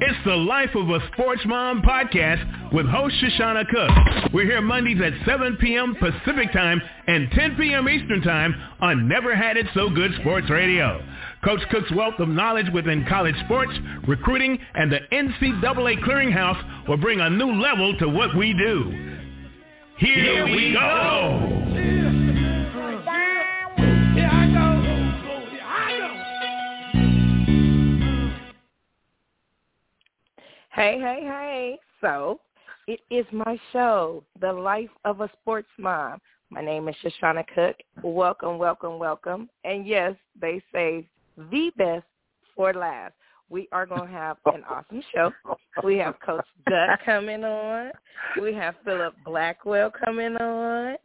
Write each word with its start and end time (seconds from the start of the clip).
It's 0.00 0.18
the 0.24 0.34
Life 0.34 0.74
of 0.74 0.88
a 0.90 0.98
Sports 1.12 1.42
Mom 1.46 1.80
podcast 1.82 2.72
with 2.72 2.84
host 2.86 3.14
Shoshana 3.22 3.64
Cook. 3.68 4.32
We're 4.34 4.44
here 4.44 4.60
Mondays 4.60 5.00
at 5.00 5.12
7 5.24 5.56
p.m. 5.60 5.94
Pacific 5.94 6.52
Time 6.52 6.82
and 7.06 7.30
10 7.30 7.56
p.m. 7.56 7.88
Eastern 7.88 8.20
Time 8.22 8.54
on 8.80 9.06
Never 9.08 9.36
Had 9.36 9.56
It 9.56 9.66
So 9.72 9.88
Good 9.88 10.10
Sports 10.20 10.50
Radio. 10.50 11.00
Coach 11.44 11.60
Cook's 11.70 11.92
wealth 11.94 12.18
of 12.18 12.28
knowledge 12.28 12.66
within 12.74 13.06
college 13.08 13.36
sports, 13.44 13.72
recruiting, 14.08 14.58
and 14.74 14.90
the 14.90 14.98
NCAA 15.12 16.02
clearinghouse 16.04 16.88
will 16.88 16.96
bring 16.96 17.20
a 17.20 17.30
new 17.30 17.52
level 17.52 17.96
to 17.98 18.08
what 18.08 18.36
we 18.36 18.52
do. 18.52 18.90
Here, 19.98 20.46
Here 20.46 20.46
we 20.46 20.72
go. 20.72 22.03
Hey, 30.74 30.98
hey, 30.98 31.20
hey. 31.22 31.78
So, 32.00 32.40
it 32.88 32.98
is 33.08 33.24
my 33.30 33.56
show, 33.72 34.24
The 34.40 34.52
Life 34.52 34.90
of 35.04 35.20
a 35.20 35.30
Sports 35.40 35.68
Mom. 35.78 36.18
My 36.50 36.64
name 36.64 36.88
is 36.88 36.96
Shoshana 36.96 37.44
Cook. 37.54 37.76
Welcome, 38.02 38.58
welcome, 38.58 38.98
welcome. 38.98 39.48
And 39.62 39.86
yes, 39.86 40.16
they 40.40 40.60
say 40.72 41.06
the 41.36 41.70
best 41.76 42.04
for 42.56 42.74
last. 42.74 43.14
We 43.50 43.68
are 43.70 43.86
going 43.86 44.08
to 44.08 44.12
have 44.12 44.38
an 44.46 44.64
awesome 44.68 45.00
show. 45.14 45.30
We 45.84 45.96
have 45.98 46.18
Coach 46.18 46.44
Duck 46.68 46.98
coming 47.04 47.44
on. 47.44 47.92
We 48.42 48.52
have 48.54 48.74
Philip 48.84 49.14
Blackwell 49.24 49.92
coming 50.04 50.36
on. 50.38 50.96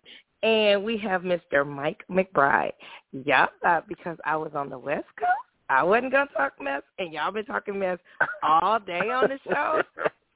And 0.41 0.83
we 0.83 0.97
have 0.97 1.21
Mr. 1.21 1.63
Mike 1.63 2.03
McBride. 2.09 2.71
Y'all 3.11 3.49
thought 3.61 3.83
uh, 3.83 3.85
because 3.87 4.17
I 4.25 4.35
was 4.35 4.53
on 4.55 4.71
the 4.71 4.79
West 4.79 5.05
Coast, 5.19 5.29
I 5.69 5.83
wasn't 5.83 6.11
gonna 6.11 6.29
talk 6.35 6.53
mess, 6.59 6.81
and 6.97 7.13
y'all 7.13 7.31
been 7.31 7.45
talking 7.45 7.77
mess 7.77 7.99
all 8.41 8.79
day 8.79 9.09
on 9.11 9.29
the 9.29 9.39
show. 9.49 9.81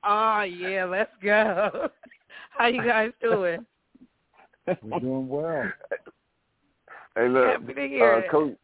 Oh 0.06 0.42
yeah, 0.42 0.84
let's 0.84 1.12
go. 1.24 1.90
How 2.58 2.68
you 2.68 2.84
guys 2.84 3.12
doing? 3.22 3.66
We're 4.68 5.00
doing 5.00 5.30
well. 5.30 5.72
Hey, 7.16 7.30
look, 7.30 7.62
Happy 7.62 7.74
to 7.74 7.88
hear 7.88 8.14
uh, 8.14 8.20
it. 8.20 8.30
Coach, 8.30 8.58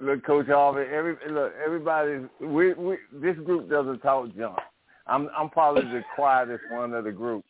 look, 0.00 0.24
Coach 0.24 0.46
Harvey. 0.46 0.90
Every 0.90 1.16
look, 1.30 1.52
everybody. 1.62 2.20
We 2.40 2.72
we 2.72 2.96
this 3.12 3.36
group 3.44 3.68
doesn't 3.68 3.98
talk 3.98 4.34
junk. 4.34 4.58
I'm 5.06 5.28
I'm 5.36 5.50
probably 5.50 5.82
the 5.82 6.02
quietest 6.16 6.62
one 6.70 6.94
of 6.94 7.04
the 7.04 7.12
group. 7.12 7.44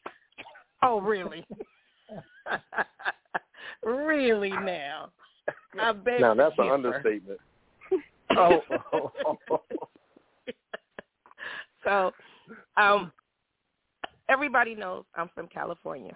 Oh 0.82 1.00
really? 1.00 1.46
really 3.84 4.50
now? 4.50 5.10
I 5.80 5.92
bet. 5.92 6.20
Now 6.20 6.34
that's 6.34 6.56
you 6.58 6.64
an 6.64 6.70
understatement. 6.70 7.38
Oh. 8.36 8.60
So, 11.84 12.10
um, 12.76 13.12
everybody 14.28 14.74
knows 14.74 15.04
I'm 15.14 15.30
from 15.34 15.46
California. 15.46 16.14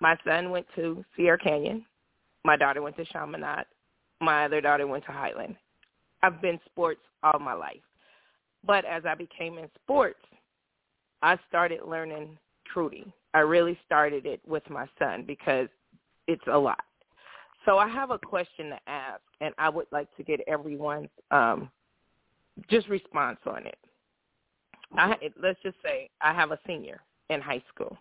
My 0.00 0.16
son 0.24 0.50
went 0.50 0.66
to 0.76 1.04
Sierra 1.16 1.38
Canyon. 1.38 1.84
My 2.44 2.56
daughter 2.56 2.82
went 2.82 2.96
to 2.96 3.04
Chaminade. 3.06 3.64
My 4.20 4.44
other 4.44 4.60
daughter 4.60 4.86
went 4.86 5.04
to 5.06 5.10
Highland. 5.10 5.56
I've 6.22 6.40
been 6.40 6.60
sports 6.66 7.00
all 7.24 7.40
my 7.40 7.54
life. 7.54 7.80
But 8.64 8.84
as 8.84 9.04
I 9.04 9.16
became 9.16 9.58
in 9.58 9.68
sports, 9.82 10.20
I 11.22 11.38
started 11.48 11.80
learning 11.84 12.36
recruiting. 12.72 13.12
I 13.34 13.40
really 13.40 13.78
started 13.84 14.26
it 14.26 14.40
with 14.46 14.68
my 14.70 14.86
son 14.98 15.24
because 15.26 15.68
it's 16.26 16.42
a 16.50 16.58
lot. 16.58 16.80
So 17.64 17.78
I 17.78 17.88
have 17.88 18.10
a 18.10 18.18
question 18.18 18.70
to 18.70 18.78
ask, 18.86 19.20
and 19.40 19.54
I 19.58 19.68
would 19.68 19.86
like 19.92 20.14
to 20.16 20.22
get 20.22 20.40
everyone's 20.48 21.08
um, 21.30 21.70
just 22.68 22.88
response 22.88 23.38
on 23.46 23.66
it. 23.66 23.78
I, 24.96 25.16
let's 25.42 25.60
just 25.62 25.76
say 25.82 26.10
I 26.20 26.34
have 26.34 26.50
a 26.50 26.58
senior 26.66 27.00
in 27.30 27.40
high 27.40 27.62
school. 27.72 27.96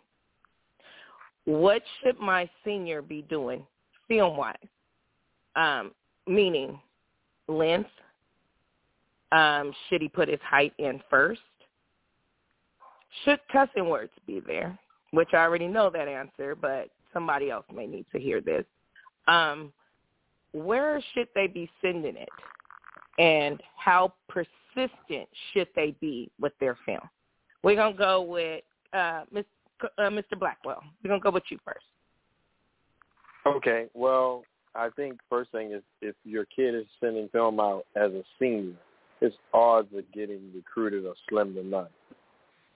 What 1.45 1.81
should 2.01 2.19
my 2.19 2.49
senior 2.65 3.01
be 3.01 3.21
doing 3.23 3.65
film-wise? 4.07 4.55
Um, 5.55 5.91
meaning 6.27 6.79
length. 7.47 7.89
Um, 9.31 9.73
should 9.89 10.01
he 10.01 10.09
put 10.09 10.27
his 10.27 10.39
height 10.41 10.73
in 10.77 11.01
first? 11.09 11.41
Should 13.23 13.39
cussing 13.51 13.87
words 13.89 14.11
be 14.27 14.41
there? 14.45 14.77
Which 15.11 15.29
I 15.33 15.37
already 15.37 15.67
know 15.67 15.89
that 15.89 16.07
answer, 16.07 16.55
but 16.55 16.89
somebody 17.13 17.49
else 17.49 17.65
may 17.73 17.87
need 17.87 18.05
to 18.13 18.19
hear 18.19 18.41
this. 18.41 18.65
Um, 19.27 19.71
where 20.53 21.01
should 21.13 21.27
they 21.35 21.47
be 21.47 21.69
sending 21.81 22.15
it? 22.15 22.29
And 23.19 23.61
how 23.77 24.13
persistent 24.27 25.29
should 25.53 25.67
they 25.75 25.95
be 26.01 26.31
with 26.39 26.53
their 26.59 26.77
film? 26.85 27.07
We're 27.63 27.75
going 27.75 27.93
to 27.93 27.97
go 27.97 28.21
with 28.21 28.63
uh, 28.93 29.23
Ms., 29.31 29.45
uh, 29.83 30.01
Mr. 30.03 30.39
Blackwell. 30.39 30.81
We're 31.03 31.09
going 31.09 31.21
to 31.21 31.23
go 31.23 31.31
with 31.31 31.43
you 31.49 31.59
first. 31.63 31.85
Okay, 33.45 33.87
well, 33.93 34.43
I 34.75 34.89
think 34.95 35.19
first 35.29 35.51
thing 35.51 35.71
is 35.71 35.81
if 36.01 36.15
your 36.23 36.45
kid 36.45 36.75
is 36.75 36.85
sending 36.99 37.27
film 37.29 37.59
out 37.59 37.85
as 37.95 38.11
a 38.11 38.23
senior, 38.39 38.75
his 39.19 39.33
odds 39.53 39.89
of 39.95 40.03
getting 40.13 40.41
recruited 40.55 41.05
are 41.05 41.15
slim 41.29 41.53
to 41.55 41.63
none. 41.63 41.87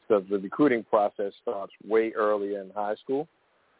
Because 0.07 0.23
the 0.29 0.37
recruiting 0.37 0.83
process 0.83 1.33
starts 1.41 1.73
way 1.87 2.11
earlier 2.15 2.61
in 2.61 2.69
high 2.75 2.95
school. 2.95 3.27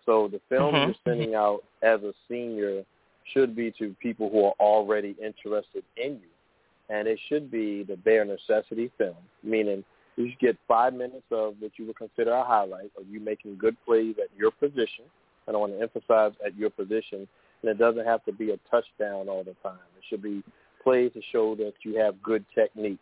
So 0.06 0.28
the 0.28 0.40
film 0.50 0.76
Mhm. 0.76 0.86
you're 0.88 0.96
sending 1.04 1.36
out 1.36 1.64
as 1.82 2.04
a 2.04 2.14
senior 2.28 2.86
should 3.24 3.56
be 3.56 3.72
to 3.72 3.94
people 3.96 4.30
who 4.30 4.46
are 4.46 4.56
already 4.60 5.16
interested 5.20 5.84
in 5.98 6.14
you. 6.14 6.30
And 6.90 7.08
it 7.08 7.20
should 7.28 7.50
be 7.50 7.84
the 7.84 7.98
bare 7.98 8.26
necessity 8.26 8.90
film, 8.98 9.18
meaning 9.42 9.84
you 10.16 10.30
should 10.30 10.40
get 10.40 10.58
five 10.68 10.94
minutes 10.94 11.26
of 11.32 11.60
what 11.60 11.78
you 11.78 11.86
would 11.86 11.98
consider 11.98 12.32
a 12.32 12.44
highlight 12.44 12.92
of 12.98 13.08
you 13.10 13.20
making 13.20 13.58
good 13.58 13.76
plays 13.84 14.16
at 14.20 14.30
your 14.38 14.52
position. 14.52 15.06
And 15.48 15.56
I 15.56 15.60
want 15.60 15.74
to 15.74 15.82
emphasize 15.82 16.34
at 16.46 16.56
your 16.56 16.70
position. 16.70 17.28
And 17.62 17.72
it 17.72 17.78
doesn't 17.78 18.06
have 18.06 18.24
to 18.26 18.32
be 18.32 18.52
a 18.52 18.58
touchdown 18.70 19.28
all 19.28 19.44
the 19.44 19.56
time. 19.64 19.80
It 19.98 20.04
should 20.08 20.22
be 20.22 20.44
plays 20.84 21.12
to 21.14 21.22
show 21.32 21.56
that 21.56 21.74
you 21.82 21.98
have 21.98 22.22
good 22.22 22.46
technique. 22.54 23.00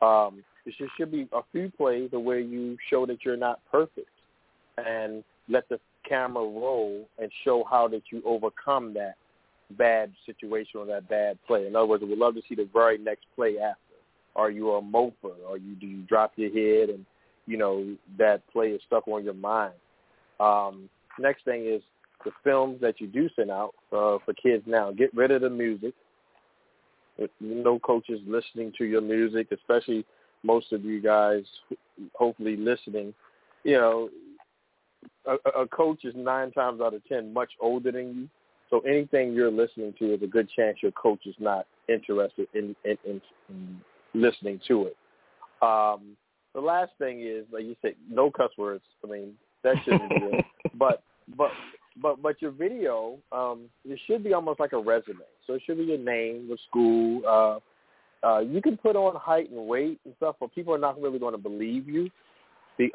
Um, 0.00 0.44
it 0.64 0.74
should, 0.74 0.88
should 0.96 1.10
be 1.10 1.28
a 1.32 1.42
few 1.50 1.70
plays 1.76 2.10
where 2.12 2.38
you 2.38 2.76
show 2.88 3.04
that 3.06 3.24
you're 3.24 3.36
not 3.36 3.60
perfect 3.70 4.08
and 4.78 5.24
let 5.48 5.68
the 5.68 5.80
camera 6.08 6.42
roll 6.42 7.08
and 7.18 7.30
show 7.44 7.64
how 7.68 7.88
that 7.88 8.02
you 8.10 8.22
overcome 8.24 8.94
that 8.94 9.14
bad 9.78 10.12
situation 10.26 10.80
or 10.80 10.86
that 10.86 11.08
bad 11.08 11.38
play. 11.46 11.66
In 11.66 11.76
other 11.76 11.86
words, 11.86 12.02
we'd 12.02 12.18
love 12.18 12.34
to 12.34 12.42
see 12.48 12.54
the 12.54 12.68
very 12.72 12.98
next 12.98 13.24
play 13.34 13.58
after. 13.58 13.78
Are 14.36 14.50
you 14.50 14.72
a 14.72 14.82
mofer? 14.82 15.36
Or 15.48 15.56
you 15.56 15.74
do 15.74 15.86
you 15.86 16.02
drop 16.02 16.32
your 16.36 16.50
head 16.50 16.90
and 16.90 17.04
you 17.46 17.56
know 17.56 17.96
that 18.18 18.42
play 18.52 18.68
is 18.68 18.80
stuck 18.86 19.06
on 19.08 19.24
your 19.24 19.34
mind? 19.34 19.74
Um, 20.38 20.88
next 21.18 21.44
thing 21.44 21.66
is 21.66 21.82
the 22.24 22.30
films 22.44 22.80
that 22.80 23.00
you 23.00 23.06
do 23.06 23.28
send 23.36 23.50
out 23.50 23.74
uh, 23.92 24.18
for 24.24 24.34
kids 24.40 24.64
now. 24.66 24.92
Get 24.92 25.14
rid 25.14 25.30
of 25.30 25.42
the 25.42 25.50
music. 25.50 25.94
No 27.40 27.78
coaches 27.78 28.20
listening 28.26 28.72
to 28.78 28.84
your 28.84 29.02
music, 29.02 29.48
especially 29.52 30.06
most 30.42 30.72
of 30.72 30.84
you 30.84 31.02
guys, 31.02 31.42
hopefully 32.14 32.56
listening. 32.56 33.12
You 33.62 33.76
know, 33.76 34.10
a, 35.26 35.62
a 35.62 35.66
coach 35.68 36.04
is 36.04 36.14
nine 36.16 36.50
times 36.52 36.80
out 36.80 36.94
of 36.94 37.06
ten 37.06 37.32
much 37.32 37.50
older 37.60 37.92
than 37.92 38.14
you. 38.14 38.28
So 38.70 38.80
anything 38.80 39.32
you're 39.32 39.50
listening 39.50 39.94
to 39.98 40.14
is 40.14 40.22
a 40.22 40.26
good 40.26 40.48
chance 40.56 40.78
your 40.80 40.92
coach 40.92 41.20
is 41.26 41.34
not 41.40 41.66
interested 41.88 42.46
in, 42.54 42.76
in, 42.84 42.96
in, 43.04 43.20
in 43.48 43.80
listening 44.14 44.60
to 44.68 44.86
it. 44.86 44.96
Um, 45.60 46.16
the 46.54 46.60
last 46.60 46.92
thing 46.98 47.20
is, 47.20 47.44
like 47.52 47.64
you 47.64 47.74
said, 47.82 47.94
no 48.08 48.30
cuss 48.30 48.50
words. 48.56 48.84
I 49.04 49.10
mean, 49.10 49.32
that 49.64 49.76
shouldn't 49.84 50.08
be 50.08 50.16
it. 50.16 50.44
But 50.78 51.02
but 51.36 51.50
but 52.00 52.22
but 52.22 52.40
your 52.40 52.52
video, 52.52 53.18
um, 53.32 53.64
it 53.84 53.98
should 54.06 54.22
be 54.22 54.32
almost 54.32 54.60
like 54.60 54.72
a 54.72 54.78
resume. 54.78 55.18
So 55.46 55.54
it 55.54 55.62
should 55.66 55.78
be 55.78 55.84
your 55.84 55.98
name, 55.98 56.48
the 56.48 56.56
school. 56.68 57.22
Uh, 57.26 58.26
uh, 58.26 58.40
you 58.40 58.62
can 58.62 58.76
put 58.76 58.96
on 58.96 59.16
height 59.16 59.50
and 59.50 59.66
weight 59.66 59.98
and 60.04 60.14
stuff, 60.16 60.36
but 60.38 60.54
people 60.54 60.74
are 60.74 60.78
not 60.78 61.00
really 61.00 61.18
going 61.18 61.32
to 61.32 61.38
believe 61.38 61.88
you 61.88 62.10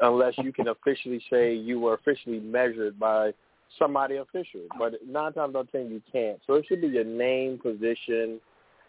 unless 0.00 0.34
you 0.38 0.52
can 0.52 0.68
officially 0.68 1.22
say 1.30 1.54
you 1.54 1.80
were 1.80 1.94
officially 1.94 2.40
measured 2.40 2.98
by 2.98 3.32
somebody 3.78 4.16
official. 4.16 4.62
But 4.78 4.94
nine 5.06 5.32
times 5.32 5.54
out 5.54 5.62
of 5.62 5.72
ten, 5.72 5.90
you 5.90 6.02
can't. 6.10 6.38
So 6.46 6.54
it 6.54 6.66
should 6.68 6.80
be 6.80 6.88
your 6.88 7.04
name, 7.04 7.58
position, 7.58 8.40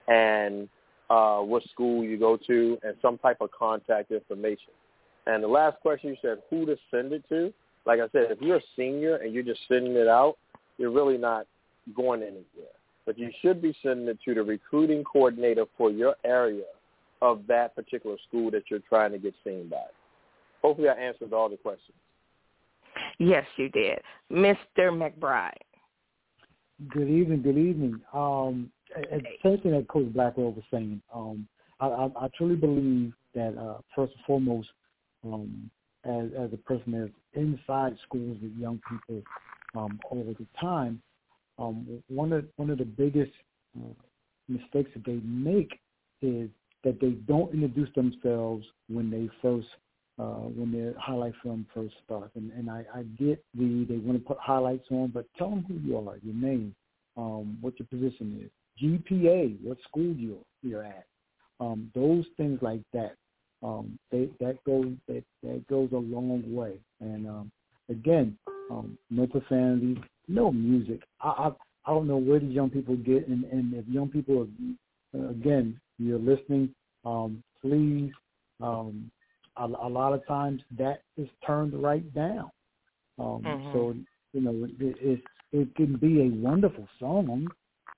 and 0.08 0.70
uh, 1.10 1.40
what 1.40 1.64
school 1.72 2.04
you 2.04 2.18
go 2.18 2.38
to, 2.48 2.78
and 2.84 2.96
some 3.02 3.18
type 3.18 3.38
of 3.42 3.50
contact 3.52 4.12
information. 4.12 4.74
And 5.26 5.44
the 5.44 5.48
last 5.48 5.80
question 5.82 6.12
you 6.12 6.18
said, 6.22 6.38
who 6.50 6.66
to 6.66 6.78
send 6.90 7.12
it 7.12 7.24
to? 7.30 7.54
Like 7.86 8.00
I 8.00 8.08
said, 8.12 8.32
if 8.32 8.42
you're 8.42 8.58
a 8.58 8.62
senior 8.76 9.18
and 9.18 9.34
you're 9.34 9.44
just 9.44 9.62
sending 9.68 9.96
it 9.96 10.08
out, 10.08 10.38
you're 10.78 10.92
really 10.92 11.18
not 11.18 11.48
going 11.96 12.22
anywhere. 12.22 12.74
But 13.06 13.18
you 13.18 13.32
should 13.42 13.62
be 13.62 13.76
sending 13.82 14.08
it 14.08 14.20
to 14.26 14.34
the 14.34 14.44
recruiting 14.44 15.04
coordinator 15.04 15.66
for 15.78 15.92
your 15.92 16.16
area 16.26 16.66
of 17.22 17.42
that 17.48 17.76
particular 17.76 18.18
school 18.28 18.52
that 18.52 18.64
you're 18.70 18.82
trying 18.88 19.12
to 19.12 19.18
get 19.18 19.34
seen 19.44 19.70
by. 19.70 19.78
Hopefully 20.68 20.90
I 20.90 20.96
answered 20.96 21.32
all 21.32 21.48
the 21.48 21.56
questions. 21.56 21.96
Yes, 23.20 23.46
you 23.56 23.70
did. 23.70 24.00
Mr. 24.30 24.92
McBride. 24.92 25.54
Good 26.90 27.08
evening. 27.08 27.42
Good 27.42 27.58
evening. 27.58 28.02
Um, 28.14 28.70
and 29.10 29.26
same 29.42 29.60
thing 29.60 29.72
that 29.72 29.88
Coach 29.88 30.12
Blackwell 30.12 30.52
was 30.52 30.66
saying. 30.70 31.02
Um, 31.16 31.48
I, 31.80 31.88
I, 31.88 32.06
I 32.20 32.28
truly 32.38 32.58
believe 32.58 33.14
that 33.34 33.58
uh, 33.58 33.78
first 33.96 34.12
and 34.14 34.26
foremost, 34.26 34.68
um, 35.24 35.72
as 36.04 36.26
as 36.38 36.50
a 36.52 36.58
person 36.58 36.92
that's 36.92 37.12
inside 37.34 37.96
schools 38.06 38.38
with 38.42 38.52
young 38.58 38.82
people 38.90 39.24
um, 39.74 39.98
all 40.12 40.36
the 40.38 40.46
time, 40.60 41.02
um, 41.60 42.04
one 42.10 42.34
of 42.34 42.44
one 42.58 42.70
of 42.70 42.78
the 42.78 42.86
biggest 42.86 43.32
uh, 43.80 43.94
mistakes 44.50 44.92
that 44.96 45.06
they 45.06 45.22
make 45.24 45.80
is 46.22 46.50
that 46.84 47.00
they 47.00 47.12
don't 47.26 47.54
introduce 47.54 47.94
themselves 47.96 48.66
when 48.90 49.10
they 49.10 49.30
first 49.42 49.68
uh, 50.20 50.48
when 50.56 50.72
their 50.72 50.94
highlight 51.00 51.34
film 51.44 51.66
first 51.74 51.94
starts. 52.04 52.36
And, 52.36 52.52
and 52.54 52.70
I, 52.70 52.84
I 52.94 53.04
get 53.20 53.44
the 53.54 53.86
they 53.88 53.98
want 53.98 54.20
to 54.20 54.28
put 54.28 54.38
highlights 54.40 54.88
on, 54.90 55.12
but 55.14 55.26
tell 55.38 55.50
them 55.50 55.66
who 55.68 55.76
you 55.76 55.98
are, 55.98 56.18
your 56.24 56.36
name, 56.36 56.76
um, 57.18 57.58
what 57.62 57.74
your 57.80 57.88
position 57.88 58.42
is, 58.44 58.52
GPA, 58.84 59.58
what 59.64 59.78
school 59.88 60.14
you're 60.16 60.38
you're 60.64 60.84
at. 60.84 61.06
Um, 61.60 61.92
those 61.96 62.26
things 62.36 62.60
like 62.62 62.82
that, 62.94 63.16
um, 63.64 63.98
they, 64.12 64.30
that 64.40 64.64
goes 64.64 64.94
that, 65.08 65.24
that 65.44 65.68
goes 65.68 65.90
a 65.92 65.98
long 65.98 66.44
way. 66.54 66.80
And 67.00 67.28
um, 67.28 67.52
again, 67.90 68.38
um, 68.72 68.98
no 69.10 69.28
profanity, 69.28 70.02
no 70.28 70.52
music. 70.52 71.02
I, 71.22 71.28
I 71.28 71.52
I 71.86 71.92
don't 71.92 72.08
know 72.08 72.18
where 72.18 72.40
these 72.40 72.52
young 72.52 72.70
people 72.70 72.98
get, 72.98 73.30
and, 73.30 73.46
and 73.46 73.74
if 73.74 73.88
young 73.88 74.10
people, 74.10 74.46
are, 75.16 75.30
again, 75.30 75.80
you're 75.98 76.20
listening, 76.20 76.70
um, 77.06 77.42
please. 77.62 78.12
Um, 78.60 79.10
a, 79.60 79.66
a 79.66 79.90
lot 79.90 80.14
of 80.14 80.26
times 80.28 80.62
that 80.78 81.02
is 81.18 81.28
turned 81.46 81.74
right 81.82 82.14
down. 82.14 82.52
Um, 83.20 83.42
mm-hmm. 83.44 83.72
So 83.74 83.96
you 84.34 84.42
know, 84.42 84.68
it, 84.80 84.98
it 85.02 85.22
it 85.52 85.76
can 85.76 85.98
be 85.98 86.22
a 86.22 86.30
wonderful 86.30 86.88
song 87.00 87.48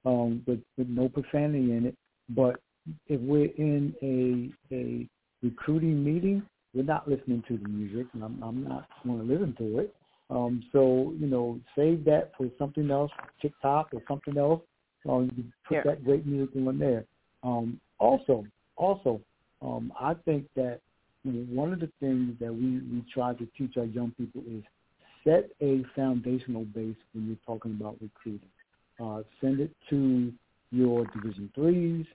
um, 0.06 0.44
with 0.48 0.60
with 0.78 0.88
no 0.88 1.10
profanity 1.10 1.72
in 1.72 1.86
it, 1.86 1.96
but 2.30 2.60
if 3.08 3.20
we're 3.22 3.52
in 3.58 3.94
a 4.02 4.74
a 4.74 5.08
recruiting 5.44 6.04
meeting, 6.04 6.44
we're 6.74 6.84
not 6.84 7.08
listening 7.08 7.44
to 7.48 7.58
the 7.58 7.68
music, 7.68 8.08
and 8.14 8.24
I'm, 8.24 8.42
I'm 8.44 8.64
not 8.64 8.88
going 9.06 9.20
to 9.20 9.34
listen 9.34 9.56
to 9.58 9.80
it. 9.80 9.96
Um, 10.30 10.64
so 10.72 11.14
you 11.20 11.28
know, 11.28 11.60
save 11.76 12.06
that 12.06 12.32
for 12.38 12.48
something 12.58 12.90
else, 12.92 13.12
TikTok 13.42 13.90
or 13.94 14.02
something 14.08 14.38
else. 14.38 14.62
Um, 15.08 15.32
you 15.36 15.44
put 15.68 15.76
yeah. 15.76 15.82
that 15.86 16.04
great 16.04 16.26
music 16.26 16.56
on 16.56 16.78
there. 16.78 17.06
Um, 17.42 17.80
also, 18.00 18.46
also, 18.76 19.22
um, 19.62 19.94
I 20.00 20.14
think 20.26 20.46
that 20.56 20.82
one 21.24 21.74
of 21.74 21.80
the 21.80 21.90
things 22.00 22.36
that 22.40 22.54
we, 22.54 22.80
we 22.80 23.04
try 23.14 23.34
to 23.34 23.48
teach 23.58 23.78
our 23.78 23.86
young 23.86 24.12
people 24.18 24.42
is 24.50 24.64
set 25.24 25.50
a 25.62 25.84
foundational 25.96 26.64
base 26.66 26.96
when 27.14 27.28
you're 27.28 27.38
talking 27.46 27.72
about 27.72 27.98
recruiting. 28.02 28.50
Uh, 29.04 29.24
send 29.42 29.60
it 29.60 29.72
to 29.90 30.32
your 30.72 31.06
Division 31.08 31.50
threes, 31.56 32.06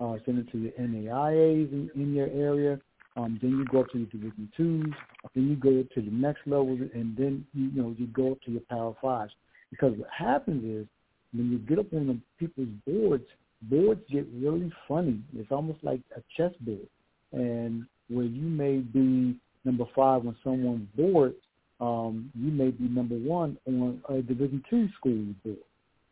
uh, 0.00 0.16
send 0.24 0.38
it 0.38 0.50
to 0.52 0.58
your 0.58 0.72
NAIAs 0.72 1.72
in, 1.72 1.90
in 1.94 2.14
your 2.14 2.28
area. 2.28 2.78
Um, 3.16 3.38
then 3.40 3.52
you 3.52 3.64
go 3.66 3.80
up 3.80 3.90
to 3.90 3.98
your 3.98 4.06
Division 4.08 4.50
twos. 4.56 4.92
Then 5.34 5.48
you 5.48 5.56
go 5.56 5.84
to 5.94 6.00
the 6.00 6.10
next 6.10 6.40
level, 6.46 6.78
and 6.94 7.16
then 7.16 7.46
you, 7.54 7.70
know 7.72 7.94
you 7.98 8.06
go 8.08 8.32
up 8.32 8.42
to 8.42 8.50
your 8.50 8.62
Power 8.62 8.94
fives. 9.00 9.32
Because 9.70 9.96
what 9.96 10.08
happens 10.16 10.64
is 10.64 10.86
when 11.32 11.50
you 11.50 11.58
get 11.58 11.78
up 11.78 11.92
on 11.92 12.06
the 12.06 12.18
people's 12.38 12.68
boards, 12.86 13.24
boards 13.62 14.00
get 14.10 14.26
really 14.34 14.72
funny. 14.88 15.20
It's 15.36 15.50
almost 15.50 15.82
like 15.82 16.00
a 16.16 16.22
chessboard, 16.36 16.88
and 17.32 17.86
where 18.08 18.24
you 18.24 18.42
may 18.42 18.78
be 18.78 19.36
number 19.64 19.84
five 19.94 20.26
on 20.26 20.36
someone's 20.44 20.88
board, 20.96 21.34
um, 21.80 22.30
you 22.34 22.50
may 22.50 22.70
be 22.70 22.84
number 22.84 23.16
one 23.16 23.58
on 23.66 24.00
a 24.08 24.22
Division 24.22 24.62
two 24.68 24.88
school 24.98 25.34
board. 25.44 25.56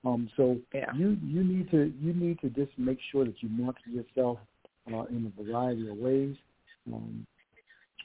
Um, 0.04 0.28
so 0.36 0.58
yeah. 0.74 0.92
you 0.96 1.16
you 1.24 1.44
need 1.44 1.70
to 1.70 1.92
you 2.00 2.12
need 2.12 2.40
to 2.40 2.50
just 2.50 2.76
make 2.76 2.98
sure 3.12 3.24
that 3.24 3.40
you 3.40 3.48
market 3.48 3.86
yourself 3.86 4.38
uh, 4.92 5.04
in 5.04 5.32
a 5.38 5.42
variety 5.42 5.88
of 5.88 5.96
ways. 5.96 6.34
Um, 6.92 7.26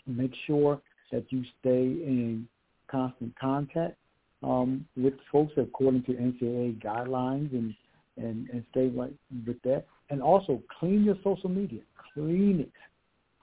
make 0.06 0.34
sure 0.46 0.80
that 1.12 1.26
you 1.30 1.44
stay 1.60 1.84
in 1.84 2.48
constant 2.90 3.38
contact 3.40 3.96
um, 4.44 4.86
with 4.96 5.14
folks 5.32 5.54
according 5.58 6.04
to 6.04 6.14
NCAA 6.14 6.82
guidelines 6.82 7.52
and, 7.52 7.74
and, 8.18 8.50
and 8.50 8.64
stay 8.72 8.88
right 8.88 9.14
with 9.46 9.62
that. 9.64 9.86
And 10.10 10.22
also 10.22 10.62
clean 10.80 11.04
your 11.04 11.18
social 11.24 11.50
media. 11.50 11.82
Clean 12.14 12.60
it 12.62 12.72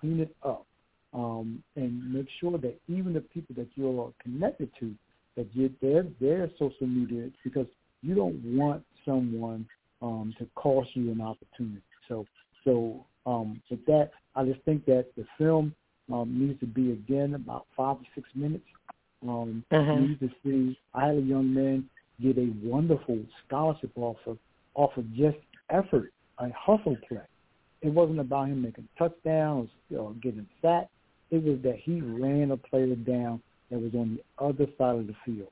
clean 0.05 0.21
it 0.21 0.37
up, 0.43 0.67
um, 1.15 1.63
and 1.77 2.13
make 2.13 2.27
sure 2.41 2.59
that 2.59 2.79
even 2.89 3.15
the 3.15 3.21
people 3.21 3.55
that 3.57 3.69
you're 3.75 4.13
connected 4.23 4.71
to, 4.81 4.95
that 5.37 5.47
you, 5.55 5.71
their 5.81 6.07
their 6.21 6.51
social 6.59 6.87
media, 6.87 7.31
because 7.43 7.67
you 8.03 8.15
don't 8.15 8.39
want 8.45 8.83
someone 9.05 9.67
um, 10.03 10.35
to 10.39 10.47
cost 10.55 10.91
you 10.95 11.11
an 11.11 11.21
opportunity. 11.21 11.83
So 12.09 12.27
so 12.65 13.05
um, 13.27 13.63
with 13.71 13.85
that, 13.87 14.11
I 14.37 14.45
just 14.45 14.61
think 14.65 14.85
that 14.87 15.07
the 15.17 15.25
film 15.39 15.75
um, 16.13 16.39
needs 16.39 16.61
to 16.61 16.67
be 16.67 16.93
again 16.93 17.35
about 17.35 17.67
five 17.77 17.99
to 17.99 18.05
six 18.15 18.29
minutes. 18.35 18.67
Um, 19.23 19.65
uh-huh. 19.71 19.95
You 19.95 20.09
need 20.09 20.21
to 20.21 20.31
see 20.45 20.79
I 20.93 21.07
had 21.07 21.17
a 21.17 21.21
young 21.21 21.53
man 21.53 21.89
get 22.21 22.39
a 22.39 22.53
wonderful 22.63 23.19
scholarship 23.47 23.91
offer 23.97 24.37
off 24.75 24.91
of 24.97 25.11
just 25.15 25.39
effort, 25.71 26.13
a 26.39 26.49
hustle 26.51 26.97
play. 27.09 27.21
It 27.85 27.93
wasn't 27.93 28.19
about 28.19 28.49
him 28.49 28.63
making 28.63 28.89
touchdowns 28.99 29.69
or 29.95 30.15
getting 30.15 30.47
sacked. 30.63 30.91
It 31.31 31.45
was 31.45 31.59
that 31.65 31.77
he 31.77 32.01
ran 32.01 32.51
a 32.51 32.57
player 32.57 32.95
down 32.95 33.43
that 33.71 33.79
was 33.79 33.93
on 33.95 34.17
the 34.17 34.45
other 34.45 34.67
side 34.79 34.97
of 34.97 35.07
the 35.07 35.15
field. 35.27 35.51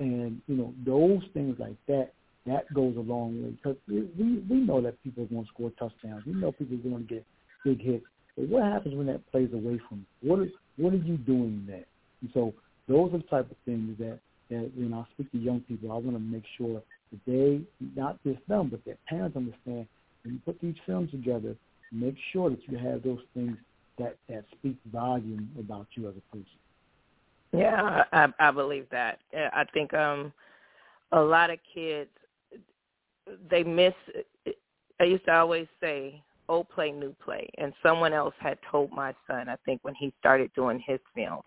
And, 0.00 0.42
you 0.48 0.56
know, 0.56 0.74
those 0.84 1.22
things 1.32 1.56
like 1.60 1.76
that, 1.86 2.10
that 2.46 2.72
goes 2.74 2.96
a 2.96 3.00
long 3.00 3.40
way. 3.40 3.50
Because 3.50 3.76
we, 3.86 4.42
we 4.50 4.56
know 4.56 4.80
that 4.80 5.00
people 5.04 5.22
are 5.22 5.26
going 5.26 5.44
to 5.44 5.50
score 5.54 5.70
touchdowns. 5.78 6.24
We 6.26 6.32
know 6.32 6.50
people 6.50 6.74
are 6.74 6.90
going 6.90 7.06
to 7.06 7.14
get 7.14 7.24
big 7.64 7.80
hits. 7.80 8.04
But 8.36 8.48
what 8.48 8.64
happens 8.64 8.96
when 8.96 9.06
that 9.06 9.30
plays 9.30 9.50
away 9.52 9.80
from 9.88 10.04
you? 10.22 10.28
What, 10.28 10.40
is, 10.40 10.48
what 10.76 10.92
are 10.92 10.96
you 10.96 11.18
doing 11.18 11.64
there? 11.68 11.84
And 12.20 12.30
so 12.34 12.52
those 12.88 13.14
are 13.14 13.18
the 13.18 13.24
type 13.24 13.48
of 13.48 13.56
things 13.64 13.96
that, 13.98 14.18
that 14.50 14.72
when 14.74 14.92
I 14.92 15.04
speak 15.14 15.30
to 15.30 15.38
young 15.38 15.60
people, 15.60 15.92
I 15.92 15.98
want 15.98 16.16
to 16.16 16.18
make 16.18 16.44
sure 16.58 16.82
that 17.12 17.20
they, 17.28 17.60
not 17.94 18.20
just 18.24 18.40
them, 18.48 18.70
but 18.70 18.84
their 18.84 18.98
parents 19.08 19.36
understand 19.36 19.86
when 20.22 20.34
you 20.34 20.40
put 20.44 20.60
these 20.60 20.74
films 20.86 21.10
together, 21.10 21.56
make 21.92 22.16
sure 22.32 22.50
that 22.50 22.60
you 22.68 22.78
have 22.78 23.02
those 23.02 23.20
things 23.34 23.56
that 23.98 24.16
that 24.28 24.44
speak 24.58 24.76
volume 24.92 25.50
about 25.58 25.86
you 25.94 26.08
as 26.08 26.14
a 26.16 26.36
person. 26.36 26.46
Yeah, 27.52 28.04
I, 28.12 28.28
I 28.38 28.50
believe 28.50 28.86
that. 28.90 29.18
I 29.34 29.64
think 29.72 29.92
um 29.94 30.32
a 31.12 31.20
lot 31.20 31.50
of 31.50 31.58
kids 31.72 32.10
they 33.50 33.62
miss. 33.62 33.94
I 35.00 35.04
used 35.04 35.24
to 35.26 35.34
always 35.34 35.66
say, 35.80 36.22
"Old 36.48 36.68
play, 36.68 36.92
new 36.92 37.14
play," 37.24 37.48
and 37.58 37.72
someone 37.82 38.12
else 38.12 38.34
had 38.38 38.58
told 38.70 38.90
my 38.92 39.14
son, 39.26 39.48
I 39.48 39.56
think 39.64 39.80
when 39.82 39.94
he 39.94 40.12
started 40.18 40.50
doing 40.54 40.82
his 40.84 41.00
film, 41.14 41.40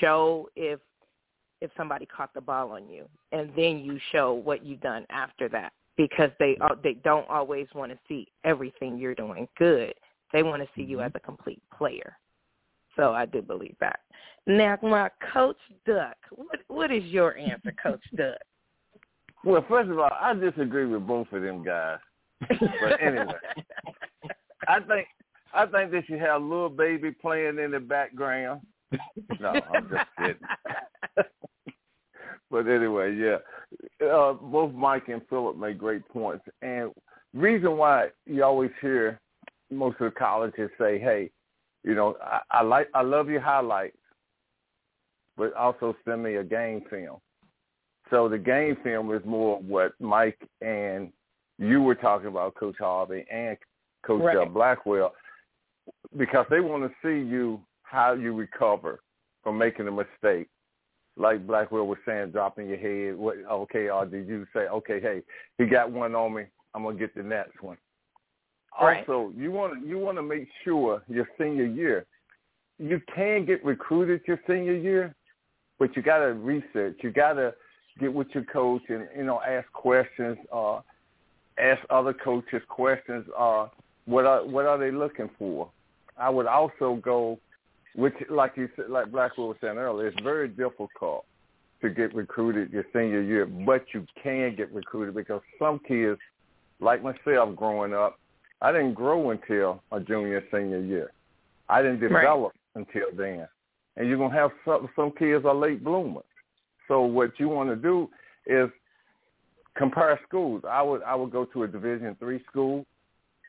show 0.00 0.48
if 0.56 0.80
if 1.62 1.70
somebody 1.76 2.04
caught 2.04 2.34
the 2.34 2.40
ball 2.40 2.72
on 2.72 2.88
you, 2.88 3.06
and 3.32 3.50
then 3.56 3.78
you 3.78 3.98
show 4.12 4.34
what 4.34 4.64
you've 4.64 4.80
done 4.80 5.06
after 5.10 5.48
that 5.48 5.72
because 5.96 6.30
they 6.38 6.56
uh, 6.60 6.74
they 6.82 6.94
don't 7.04 7.28
always 7.28 7.66
want 7.74 7.92
to 7.92 7.98
see 8.08 8.28
everything 8.44 8.98
you're 8.98 9.14
doing 9.14 9.48
good. 9.58 9.94
They 10.32 10.42
want 10.42 10.62
to 10.62 10.68
see 10.74 10.82
you 10.82 10.98
mm-hmm. 10.98 11.06
as 11.06 11.12
a 11.14 11.20
complete 11.20 11.62
player. 11.76 12.16
So 12.96 13.12
I 13.12 13.26
do 13.26 13.42
believe 13.42 13.76
that. 13.80 14.00
Now, 14.46 14.78
my 14.82 15.10
Coach 15.32 15.58
Duck, 15.86 16.16
what 16.30 16.60
what 16.68 16.92
is 16.92 17.04
your 17.04 17.36
answer, 17.36 17.72
Coach 17.82 18.02
Duck? 18.16 18.38
Well, 19.44 19.64
first 19.68 19.90
of 19.90 19.98
all, 19.98 20.10
I 20.12 20.34
disagree 20.34 20.86
with 20.86 21.06
both 21.06 21.30
of 21.32 21.42
them 21.42 21.62
guys. 21.62 21.98
But 22.48 23.00
anyway, 23.00 23.34
I 24.68 24.80
think 24.80 25.08
I 25.54 25.66
think 25.66 25.90
they 25.90 26.02
should 26.02 26.20
have 26.20 26.42
a 26.42 26.44
little 26.44 26.68
Baby 26.68 27.12
playing 27.12 27.58
in 27.58 27.70
the 27.70 27.80
background. 27.80 28.62
no, 29.40 29.48
I'm 29.48 29.88
just 29.88 30.04
kidding. 30.18 30.36
but 32.50 32.66
anyway, 32.68 33.14
yeah, 33.14 33.38
uh, 34.06 34.34
both 34.34 34.72
Mike 34.72 35.08
and 35.08 35.22
Philip 35.28 35.56
made 35.56 35.78
great 35.78 36.06
points, 36.08 36.44
and 36.62 36.90
reason 37.34 37.76
why 37.76 38.08
you 38.26 38.44
always 38.44 38.70
hear 38.80 39.20
most 39.70 40.00
of 40.00 40.12
the 40.12 40.18
colleges 40.18 40.70
say, 40.78 40.98
"Hey, 40.98 41.30
you 41.84 41.94
know, 41.94 42.16
I, 42.22 42.40
I 42.50 42.62
like, 42.62 42.88
I 42.94 43.02
love 43.02 43.28
your 43.28 43.40
highlights, 43.40 43.96
but 45.36 45.52
also 45.54 45.96
send 46.04 46.22
me 46.22 46.36
a 46.36 46.44
game 46.44 46.82
film." 46.88 47.18
So 48.10 48.28
the 48.28 48.38
game 48.38 48.76
film 48.84 49.12
is 49.12 49.24
more 49.24 49.58
what 49.60 49.92
Mike 49.98 50.38
and 50.60 51.12
you 51.58 51.82
were 51.82 51.94
talking 51.94 52.28
about, 52.28 52.54
Coach 52.54 52.76
Harvey 52.78 53.24
and 53.30 53.56
Coach 54.06 54.22
right. 54.22 54.52
Blackwell, 54.52 55.12
because 56.16 56.46
they 56.48 56.60
want 56.60 56.84
to 56.84 56.90
see 57.02 57.28
you 57.28 57.60
how 57.82 58.12
you 58.12 58.34
recover 58.34 59.00
from 59.42 59.58
making 59.58 59.88
a 59.88 59.90
mistake 59.90 60.48
like 61.16 61.46
Blackwell 61.46 61.86
was 61.86 61.98
saying, 62.06 62.30
dropping 62.30 62.68
your 62.68 62.78
head. 62.78 63.18
What? 63.18 63.36
Okay, 63.50 63.88
or 63.88 64.06
did 64.06 64.28
you 64.28 64.46
say, 64.52 64.60
okay, 64.60 65.00
hey, 65.00 65.22
he 65.58 65.66
got 65.66 65.90
one 65.90 66.14
on 66.14 66.34
me. 66.34 66.44
I'm 66.74 66.82
gonna 66.82 66.98
get 66.98 67.14
the 67.14 67.22
next 67.22 67.62
one. 67.62 67.78
Right. 68.80 69.00
Also, 69.08 69.32
you 69.36 69.50
want 69.50 69.82
to 69.82 69.88
you 69.88 69.98
want 69.98 70.18
to 70.18 70.22
make 70.22 70.48
sure 70.64 71.02
your 71.08 71.28
senior 71.38 71.64
year, 71.64 72.04
you 72.78 73.00
can 73.14 73.46
get 73.46 73.64
recruited 73.64 74.20
your 74.26 74.38
senior 74.46 74.76
year, 74.76 75.14
but 75.78 75.96
you 75.96 76.02
got 76.02 76.18
to 76.18 76.34
research. 76.34 76.98
You 77.02 77.10
got 77.10 77.34
to 77.34 77.54
get 77.98 78.12
with 78.12 78.28
your 78.32 78.44
coach 78.44 78.82
and 78.88 79.08
you 79.16 79.24
know 79.24 79.40
ask 79.40 79.70
questions. 79.72 80.36
Uh, 80.52 80.80
ask 81.58 81.80
other 81.88 82.12
coaches 82.12 82.62
questions. 82.68 83.24
Uh, 83.36 83.68
what 84.04 84.26
are 84.26 84.44
what 84.44 84.66
are 84.66 84.78
they 84.78 84.90
looking 84.90 85.30
for? 85.38 85.70
I 86.18 86.30
would 86.30 86.46
also 86.46 87.00
go, 87.02 87.38
which 87.96 88.14
like 88.30 88.52
you 88.56 88.68
said, 88.76 88.90
like 88.90 89.10
Blackwell 89.10 89.48
was 89.48 89.56
saying 89.60 89.78
earlier, 89.78 90.08
it's 90.08 90.22
very 90.22 90.48
difficult 90.48 91.24
to 91.80 91.90
get 91.90 92.14
recruited 92.14 92.70
your 92.70 92.84
senior 92.92 93.22
year, 93.22 93.46
but 93.46 93.84
you 93.92 94.06
can 94.22 94.54
get 94.54 94.72
recruited 94.72 95.14
because 95.14 95.40
some 95.58 95.80
kids, 95.86 96.18
like 96.78 97.02
myself, 97.02 97.56
growing 97.56 97.94
up, 97.94 98.18
I 98.60 98.70
didn't 98.72 98.94
grow 98.94 99.30
until 99.30 99.82
my 99.90 99.98
junior 100.00 100.44
senior 100.52 100.80
year. 100.80 101.10
I 101.68 101.82
didn't 101.82 102.00
develop 102.00 102.52
right. 102.74 102.86
until 102.86 103.16
then, 103.16 103.48
and 103.96 104.08
you're 104.08 104.18
gonna 104.18 104.34
have 104.34 104.50
some 104.64 104.88
some 104.94 105.12
kids 105.12 105.44
are 105.44 105.54
late 105.54 105.82
bloomers. 105.82 106.24
So 106.88 107.00
what 107.02 107.32
you 107.38 107.48
want 107.48 107.70
to 107.70 107.76
do 107.76 108.08
is 108.46 108.70
compare 109.76 110.20
schools. 110.28 110.62
I 110.68 110.82
would 110.82 111.02
I 111.02 111.14
would 111.14 111.32
go 111.32 111.46
to 111.46 111.62
a 111.64 111.68
Division 111.68 112.14
three 112.18 112.42
school, 112.50 112.84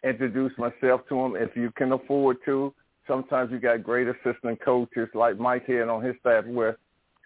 introduce 0.04 0.52
myself 0.58 1.02
to 1.10 1.16
them 1.16 1.36
if 1.36 1.56
you 1.56 1.72
can 1.78 1.92
afford 1.92 2.38
to. 2.46 2.74
Sometimes 3.08 3.52
you 3.52 3.60
got 3.60 3.84
great 3.84 4.08
assistant 4.08 4.60
coaches 4.64 5.08
like 5.14 5.40
Mike 5.40 5.66
here 5.66 5.90
on 5.90 6.04
his 6.04 6.16
staff 6.20 6.46
where 6.46 6.78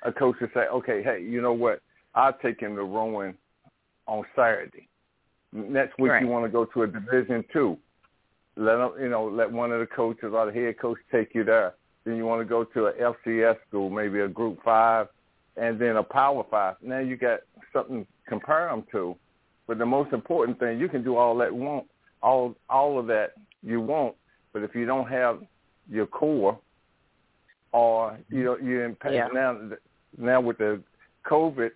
a 0.03 0.11
coach 0.11 0.35
would 0.41 0.51
say, 0.53 0.61
okay, 0.61 1.01
hey, 1.03 1.23
you 1.23 1.41
know 1.41 1.53
what? 1.53 1.81
I'll 2.13 2.33
take 2.33 2.59
him 2.59 2.75
to 2.75 2.83
rowing 2.83 3.35
on 4.07 4.23
Saturday. 4.35 4.87
Next 5.53 5.97
week 5.99 6.11
right. 6.11 6.21
you 6.21 6.27
want 6.27 6.45
to 6.45 6.49
go 6.49 6.65
to 6.65 6.83
a 6.83 6.87
Division 6.87 7.43
two. 7.51 7.77
Let 8.55 8.77
them, 8.77 8.91
you 8.99 9.09
know, 9.09 9.25
let 9.25 9.51
one 9.51 9.71
of 9.71 9.79
the 9.79 9.87
coaches 9.87 10.31
or 10.33 10.45
the 10.45 10.53
head 10.53 10.79
coach 10.79 10.97
take 11.11 11.33
you 11.33 11.43
there. 11.43 11.73
Then 12.03 12.15
you 12.15 12.25
want 12.25 12.41
to 12.41 12.45
go 12.45 12.63
to 12.63 12.87
a 12.87 12.93
FCS 12.93 13.57
school, 13.67 13.89
maybe 13.89 14.19
a 14.21 14.27
Group 14.27 14.59
Five, 14.63 15.07
and 15.55 15.79
then 15.79 15.97
a 15.97 16.03
Power 16.03 16.45
Five. 16.49 16.75
Now 16.81 16.99
you 16.99 17.15
got 17.15 17.41
something 17.73 18.05
to 18.05 18.07
compare 18.29 18.67
them 18.67 18.83
to. 18.91 19.15
But 19.67 19.77
the 19.77 19.85
most 19.85 20.11
important 20.11 20.59
thing, 20.59 20.79
you 20.79 20.89
can 20.89 21.03
do 21.03 21.15
all 21.15 21.37
that 21.37 21.53
want, 21.53 21.85
all 22.21 22.55
all 22.69 22.99
of 22.99 23.07
that 23.07 23.33
you 23.63 23.79
want, 23.79 24.15
but 24.53 24.63
if 24.63 24.75
you 24.75 24.85
don't 24.85 25.07
have 25.07 25.41
your 25.91 26.07
core, 26.07 26.57
or 27.73 28.17
you 28.29 28.43
know 28.43 28.57
you're 28.57 28.85
in 28.85 28.97
yeah. 29.11 29.27
now 29.33 29.59
now 30.17 30.41
with 30.41 30.57
the 30.57 30.81
COVID 31.29 31.71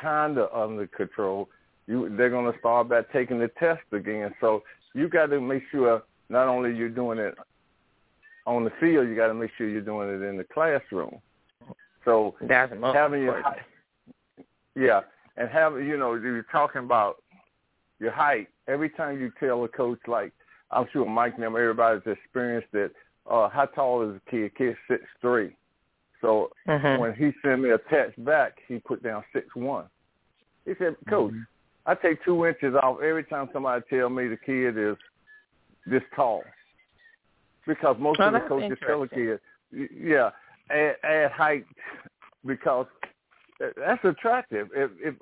kind 0.00 0.36
of 0.36 0.52
under 0.52 0.86
control, 0.88 1.48
you 1.86 2.14
they're 2.16 2.30
going 2.30 2.52
to 2.52 2.58
start 2.58 2.88
by 2.88 3.02
taking 3.12 3.38
the 3.38 3.48
test 3.58 3.82
again. 3.92 4.34
So 4.40 4.62
you 4.94 5.08
got 5.08 5.26
to 5.26 5.40
make 5.40 5.62
sure 5.70 6.02
not 6.28 6.48
only 6.48 6.74
you're 6.76 6.88
doing 6.88 7.18
it 7.18 7.34
on 8.46 8.64
the 8.64 8.72
field, 8.80 9.08
you 9.08 9.16
got 9.16 9.28
to 9.28 9.34
make 9.34 9.50
sure 9.56 9.68
you're 9.68 9.80
doing 9.80 10.08
it 10.08 10.22
in 10.22 10.36
the 10.36 10.44
classroom. 10.44 11.20
So 12.04 12.34
That's 12.40 12.72
most 12.78 12.96
having 12.96 13.22
your 13.22 13.36
important. 13.36 13.66
yeah, 14.74 15.00
and 15.36 15.48
having 15.48 15.86
you 15.86 15.96
know 15.96 16.14
you're 16.14 16.42
talking 16.50 16.82
about 16.82 17.22
your 18.00 18.10
height. 18.10 18.48
Every 18.66 18.90
time 18.90 19.20
you 19.20 19.30
tell 19.38 19.64
a 19.64 19.68
coach, 19.68 20.00
like 20.06 20.32
I'm 20.70 20.86
sure 20.92 21.04
Mike 21.06 21.34
and 21.36 21.44
everybody's 21.44 22.02
experienced 22.06 22.72
it. 22.72 22.92
Uh, 23.28 23.48
how 23.48 23.66
tall 23.66 24.02
is 24.08 24.14
the 24.14 24.30
kid? 24.30 24.56
Kid 24.56 24.76
six 24.88 25.04
three. 25.20 25.56
So 26.20 26.50
Mhm. 26.68 26.98
when 26.98 27.14
he 27.14 27.32
sent 27.42 27.60
me 27.60 27.70
a 27.70 27.78
text 27.90 28.22
back, 28.24 28.58
he 28.66 28.78
put 28.78 29.02
down 29.02 29.24
six 29.32 29.54
one. 29.54 29.88
He 30.64 30.74
said, 30.78 30.96
Coach, 31.08 31.32
Mhm. 31.32 31.46
I 31.86 31.94
take 31.94 32.22
two 32.24 32.46
inches 32.46 32.74
off 32.74 33.00
every 33.00 33.24
time 33.24 33.48
somebody 33.52 33.82
tell 33.88 34.10
me 34.10 34.28
the 34.28 34.36
kid 34.36 34.76
is 34.76 34.96
this 35.86 36.02
tall. 36.14 36.44
Because 37.66 37.96
most 37.98 38.20
Oh, 38.20 38.24
of 38.24 38.32
the 38.34 38.40
coaches 38.40 38.78
tell 38.80 39.00
the 39.00 39.08
kid, 39.08 39.40
yeah, 39.70 40.30
add, 40.70 40.96
add 41.02 41.30
height 41.32 41.66
because 42.44 42.86
that's 43.58 44.04
attractive. 44.04 44.68
If 44.74 44.90
if 45.00 45.14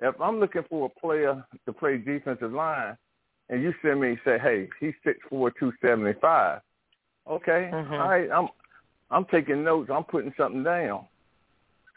if 0.00 0.20
I'm 0.20 0.40
looking 0.40 0.64
for 0.68 0.86
a 0.86 1.00
player 1.00 1.44
to 1.66 1.72
play 1.72 1.98
defensive 1.98 2.52
line, 2.52 2.96
and 3.48 3.62
you 3.62 3.72
send 3.82 4.00
me 4.00 4.18
say, 4.24 4.38
hey, 4.38 4.68
he's 4.80 4.94
six 5.04 5.18
four, 5.28 5.50
two 5.58 5.72
seventy 5.80 6.18
five. 6.20 6.60
Okay, 7.26 7.70
Mhm. 7.72 8.00
all 8.00 8.08
right, 8.08 8.30
I'm 8.30 8.48
I'm 9.10 9.24
taking 9.26 9.62
notes. 9.62 9.90
I'm 9.90 10.04
putting 10.04 10.34
something 10.36 10.62
down. 10.62 11.06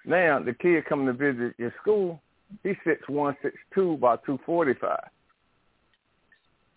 Now 0.06 0.40
the 0.40 0.54
kid 0.54 0.86
coming 0.86 1.08
to 1.08 1.14
visit 1.14 1.56
your 1.58 1.74
school, 1.82 2.22
he's 2.64 2.78
six 2.84 3.08
one, 3.10 3.36
six 3.42 3.58
two, 3.74 3.98
by 3.98 4.18
two 4.18 4.38
forty 4.46 4.74
five. 4.76 5.10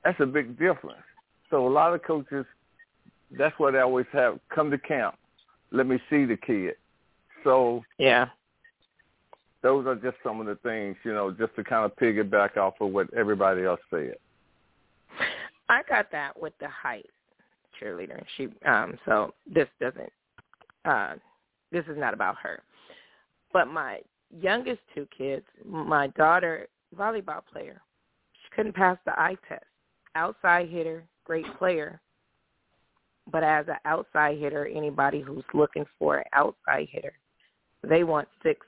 That's 0.05 0.19
a 0.21 0.27
big 0.27 0.59
difference. 0.59 1.03
So 1.51 1.67
a 1.67 1.69
lot 1.69 1.95
of 1.95 2.03
coaches, 2.03 2.47
that's 3.31 3.57
what 3.59 3.73
they 3.73 3.81
always 3.81 4.07
have. 4.13 4.41
Come 4.49 4.71
to 4.71 4.79
camp, 4.79 5.17
let 5.71 5.87
me 5.87 6.01
see 6.09 6.25
the 6.25 6.37
kid. 6.37 6.77
So 7.45 7.85
Yeah. 7.99 8.31
those 9.63 9.87
are 9.87 9.95
just 9.97 10.17
some 10.23 10.41
of 10.41 10.47
the 10.47 10.57
things, 10.57 10.97
you 11.05 11.13
know, 11.13 11.31
just 11.31 11.55
to 11.57 11.63
kind 11.65 11.85
of 11.85 11.95
piggyback 11.97 12.57
off 12.57 12.81
of 12.81 12.93
what 12.93 13.13
everybody 13.15 13.65
else 13.65 13.81
said. 13.91 14.17
I 15.69 15.83
got 15.85 16.11
that 16.11 16.41
with 16.41 16.57
the 16.59 16.69
height 16.69 17.11
cheerleader. 17.81 18.23
She 18.37 18.49
um 18.67 18.99
so 19.07 19.35
this 19.53 19.69
doesn't 19.81 20.13
uh 20.85 21.15
this 21.73 21.85
is 21.87 21.97
not 21.97 22.15
about 22.15 22.37
her. 22.43 22.63
But 23.53 23.69
my 23.69 24.01
youngest 24.37 24.81
two 24.95 25.07
kids, 25.17 25.45
my 25.65 26.09
daughter, 26.09 26.69
volleyball 26.97 27.43
player, 27.53 27.81
she 28.43 28.57
couldn't 28.57 28.75
pass 28.75 28.99
the 29.05 29.19
eye 29.19 29.37
test. 29.49 29.65
Outside 30.15 30.69
hitter, 30.69 31.05
great 31.25 31.47
player. 31.59 32.01
But 33.31 33.45
as 33.45 33.67
an 33.69 33.77
outside 33.85 34.39
hitter, 34.39 34.67
anybody 34.67 35.21
who's 35.21 35.45
looking 35.55 35.85
for 35.99 36.19
an 36.19 36.25
outside 36.33 36.89
hitter, 36.91 37.13
they 37.87 38.05
want 38.05 38.29
six 38.43 38.67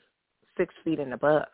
six 0.56 0.74
feet 0.84 1.00
and 1.00 1.14
above. 1.14 1.48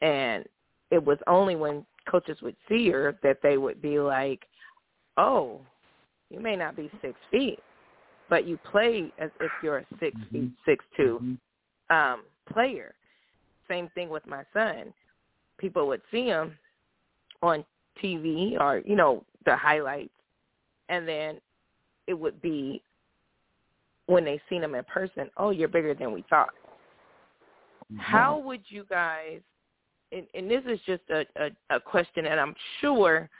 And 0.00 0.44
it 0.90 1.02
was 1.02 1.18
only 1.26 1.56
when 1.56 1.86
coaches 2.10 2.38
would 2.42 2.56
see 2.68 2.90
her 2.90 3.18
that 3.22 3.38
they 3.42 3.56
would 3.56 3.80
be 3.80 3.98
like, 3.98 4.46
"Oh, 5.16 5.60
you 6.34 6.40
may 6.40 6.56
not 6.56 6.76
be 6.76 6.90
six 7.00 7.18
feet, 7.30 7.60
but 8.28 8.46
you 8.46 8.58
play 8.58 9.12
as 9.18 9.30
if 9.40 9.52
you're 9.62 9.78
a 9.78 9.86
6 10.00 10.16
Mhm. 10.18 10.30
feet, 10.30 10.52
six 10.64 10.84
two 10.96 11.18
Mhm. 11.20 11.38
um, 11.90 12.26
player." 12.46 12.94
Same 13.68 13.88
thing 13.90 14.08
with 14.10 14.26
my 14.26 14.44
son. 14.52 14.92
People 15.58 15.86
would 15.86 16.02
see 16.10 16.26
him 16.26 16.58
on 17.42 17.64
TV 17.96 18.56
or 18.58 18.78
you 18.78 18.96
know 18.96 19.24
the 19.44 19.56
highlights, 19.56 20.14
and 20.88 21.06
then 21.06 21.40
it 22.06 22.14
would 22.14 22.40
be 22.42 22.82
when 24.06 24.24
they 24.24 24.38
seen 24.48 24.62
him 24.62 24.74
in 24.74 24.84
person. 24.84 25.30
Oh, 25.36 25.50
you're 25.50 25.68
bigger 25.68 25.94
than 25.94 26.12
we 26.12 26.22
thought. 26.22 26.54
How 27.98 28.36
would 28.38 28.70
you 28.70 28.84
guys? 28.84 29.40
And, 30.12 30.26
and 30.34 30.50
this 30.50 30.64
is 30.66 30.80
just 30.82 31.02
a, 31.10 31.26
a, 31.36 31.50
a 31.70 31.80
question, 31.80 32.26
and 32.26 32.38
I'm 32.38 32.54
sure 32.80 33.30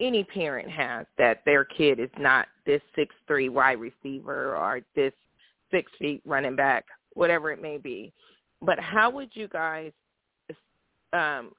any 0.00 0.24
parent 0.24 0.70
has 0.70 1.06
that 1.18 1.42
their 1.44 1.64
kid 1.64 1.98
is 1.98 2.10
not 2.18 2.46
this 2.66 2.82
six 2.94 3.14
three 3.26 3.48
wide 3.48 3.78
receiver 3.80 4.56
or 4.56 4.80
this 4.94 5.12
six 5.70 5.90
feet 5.98 6.22
running 6.24 6.56
back, 6.56 6.84
whatever 7.14 7.50
it 7.50 7.62
may 7.62 7.78
be. 7.78 8.12
But 8.62 8.78
how 8.78 9.10
would 9.10 9.30
you 9.32 9.48
guys? 9.48 9.92
Um, 11.12 11.52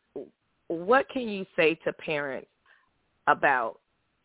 what 0.67 1.09
can 1.09 1.27
you 1.27 1.45
say 1.55 1.75
to 1.85 1.93
parents 1.93 2.49
about 3.27 3.79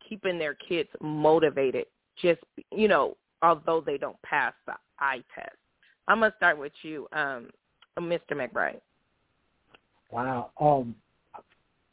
keeping 0.06 0.38
their 0.38 0.54
kids 0.54 0.88
motivated? 1.00 1.86
Just 2.20 2.40
you 2.70 2.88
know, 2.88 3.16
although 3.42 3.80
they 3.80 3.98
don't 3.98 4.20
pass 4.22 4.52
the 4.66 4.74
eye 4.98 5.22
test. 5.34 5.56
I'm 6.08 6.20
gonna 6.20 6.34
start 6.36 6.58
with 6.58 6.72
you, 6.82 7.06
um, 7.12 7.48
Mr. 7.98 8.32
McBride. 8.32 8.80
Wow. 10.10 10.50
Um, 10.60 10.94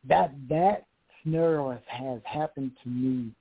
that 0.08 0.34
that 0.50 0.86
scenario 1.24 1.72
has, 1.72 1.82
has 1.88 2.22
happened 2.26 2.72
to 2.84 2.90
me 2.90 3.32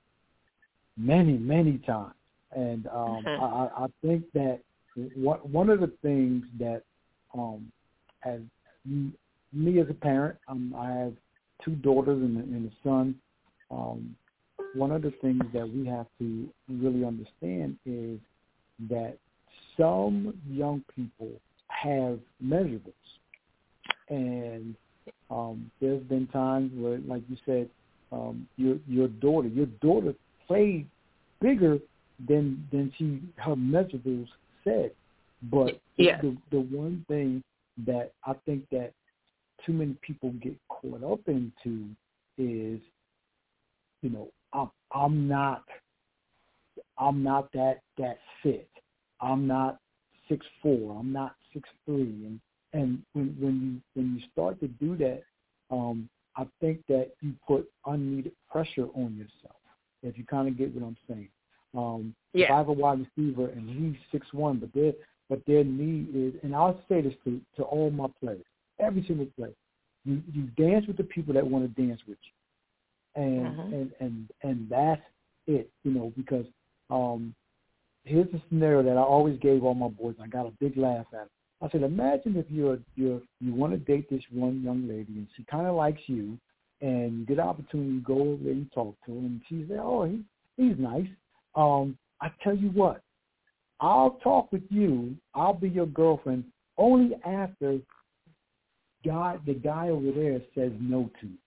many 0.97 1.37
many 1.37 1.77
times, 1.79 2.13
and 2.51 2.87
um, 2.87 3.23
Mhm. 3.25 3.39
I, 3.41 3.85
I 3.85 3.87
think 4.01 4.23
that 4.33 4.61
one 5.15 5.39
one 5.39 5.69
of 5.69 5.79
the 5.79 5.91
things 6.01 6.45
that 6.59 6.83
um, 7.33 7.71
as 8.23 8.41
me 8.85 9.79
as 9.79 9.89
a 9.89 9.93
parent, 9.93 10.37
um, 10.47 10.73
I 10.77 10.91
have 10.91 11.13
two 11.63 11.75
daughters 11.75 12.21
and 12.21 12.37
a, 12.37 12.41
and 12.41 12.71
a 12.71 12.75
son. 12.83 13.15
Um, 13.71 14.15
one 14.75 14.91
of 14.91 15.01
the 15.01 15.11
things 15.21 15.43
that 15.53 15.67
we 15.67 15.85
have 15.87 16.07
to 16.19 16.49
really 16.69 17.03
understand 17.03 17.77
is 17.85 18.19
that 18.89 19.17
some 19.77 20.37
young 20.47 20.83
people 20.95 21.31
have 21.67 22.19
measurables. 22.43 22.93
And 24.09 24.75
um, 25.29 25.71
there's 25.79 26.03
been 26.03 26.27
times 26.27 26.71
where, 26.75 26.99
like 27.07 27.23
you 27.29 27.37
said, 27.45 27.69
um, 28.11 28.47
your 28.57 28.77
your 28.87 29.07
daughter, 29.07 29.47
your 29.47 29.67
daughter 29.81 30.13
played 30.47 30.87
bigger 31.41 31.79
than 32.27 32.67
than 32.71 32.91
she 32.97 33.21
her 33.37 33.55
measurables 33.55 34.27
said. 34.63 34.91
But 35.43 35.79
Yeah. 35.97 36.19
the 36.21 36.35
the 36.51 36.61
one 36.61 37.05
thing 37.07 37.43
that 37.85 38.13
I 38.25 38.33
think 38.45 38.67
that 38.71 38.93
too 39.65 39.73
many 39.73 39.95
people 40.01 40.31
get 40.41 40.55
caught 40.69 41.03
up 41.03 41.21
into 41.27 41.89
is, 42.37 42.79
you 44.01 44.09
know, 44.09 44.29
I'm 44.53 44.71
I'm 44.93 45.27
not 45.27 45.63
I'm 46.97 47.23
not 47.23 47.51
that 47.53 47.81
that 47.97 48.19
fit. 48.41 48.69
I'm 49.21 49.47
not 49.47 49.79
six 50.27 50.45
four. 50.61 50.97
I'm 50.99 51.11
not 51.11 51.35
six 51.53 51.69
three. 51.85 52.25
And 52.25 52.39
and 52.73 53.01
when 53.13 53.35
when 53.39 53.61
you 53.61 53.81
when 54.01 54.15
you 54.15 54.21
start 54.31 54.59
to 54.61 54.67
do 54.67 54.95
that, 54.97 55.23
um, 55.71 56.09
I 56.35 56.45
think 56.61 56.85
that 56.87 57.11
you 57.21 57.33
put 57.47 57.69
unneeded 57.85 58.33
pressure 58.49 58.87
on 58.95 59.15
yourself. 59.17 59.55
If 60.03 60.17
you 60.17 60.25
kind 60.25 60.47
of 60.47 60.57
get 60.57 60.73
what 60.73 60.85
I'm 60.87 60.97
saying, 61.07 61.29
Um, 61.75 62.15
yeah. 62.33 62.45
If 62.45 62.51
I 62.51 62.57
have 62.57 62.69
a 62.69 62.73
wide 62.73 62.99
receiver 63.05 63.47
and 63.49 63.69
he's 63.69 63.99
six 64.11 64.31
one, 64.33 64.57
but 64.59 64.73
their 64.73 64.93
but 65.29 65.45
their 65.45 65.63
need 65.63 66.09
is, 66.15 66.33
and 66.43 66.55
I'll 66.55 66.79
say 66.89 67.01
this 67.01 67.13
to 67.25 67.41
to 67.57 67.63
all 67.63 67.91
my 67.91 68.07
players, 68.21 68.45
every 68.79 69.03
single 69.05 69.27
player, 69.37 69.53
you 70.05 70.21
you 70.33 70.43
dance 70.57 70.87
with 70.87 70.97
the 70.97 71.03
people 71.03 71.33
that 71.35 71.45
want 71.45 71.63
to 71.75 71.81
dance 71.81 72.01
with 72.07 72.17
you, 72.23 73.23
and 73.23 73.55
Mhm. 73.57 73.73
and 73.73 73.91
and 73.99 74.29
and 74.43 74.69
that's 74.69 75.01
it, 75.47 75.69
you 75.83 75.91
know, 75.91 76.11
because 76.15 76.45
um, 76.89 77.35
here's 78.03 78.33
a 78.33 78.41
scenario 78.49 78.83
that 78.83 78.97
I 78.97 79.01
always 79.01 79.37
gave 79.39 79.63
all 79.63 79.73
my 79.75 79.87
boys. 79.89 80.15
And 80.19 80.25
I 80.25 80.27
got 80.27 80.47
a 80.47 80.51
big 80.59 80.77
laugh 80.77 81.05
at 81.13 81.27
it. 81.27 81.31
I 81.61 81.69
said, 81.69 81.83
imagine 81.83 82.37
if 82.37 82.45
you're 82.49 82.79
you're 82.95 83.21
you 83.39 83.53
want 83.53 83.73
to 83.73 83.79
date 83.79 84.09
this 84.09 84.23
one 84.31 84.61
young 84.63 84.87
lady 84.87 85.13
and 85.13 85.27
she 85.35 85.43
kind 85.43 85.67
of 85.67 85.75
likes 85.75 86.01
you, 86.07 86.37
and 86.81 87.19
you 87.19 87.25
get 87.25 87.39
an 87.39 87.47
opportunity 87.47 87.99
to 87.99 88.03
go 88.03 88.19
over 88.19 88.43
there 88.43 88.53
and 88.53 88.71
talk 88.71 88.95
to 89.05 89.11
her, 89.13 89.17
and 89.17 89.41
she's 89.49 89.67
there. 89.67 89.81
Oh, 89.81 90.05
he 90.05 90.23
he's 90.57 90.77
nice. 90.77 91.07
Um, 91.55 91.97
I 92.21 92.31
tell 92.43 92.55
you 92.55 92.69
what, 92.69 93.01
I'll 93.79 94.19
talk 94.23 94.51
with 94.51 94.63
you. 94.69 95.15
I'll 95.35 95.53
be 95.53 95.69
your 95.69 95.87
girlfriend 95.87 96.45
only 96.77 97.15
after 97.25 97.79
guy 99.05 99.37
the 99.45 99.53
guy 99.53 99.89
over 99.89 100.11
there 100.11 100.39
says 100.55 100.71
no 100.79 101.09
to 101.21 101.27
you. 101.27 101.37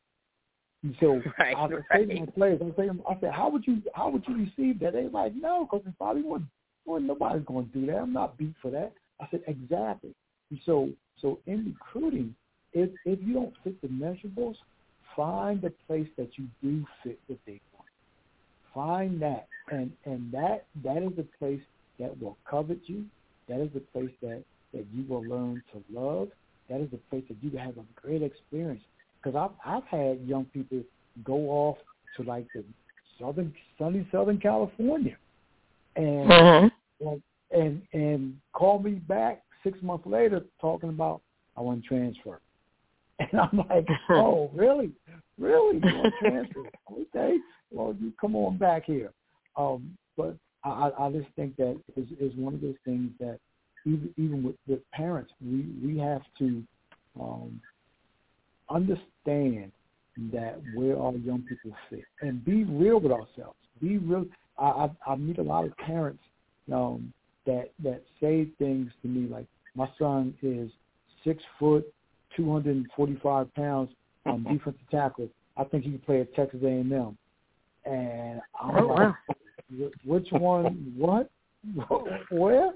And 0.83 0.97
so 1.01 1.23
Right, 1.39 1.57
I 1.57 1.69
say 1.97 2.07
to 2.07 2.21
my 2.21 2.27
players, 2.27 2.61
I 2.63 2.77
say, 2.77 2.91
I 3.09 3.21
said, 3.21 3.31
how 3.33 3.51
would 3.51 3.67
you 3.67 3.83
how 3.95 4.11
would 4.11 4.25
you 4.29 4.37
receive 4.37 4.81
that? 4.81 4.93
They're 4.93 5.09
like, 5.09 5.35
no, 5.35 5.65
because 5.65 5.87
if 5.87 5.97
probably 5.97 6.23
wouldn't, 6.23 6.51
well, 6.85 7.01
nobody's 7.01 7.47
going 7.47 7.71
to 7.71 7.81
do 7.81 7.87
that. 7.87 7.99
I'm 7.99 8.13
not 8.13 8.37
beat 8.37 8.55
for 8.61 8.71
that. 8.73 8.93
I 9.23 9.29
said, 9.31 9.43
exactly. 9.47 10.15
And 10.51 10.61
so 10.67 10.91
so 11.21 11.39
in 11.47 11.77
recruiting, 11.79 12.35
if 12.73 12.91
if 13.05 13.19
you 13.23 13.35
don't 13.35 13.55
fit 13.63 13.81
the 13.81 13.89
measurables, 13.89 14.57
find 15.17 15.63
a 15.65 15.71
place 15.87 16.09
that 16.17 16.31
you 16.37 16.47
do 16.63 16.85
fit 17.03 17.19
the 17.29 17.37
big 17.47 17.61
one. 17.73 17.87
Find 18.75 19.23
that, 19.23 19.47
and 19.71 19.93
and 20.05 20.33
that 20.33 20.67
that 20.83 21.03
is 21.03 21.13
a 21.19 21.39
place 21.39 21.61
that 21.99 22.21
will 22.21 22.37
covet 22.49 22.81
you. 22.87 23.05
That 23.49 23.61
is 23.61 23.71
a 23.77 23.81
place 23.81 24.13
that 24.23 24.43
that 24.73 24.87
you 24.93 25.05
will 25.09 25.25
learn 25.25 25.63
to 25.73 25.83
love. 25.93 26.29
That 26.69 26.81
is 26.81 26.89
a 26.93 27.11
place 27.11 27.25
that 27.29 27.37
you 27.43 27.51
will 27.51 27.61
have 27.61 27.77
a 27.77 27.85
great 28.01 28.23
experience. 28.23 28.83
Because 29.23 29.51
I've 29.65 29.75
I've 29.77 29.89
had 29.89 30.21
young 30.27 30.47
people 30.47 30.83
go 31.25 31.37
off 31.51 31.77
to 32.17 32.23
like 32.23 32.47
the 32.53 32.65
southern 33.21 33.55
sunny 33.79 34.09
Southern 34.11 34.39
California, 34.39 35.17
and 35.97 36.31
Mhm. 36.31 36.73
and 37.01 37.23
and 37.53 37.83
and 37.93 38.37
call 38.53 38.79
me 38.79 38.93
back 38.93 39.43
six 39.63 39.81
months 39.83 40.07
later 40.07 40.43
talking 40.61 40.89
about 40.89 41.21
I 41.57 41.61
want 41.61 41.83
to 41.83 41.89
transfer. 41.89 42.41
And 43.21 43.41
I'm 43.41 43.59
like, 43.69 43.87
oh, 44.11 44.51
really? 44.53 44.91
Really? 45.39 45.77
You 45.77 45.95
want 45.97 46.15
to 46.21 46.31
transfer? 46.31 46.65
okay. 46.93 47.37
Well, 47.71 47.95
you 48.01 48.13
come 48.21 48.35
on 48.35 48.59
back 48.59 48.85
here. 48.85 49.13
Um, 49.57 49.97
but 50.17 50.35
I, 50.65 50.71
I 50.71 51.07
I 51.07 51.13
just 51.13 51.29
think 51.37 51.57
that 51.57 51.79
is 51.97 52.07
is 52.19 52.33
one 52.37 52.55
of 52.55 52.61
those 52.61 52.75
things 52.85 53.11
that 53.21 53.39
even 53.87 54.13
even 54.17 54.43
with, 54.43 54.57
with 54.67 54.81
parents, 54.91 55.31
we 55.41 55.67
we 55.85 55.99
have 55.99 56.23
to 56.39 56.65
um, 57.21 57.61
understand 58.69 59.71
that 60.33 60.61
where 60.75 60.99
our 60.99 61.13
young 61.13 61.43
people 61.43 61.71
sit 61.91 62.05
and 62.23 62.45
be 62.45 62.65
real 62.65 62.99
with 62.99 63.13
ourselves. 63.13 63.57
Be 63.81 63.99
real. 63.99 64.27
I 64.59 64.65
I, 65.07 65.13
I 65.13 65.17
meet 65.17 65.39
a 65.39 65.43
lot 65.43 65.65
of 65.65 65.77
parents 65.77 66.23
um, 66.73 67.13
that 67.47 67.71
that 67.83 68.03
say 68.21 68.47
things 68.59 68.91
to 69.03 69.09
me 69.09 69.29
like, 69.29 69.47
my 69.75 69.89
son 69.99 70.35
is 70.43 70.71
six 71.25 71.43
foot, 71.59 71.85
two 72.37 72.51
hundred 72.53 72.77
and 72.77 72.91
forty 72.97 73.19
five 73.23 73.53
pounds, 73.55 73.91
um, 74.27 74.45
defensive 74.51 74.81
tackle. 74.91 75.29
I 75.57 75.65
think 75.65 75.85
he 75.85 75.91
can 75.91 75.99
play 76.01 76.21
at 76.21 76.35
Texas 76.35 76.61
A 76.63 76.67
and 76.67 76.93
M. 76.93 77.19
And 77.85 78.41
I'm 78.61 78.77
Oh, 78.77 78.87
like, 78.87 78.99
wow. 78.99 79.17
Which 80.05 80.29
one? 80.31 80.95
What? 80.97 81.31
Where? 82.31 82.73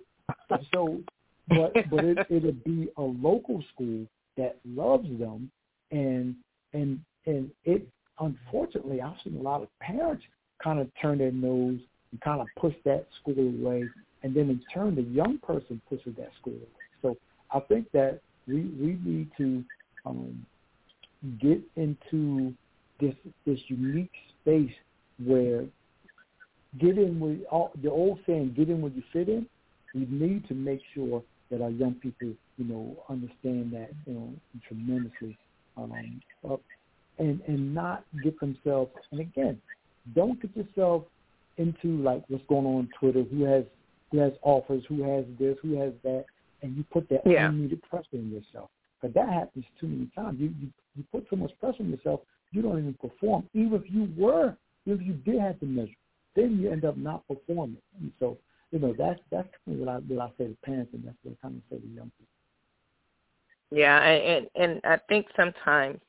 So, 0.73 1.01
but 1.49 1.73
but 1.91 2.05
it, 2.05 2.19
it'll 2.31 2.53
be 2.53 2.89
a 2.97 3.03
local 3.03 3.63
school 3.75 4.07
that 4.37 4.57
loves 4.65 5.09
them, 5.19 5.51
and 5.91 6.35
and 6.73 7.01
and 7.27 7.51
it. 7.65 7.87
Unfortunately, 8.19 9.03
I've 9.03 9.17
seen 9.23 9.37
a 9.37 9.43
lot 9.43 9.63
of 9.63 9.69
parents 9.79 10.25
kind 10.63 10.79
of 10.79 10.89
turn 11.01 11.19
their 11.19 11.33
nose 11.33 11.79
and 12.11 12.21
kind 12.23 12.41
of 12.41 12.47
push 12.59 12.75
that 12.87 13.07
school 13.21 13.39
away, 13.39 13.89
and 14.23 14.35
then 14.35 14.51
in 14.51 14.61
turn, 14.73 14.95
the 14.95 15.03
young 15.03 15.39
person 15.39 15.81
pushes 15.89 16.15
that 16.17 16.31
school 16.41 16.55
away. 16.55 16.67
So 17.03 17.17
I 17.51 17.61
think 17.61 17.91
that 17.93 18.21
we 18.49 18.63
we 18.81 18.99
need 19.05 19.31
to 19.37 19.65
um, 20.05 20.47
get 21.41 21.61
into 21.77 22.55
this 23.01 23.15
this 23.45 23.59
unique 23.69 24.13
space 24.43 24.73
where 25.25 25.65
get 26.79 26.99
in 26.99 27.21
with 27.21 27.41
all, 27.51 27.73
the 27.83 27.91
old 27.91 28.19
saying, 28.27 28.55
get 28.57 28.69
in 28.69 28.81
where 28.81 28.93
you 28.93 29.03
fit 29.13 29.29
in. 29.29 29.47
We 29.95 30.07
need 30.11 30.47
to 30.49 30.55
make 30.55 30.81
sure 30.95 31.23
that 31.51 31.63
our 31.63 31.71
young 31.71 31.95
people, 31.95 32.33
you 32.59 32.65
know, 32.65 32.97
understand 33.09 33.73
that, 33.73 33.91
you 34.07 34.15
know, 34.15 34.33
tremendously, 34.67 35.39
um, 35.77 36.21
up, 36.51 36.61
and 37.19 37.41
and 37.47 37.75
not 37.75 38.05
get 38.23 38.39
themselves. 38.41 38.91
And 39.11 39.21
again, 39.21 39.61
don't 40.15 40.41
get 40.41 40.55
yourself 40.57 41.05
into 41.57 42.03
like 42.03 42.25
what's 42.29 42.45
going 42.49 42.67
on 42.67 42.75
on 42.75 42.89
Twitter. 42.99 43.23
Who 43.23 43.45
has 43.45 43.65
who 44.11 44.19
has 44.19 44.33
offers? 44.43 44.83
Who 44.89 45.03
has 45.03 45.25
this? 45.39 45.57
Who 45.63 45.79
has 45.81 45.93
that? 46.03 46.27
And 46.63 46.77
you 46.77 46.85
put 46.93 47.09
that 47.11 47.27
Yeah. 47.27 47.49
unneeded 47.49 47.83
pressure 47.83 48.07
on 48.15 48.31
yourself. 48.31 48.71
But 49.03 49.15
that 49.15 49.29
happens 49.29 49.65
too 49.81 49.89
many 49.89 50.07
times. 50.15 50.41
You, 50.41 50.55
you 50.61 50.71
you 50.97 51.05
put 51.13 51.27
so 51.29 51.37
much 51.37 51.53
pressure 51.61 51.83
on 51.83 51.91
yourself, 51.91 52.21
you 52.53 52.63
don't 52.63 52.79
even 52.79 52.95
perform. 52.95 53.49
Even 53.53 53.75
if 53.75 53.91
you 53.93 54.09
were, 54.17 54.57
if 54.87 55.01
you 55.03 55.13
did 55.13 55.41
have 55.41 55.61
to 55.61 55.67
measure, 55.67 55.93
then 56.35 56.59
you 56.59 56.71
end 56.71 56.85
up 56.85 56.97
not 56.97 57.27
performing. 57.29 57.83
And 58.01 58.11
so, 58.19 58.39
you 58.71 58.79
know, 58.79 58.95
that's 58.97 59.21
that's 59.31 59.49
kind 59.65 59.81
of 59.81 59.87
what 59.87 59.95
I 59.95 59.99
what 59.99 60.21
I 60.21 60.29
say 60.39 60.49
to 60.49 60.57
parents, 60.65 60.93
and 60.95 61.05
that's 61.05 61.17
what 61.23 61.35
I 61.35 61.43
kind 61.43 61.57
of 61.57 61.63
say 61.71 61.81
to 61.81 61.95
young 61.95 62.11
people. 62.19 63.79
Yeah, 63.79 64.01
and 64.01 64.49
and, 64.55 64.73
and 64.73 64.81
I 64.85 64.99
think 65.09 65.27
sometimes 65.37 66.01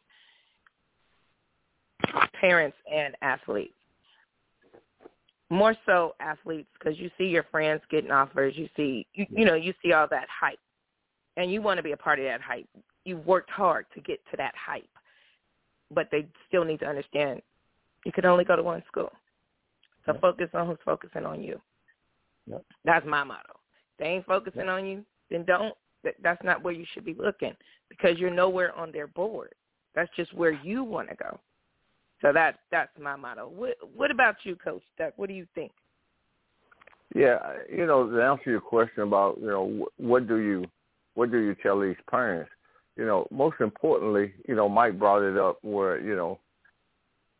parents 2.40 2.78
and 2.92 3.16
athletes, 3.22 3.74
more 5.50 5.76
so 5.86 6.16
athletes, 6.20 6.70
because 6.78 7.00
you 7.00 7.10
see 7.18 7.26
your 7.26 7.44
friends 7.44 7.82
getting 7.90 8.12
offers, 8.12 8.56
you 8.58 8.68
see 8.76 9.08
you, 9.14 9.26
you 9.30 9.46
know 9.46 9.56
you 9.56 9.74
see 9.82 9.94
all 9.94 10.08
that 10.10 10.28
hype, 10.30 10.60
and 11.38 11.52
you 11.52 11.62
want 11.62 11.78
to 11.78 11.84
be 11.84 11.94
a 11.94 11.98
part 11.98 12.20
of 12.20 12.26
that 12.26 12.42
hype. 12.42 12.68
You've 13.06 13.26
worked 13.26 13.50
hard 13.50 13.86
to 13.94 14.02
get 14.02 14.20
to 14.32 14.38
that 14.38 14.54
hype, 14.56 14.90
but 15.92 16.10
they 16.12 16.28
still 16.48 16.66
need 16.66 16.80
to 16.82 16.88
understand 16.88 17.42
you 18.06 18.12
can 18.12 18.26
only 18.26 18.44
go 18.44 18.56
to 18.56 18.64
one 18.64 18.84
school. 18.88 19.12
So 20.06 20.14
Yep. 20.14 20.22
focus 20.22 20.50
on 20.54 20.68
who's 20.68 20.78
focusing 20.86 21.26
on 21.26 21.42
you. 21.44 21.62
Yep. 22.46 22.64
That's 22.86 23.06
my 23.06 23.24
motto. 23.24 23.60
They 24.00 24.06
ain't 24.06 24.26
focusing 24.26 24.70
on 24.70 24.86
you, 24.86 25.06
then 25.30 25.44
don't. 25.46 25.76
That, 26.04 26.16
that's 26.22 26.44
not 26.44 26.64
where 26.64 26.74
you 26.74 26.86
should 26.94 27.04
be 27.06 27.16
looking 27.16 27.56
because 27.90 28.18
you're 28.18 28.30
nowhere 28.30 28.74
on 28.78 28.92
their 28.92 29.08
board. 29.08 29.56
That's 29.96 30.14
just 30.16 30.34
where 30.34 30.52
you 30.52 30.84
want 30.84 31.10
to 31.10 31.16
go. 31.16 31.40
So 32.22 32.34
that 32.34 32.60
that's 32.72 32.92
my 33.00 33.16
motto. 33.16 33.48
What 33.48 33.76
what 33.96 34.12
about 34.12 34.38
you, 34.44 34.56
Coach 34.56 34.84
Duck? 34.98 35.14
What 35.18 35.28
do 35.30 35.36
you 35.36 35.48
think? 35.54 35.72
Yeah, 37.16 37.40
you 37.72 37.86
know, 37.86 38.10
to 38.10 38.22
answer 38.22 38.52
your 38.52 38.62
question 38.62 39.04
about, 39.04 39.38
you 39.40 39.48
know, 39.48 39.86
wh- 39.86 40.00
what 40.00 40.28
do 40.28 40.38
you, 40.38 40.66
what 41.14 41.32
do 41.32 41.40
you 41.40 41.56
tell 41.56 41.80
these 41.80 41.96
parents? 42.10 42.52
You 42.96 43.06
know, 43.06 43.28
most 43.32 43.56
importantly, 43.60 44.34
you 44.48 44.56
know, 44.56 44.68
Mike 44.68 45.00
brought 45.00 45.24
it 45.24 45.38
up 45.38 45.58
where, 45.62 46.00
you 46.00 46.16
know, 46.16 46.40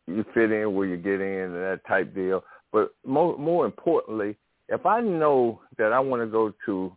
you 0.08 0.24
fit 0.34 0.52
in 0.52 0.74
where 0.74 0.88
you 0.88 0.96
get 0.96 1.20
in 1.20 1.40
and 1.42 1.56
that 1.56 1.82
type 1.88 2.16
deal. 2.16 2.44
But 2.72 2.92
more, 3.06 3.38
more 3.38 3.66
importantly, 3.66 4.38
if 4.70 4.86
I 4.86 5.02
know 5.02 5.62
that 5.78 5.92
I 5.92 6.00
want 6.00 6.22
to 6.22 6.28
go 6.28 6.54
to 6.66 6.92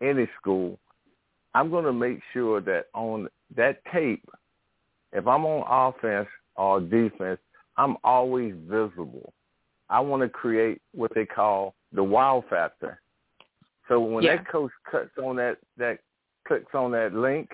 any 0.00 0.28
school, 0.40 0.78
I'm 1.54 1.70
going 1.70 1.84
to 1.84 1.92
make 1.92 2.20
sure 2.32 2.60
that 2.60 2.86
on 2.94 3.28
that 3.56 3.78
tape, 3.92 4.28
if 5.12 5.26
I'm 5.26 5.44
on 5.44 5.94
offense 5.94 6.28
or 6.56 6.80
defense, 6.80 7.40
I'm 7.76 7.96
always 8.04 8.54
visible. 8.66 9.32
I 9.88 10.00
want 10.00 10.22
to 10.22 10.28
create 10.28 10.80
what 10.92 11.12
they 11.14 11.26
call 11.26 11.74
the 11.92 12.02
wow 12.02 12.44
factor. 12.48 13.00
So 13.88 14.00
when 14.00 14.24
Yeah. 14.24 14.36
that 14.36 14.48
coach 14.48 14.72
cuts 14.84 15.16
on 15.18 15.36
that 15.36 15.58
that 15.76 16.00
clicks 16.46 16.74
on 16.74 16.92
that 16.92 17.12
link, 17.14 17.50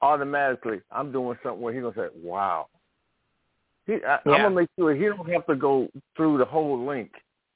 automatically 0.00 0.80
I'm 0.90 1.12
doing 1.12 1.38
something 1.42 1.60
where 1.60 1.72
he's 1.72 1.82
gonna 1.82 1.94
say, 1.94 2.08
"Wow." 2.14 2.68
He, 3.86 4.04
I, 4.04 4.16
I'm 4.16 4.22
gonna 4.24 4.50
make 4.50 4.68
sure 4.78 4.94
he 4.94 5.04
don't 5.04 5.28
have 5.28 5.46
to 5.46 5.56
go 5.56 5.88
through 6.16 6.38
the 6.38 6.44
whole 6.44 6.84
link 6.84 7.12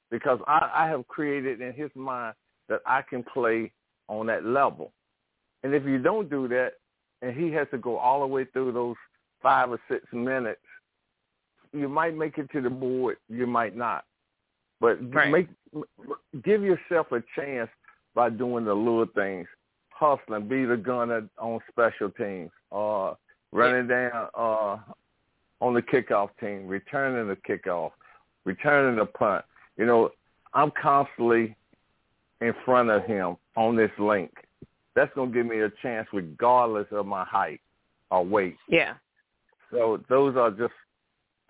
because 0.09 0.39
I, 0.47 0.71
I 0.73 0.87
have 0.87 1.07
created 1.07 1.61
in 1.61 1.73
his 1.73 1.93
mind 1.95 2.35
that 2.69 2.81
I 2.85 3.01
can 3.01 3.23
play 3.23 3.71
on 4.07 4.27
that 4.27 4.45
level. 4.45 4.93
And 5.63 5.73
if 5.73 5.85
you 5.85 5.99
don't 5.99 6.29
do 6.29 6.47
that, 6.49 6.73
and 7.21 7.35
he 7.35 7.51
has 7.51 7.67
to 7.71 7.77
go 7.77 7.97
all 7.97 8.21
the 8.21 8.27
way 8.27 8.45
through 8.45 8.71
those 8.71 8.95
five 9.41 9.71
or 9.71 9.79
six 9.87 10.05
minutes, 10.11 10.61
you 11.73 11.89
might 11.89 12.15
make 12.15 12.37
it 12.37 12.49
to 12.51 12.61
the 12.61 12.69
board, 12.69 13.17
you 13.29 13.47
might 13.47 13.75
not. 13.75 14.05
But 14.79 14.97
Right. 15.13 15.31
make 15.31 15.47
give 16.43 16.63
yourself 16.63 17.11
a 17.11 17.21
chance 17.35 17.69
by 18.15 18.29
doing 18.29 18.65
the 18.65 18.73
little 18.73 19.05
things, 19.05 19.47
hustling, 19.89 20.47
be 20.47 20.65
the 20.65 20.77
gunner 20.77 21.27
on 21.37 21.59
special 21.69 22.09
teams, 22.11 22.51
uh, 22.71 23.13
running 23.51 23.87
down 23.87 24.29
uh, 24.33 24.77
on 25.59 25.73
the 25.73 25.81
kickoff 25.81 26.29
team, 26.39 26.67
returning 26.67 27.27
the 27.27 27.35
kickoff, 27.35 27.91
returning 28.45 28.95
the 28.95 29.05
punt. 29.05 29.43
You 29.77 29.85
know, 29.85 30.11
I'm 30.53 30.71
constantly 30.71 31.55
in 32.41 32.53
front 32.65 32.89
of 32.89 33.03
him 33.03 33.37
on 33.55 33.75
this 33.75 33.91
link. 33.99 34.31
That's 34.95 35.13
going 35.13 35.31
to 35.31 35.35
give 35.35 35.45
me 35.45 35.59
a 35.59 35.69
chance 35.81 36.07
regardless 36.11 36.87
of 36.91 37.05
my 37.05 37.23
height 37.23 37.61
or 38.09 38.25
weight. 38.25 38.57
Yeah. 38.67 38.93
So 39.71 40.01
those 40.09 40.35
are 40.35 40.51
just 40.51 40.73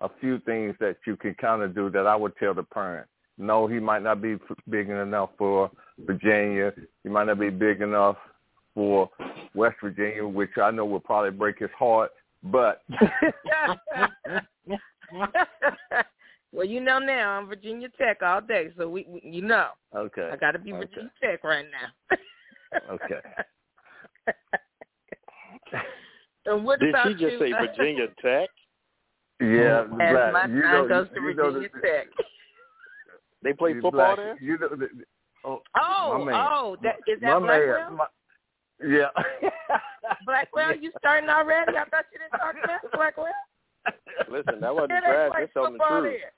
a 0.00 0.08
few 0.20 0.38
things 0.40 0.74
that 0.80 0.96
you 1.06 1.16
can 1.16 1.34
kind 1.34 1.62
of 1.62 1.74
do 1.74 1.90
that 1.90 2.06
I 2.06 2.16
would 2.16 2.36
tell 2.36 2.54
the 2.54 2.62
parent. 2.62 3.08
No, 3.36 3.66
he 3.66 3.78
might 3.78 4.02
not 4.02 4.20
be 4.20 4.36
big 4.68 4.88
enough 4.88 5.30
for 5.38 5.70
Virginia. 5.98 6.72
He 7.04 7.08
might 7.08 7.26
not 7.28 7.38
be 7.38 7.50
big 7.50 7.80
enough 7.80 8.16
for 8.74 9.10
West 9.54 9.76
Virginia, 9.82 10.26
which 10.26 10.50
I 10.60 10.70
know 10.72 10.84
will 10.84 11.00
probably 11.00 11.30
break 11.30 11.58
his 11.58 11.70
heart. 11.78 12.10
But 12.42 12.82
well, 16.52 16.66
you 16.66 16.80
know 16.80 16.98
now 16.98 17.30
I'm 17.32 17.46
Virginia 17.46 17.88
Tech 17.98 18.22
all 18.22 18.40
day, 18.40 18.70
so 18.76 18.88
we, 18.88 19.06
we 19.08 19.20
you 19.24 19.42
know. 19.42 19.68
Okay. 19.94 20.30
I 20.32 20.36
got 20.36 20.52
to 20.52 20.58
be 20.58 20.72
okay. 20.72 20.86
Virginia 20.86 21.10
Tech 21.22 21.44
right 21.44 21.66
now. 21.70 22.16
okay. 22.92 23.20
and 26.48 26.64
what 26.64 26.80
Did 26.80 26.90
about 26.90 27.06
she 27.08 27.12
just 27.14 27.32
you? 27.34 27.38
say 27.38 27.52
Virginia 27.52 28.06
Tech? 28.22 28.48
Yeah, 29.40 29.82
As 29.82 29.88
Black. 29.88 30.32
my 30.32 30.46
you 30.46 30.62
son 30.62 30.72
know, 30.72 30.88
goes 30.88 31.08
to 31.14 31.14
you 31.20 31.34
know 31.34 31.44
Virginia 31.52 31.68
the, 31.74 31.80
Tech. 31.88 32.06
They 33.42 33.52
play 33.52 33.74
football 33.74 33.92
Black, 33.92 34.16
there? 34.16 34.36
You 34.40 34.58
know, 34.58 34.68
the, 34.70 34.88
oh, 35.44 35.62
Oh, 35.80 36.24
my 36.24 36.32
oh, 36.32 36.76
that 36.82 36.96
is 37.06 37.22
my 37.22 37.28
that 37.30 37.40
Blackwell? 37.42 37.88
man, 37.90 37.96
my, 37.96 38.06
yeah. 38.84 39.08
Blackwell, 40.26 40.74
you 40.76 40.90
starting 40.98 41.28
already? 41.30 41.76
I 41.76 41.84
thought 41.84 42.06
you 42.12 42.18
didn't 42.18 42.32
talk 42.40 42.54
about 42.62 42.80
Blackwell. 42.92 43.26
Listen, 44.28 44.60
that 44.60 44.74
wasn't 44.74 44.90
Yeah, 44.90 45.00
trash. 45.00 45.30
That's 45.38 45.52
telling 45.52 45.72
the 45.74 45.78
truth. 45.78 46.04
there. 46.20 46.32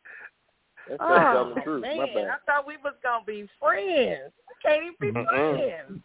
That's 0.89 1.01
Oh, 1.03 1.33
telling 1.33 1.55
the 1.55 1.61
oh, 1.61 1.65
truth. 1.65 1.83
man, 1.83 1.97
My 1.97 2.07
bad. 2.07 2.25
I 2.29 2.37
thought 2.45 2.67
we 2.67 2.77
was 2.85 2.95
gonna 3.03 3.25
be 3.25 3.49
friends. 3.59 4.33
We 4.49 4.55
can't 4.71 4.83
even 5.01 5.15
be 5.15 5.25
friends. 5.25 6.03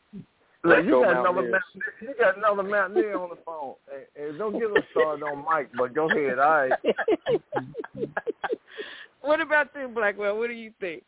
Look, 0.66 0.78
Let's 0.78 0.86
you 0.86 0.92
go 0.92 1.04
got 1.04 1.12
another 1.12 1.32
Mountaineer- 1.34 1.62
you 2.02 2.14
got 2.20 2.38
another 2.38 2.64
mountaineer 2.64 3.20
on 3.20 3.30
the 3.30 3.38
phone. 3.46 3.76
Hey, 3.88 4.06
hey, 4.16 4.38
don't 4.38 4.54
get 4.54 4.72
us 4.72 4.84
started 4.92 5.24
on 5.24 5.46
Mike, 5.46 5.70
but 5.78 5.94
go 5.94 6.10
ahead. 6.10 6.40
All 6.40 6.50
right. 6.50 6.72
what 9.22 9.42
about 9.42 9.68
you, 9.80 9.88
Blackwell? 9.88 10.40
What 10.40 10.48
do 10.48 10.54
you 10.54 10.72
think? 10.80 11.04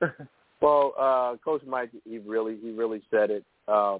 Well, 0.62 0.94
uh, 0.96 1.36
Coach 1.44 1.62
Mike, 1.66 1.90
he 2.08 2.18
really, 2.18 2.56
he 2.62 2.70
really 2.70 3.02
said 3.10 3.30
it. 3.32 3.44
Um, 3.66 3.98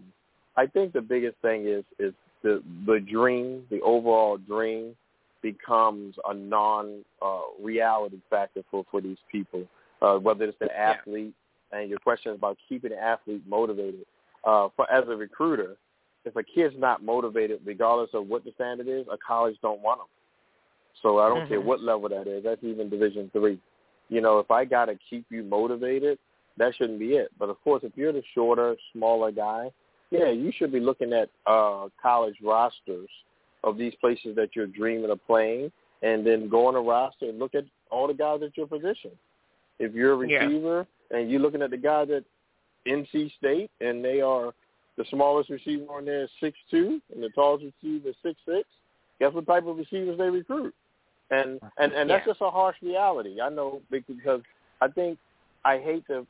I 0.57 0.67
think 0.67 0.93
the 0.93 1.01
biggest 1.01 1.37
thing 1.43 1.67
is 1.67 1.83
is 1.99 2.15
the 2.45 2.63
the 2.87 3.01
dream, 3.01 3.65
the 3.69 3.81
overall 3.81 4.37
dream, 4.39 4.95
becomes 5.43 6.15
a 6.25 6.33
non 6.33 7.05
uh, 7.21 7.41
reality 7.61 8.21
factor 8.31 8.63
for 8.71 8.85
for 8.93 9.01
these 9.01 9.17
people. 9.31 9.65
Uh, 10.01 10.19
whether 10.19 10.45
it's 10.45 10.59
the 10.61 10.71
athlete, 10.79 11.35
and 11.73 11.91
your 11.91 11.99
question 11.99 12.31
is 12.31 12.39
about 12.39 12.57
keeping 12.69 12.91
the 12.91 12.99
athlete 12.99 13.43
motivated. 13.49 14.07
Uh, 14.45 14.69
for 14.75 14.91
as 14.91 15.05
a 15.09 15.17
recruiter, 15.17 15.77
if 16.25 16.37
a 16.37 16.43
kid's 16.43 16.75
not 16.79 17.03
motivated, 17.03 17.61
regardless 17.65 18.11
of 18.15 18.29
what 18.29 18.45
the 18.45 18.53
standard 18.53 18.89
is, 18.89 19.07
a 19.11 19.17
college 19.19 19.57
don't 19.63 19.81
want 19.81 20.01
them. 20.01 20.07
So 21.03 21.19
I 21.19 21.29
don't 21.29 21.49
care 21.49 21.61
Mhm. 21.61 21.65
what 21.65 21.81
level 21.81 22.09
that 22.09 22.27
is. 22.27 22.45
That's 22.45 22.63
even 22.63 22.89
Division 22.89 23.31
three. 23.31 23.59
You 24.09 24.21
know, 24.21 24.39
if 24.39 24.51
I 24.51 24.65
got 24.65 24.87
to 24.87 24.97
keep 25.09 25.25
you 25.31 25.43
motivated, 25.43 26.19
that 26.59 26.75
shouldn't 26.75 26.99
be 26.99 27.15
it. 27.15 27.31
But 27.39 27.49
of 27.49 27.61
course, 27.63 27.83
if 27.83 27.97
you're 27.97 28.13
the 28.13 28.23
shorter, 28.35 28.77
smaller 28.93 29.31
guy, 29.33 29.73
yeah, 30.11 30.29
you 30.29 30.53
should 30.53 30.71
be 30.71 30.81
looking 30.81 31.13
at 31.13 31.31
uh, 31.47 31.89
college 32.01 32.37
rosters 32.43 33.09
of 33.65 33.79
these 33.79 33.95
places 33.97 34.37
that 34.37 34.55
you're 34.55 34.67
dreaming 34.67 35.11
of 35.11 35.25
playing, 35.27 35.73
and 36.03 36.27
then 36.27 36.49
go 36.49 36.67
on 36.67 36.75
a 36.75 36.81
roster 36.81 37.27
and 37.29 37.39
look 37.39 37.55
at 37.55 37.65
all 37.91 38.07
the 38.07 38.15
guys 38.15 38.43
at 38.43 38.57
your 38.57 38.67
position. 38.67 39.13
If 39.79 39.95
you're 39.95 40.13
a 40.13 40.29
Yeah. 40.29 40.45
receiver 40.45 40.87
and 41.11 41.31
you're 41.31 41.41
looking 41.41 41.63
at 41.63 41.71
the 41.71 41.77
guys 41.77 42.11
at 42.11 42.25
NC 42.87 43.33
State 43.37 43.71
and 43.81 44.05
they 44.05 44.21
are 44.21 44.53
the 44.97 45.05
smallest 45.11 45.51
receiver 45.51 45.85
on 45.91 46.05
there 46.05 46.25
is 46.25 46.31
six 46.41 46.57
two 46.71 47.01
and 47.15 47.23
the 47.23 47.31
tallest 47.31 47.65
receiver 47.65 48.11
is 48.11 48.17
six 48.23 48.39
six, 48.47 48.69
guess 49.19 49.33
what 49.33 49.47
type 49.47 49.67
of 49.67 49.77
receivers 49.79 50.19
they 50.19 50.29
recruit? 50.31 50.75
And 51.31 51.61
and 51.79 51.93
and 51.93 52.11
that's 52.11 52.27
Yeah. 52.27 52.33
just 52.33 52.43
a 52.43 52.51
harsh 52.51 52.77
reality. 52.83 53.41
I 53.41 53.49
know 53.49 53.81
because 53.91 54.43
I 54.81 54.89
think 54.89 55.19
I 55.65 55.79
hate 55.79 56.07
to 56.09 56.27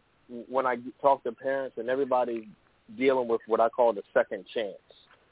when 0.48 0.66
I 0.66 0.76
talk 1.00 1.22
to 1.24 1.32
parents 1.32 1.76
and 1.78 1.88
everybody 1.88 2.48
dealing 2.96 3.28
with 3.28 3.40
what 3.46 3.60
I 3.60 3.68
call 3.68 3.92
the 3.92 4.02
second 4.14 4.44
chance 4.54 4.76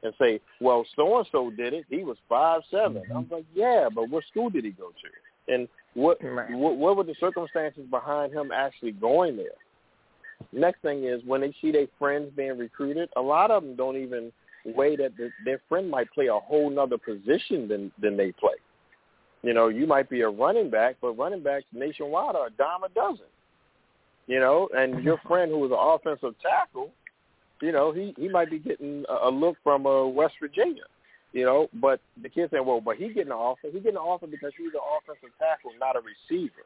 and 0.03 0.15
say, 0.19 0.41
well, 0.61 0.85
so 0.97 1.19
and 1.19 1.27
so 1.31 1.51
did 1.51 1.75
it. 1.75 1.85
He 1.89 2.03
was 2.05 2.17
five 2.29 2.63
seven. 2.71 3.03
Mm-hmm. 3.03 3.17
I'm 3.17 3.29
like, 3.31 3.45
yeah, 3.55 3.89
but 3.95 4.09
what 4.09 4.25
school 4.31 4.51
did 4.51 4.65
he 4.65 4.71
go 4.71 4.89
to? 4.89 5.55
And 5.55 5.69
what 5.95 6.19
Right. 6.23 6.51
what, 6.51 6.77
what 6.77 6.97
were 6.97 7.05
the 7.05 7.15
circumstances 7.21 7.85
behind 7.91 8.33
him 8.33 8.51
actually 8.53 8.93
going 8.93 9.37
there? 9.37 9.59
Next 10.53 10.81
thing 10.83 11.05
is 11.05 11.21
when 11.25 11.41
they 11.43 11.55
see 11.61 11.71
their 11.71 11.87
friends 11.99 12.33
being 12.37 12.59
recruited, 12.59 13.09
a 13.17 13.21
lot 13.21 13.51
of 13.51 13.63
them 13.63 13.77
don't 13.77 13.97
even 13.97 14.33
weigh 14.65 14.97
that 14.97 15.17
the, 15.17 15.31
their 15.45 15.61
friend 15.69 15.91
might 15.91 16.11
play 16.13 16.27
a 16.27 16.39
whole 16.39 16.71
nother 16.71 16.99
position 16.99 17.69
than 17.69 17.93
than 18.01 18.17
they 18.17 18.33
play. 18.33 18.55
You 19.43 19.55
know, 19.55 19.69
you 19.69 19.87
might 19.87 20.11
be 20.11 20.21
a 20.21 20.29
running 20.29 20.71
back, 20.71 20.97
but 21.01 21.17
running 21.17 21.43
backs 21.43 21.65
nationwide 21.73 22.37
are 22.37 22.49
a 22.49 22.51
dime 22.51 22.83
a 22.85 22.89
dozen. 22.91 23.27
You 24.27 24.39
know, 24.39 24.69
and 24.77 25.03
your 25.03 25.19
friend 25.27 25.51
who 25.51 25.59
was 25.59 25.71
an 25.71 25.79
offensive 25.79 26.35
tackle, 26.41 26.91
you 27.63 27.73
know, 27.73 27.93
he 27.93 28.15
he 28.19 28.29
might 28.29 28.51
be 28.51 28.59
getting 28.59 29.05
a, 29.09 29.29
a 29.29 29.31
look 29.31 29.57
from 29.63 29.87
uh, 29.87 30.07
West 30.07 30.35
Virginia. 30.41 30.85
You 31.33 31.45
know, 31.45 31.69
but 31.75 32.01
the 32.21 32.29
kid 32.29 32.51
saying, 32.51 32.67
well, 32.67 32.81
but 32.81 32.97
he 32.97 33.09
getting 33.09 33.31
an 33.31 33.33
offer. 33.33 33.69
He 33.69 33.79
getting 33.79 33.91
an 33.91 33.97
offer 33.99 34.27
because 34.27 34.53
he's 34.59 34.75
an 34.75 34.81
offensive 34.99 35.31
tackle, 35.39 35.71
not 35.79 35.95
a 35.95 36.01
receiver. 36.01 36.65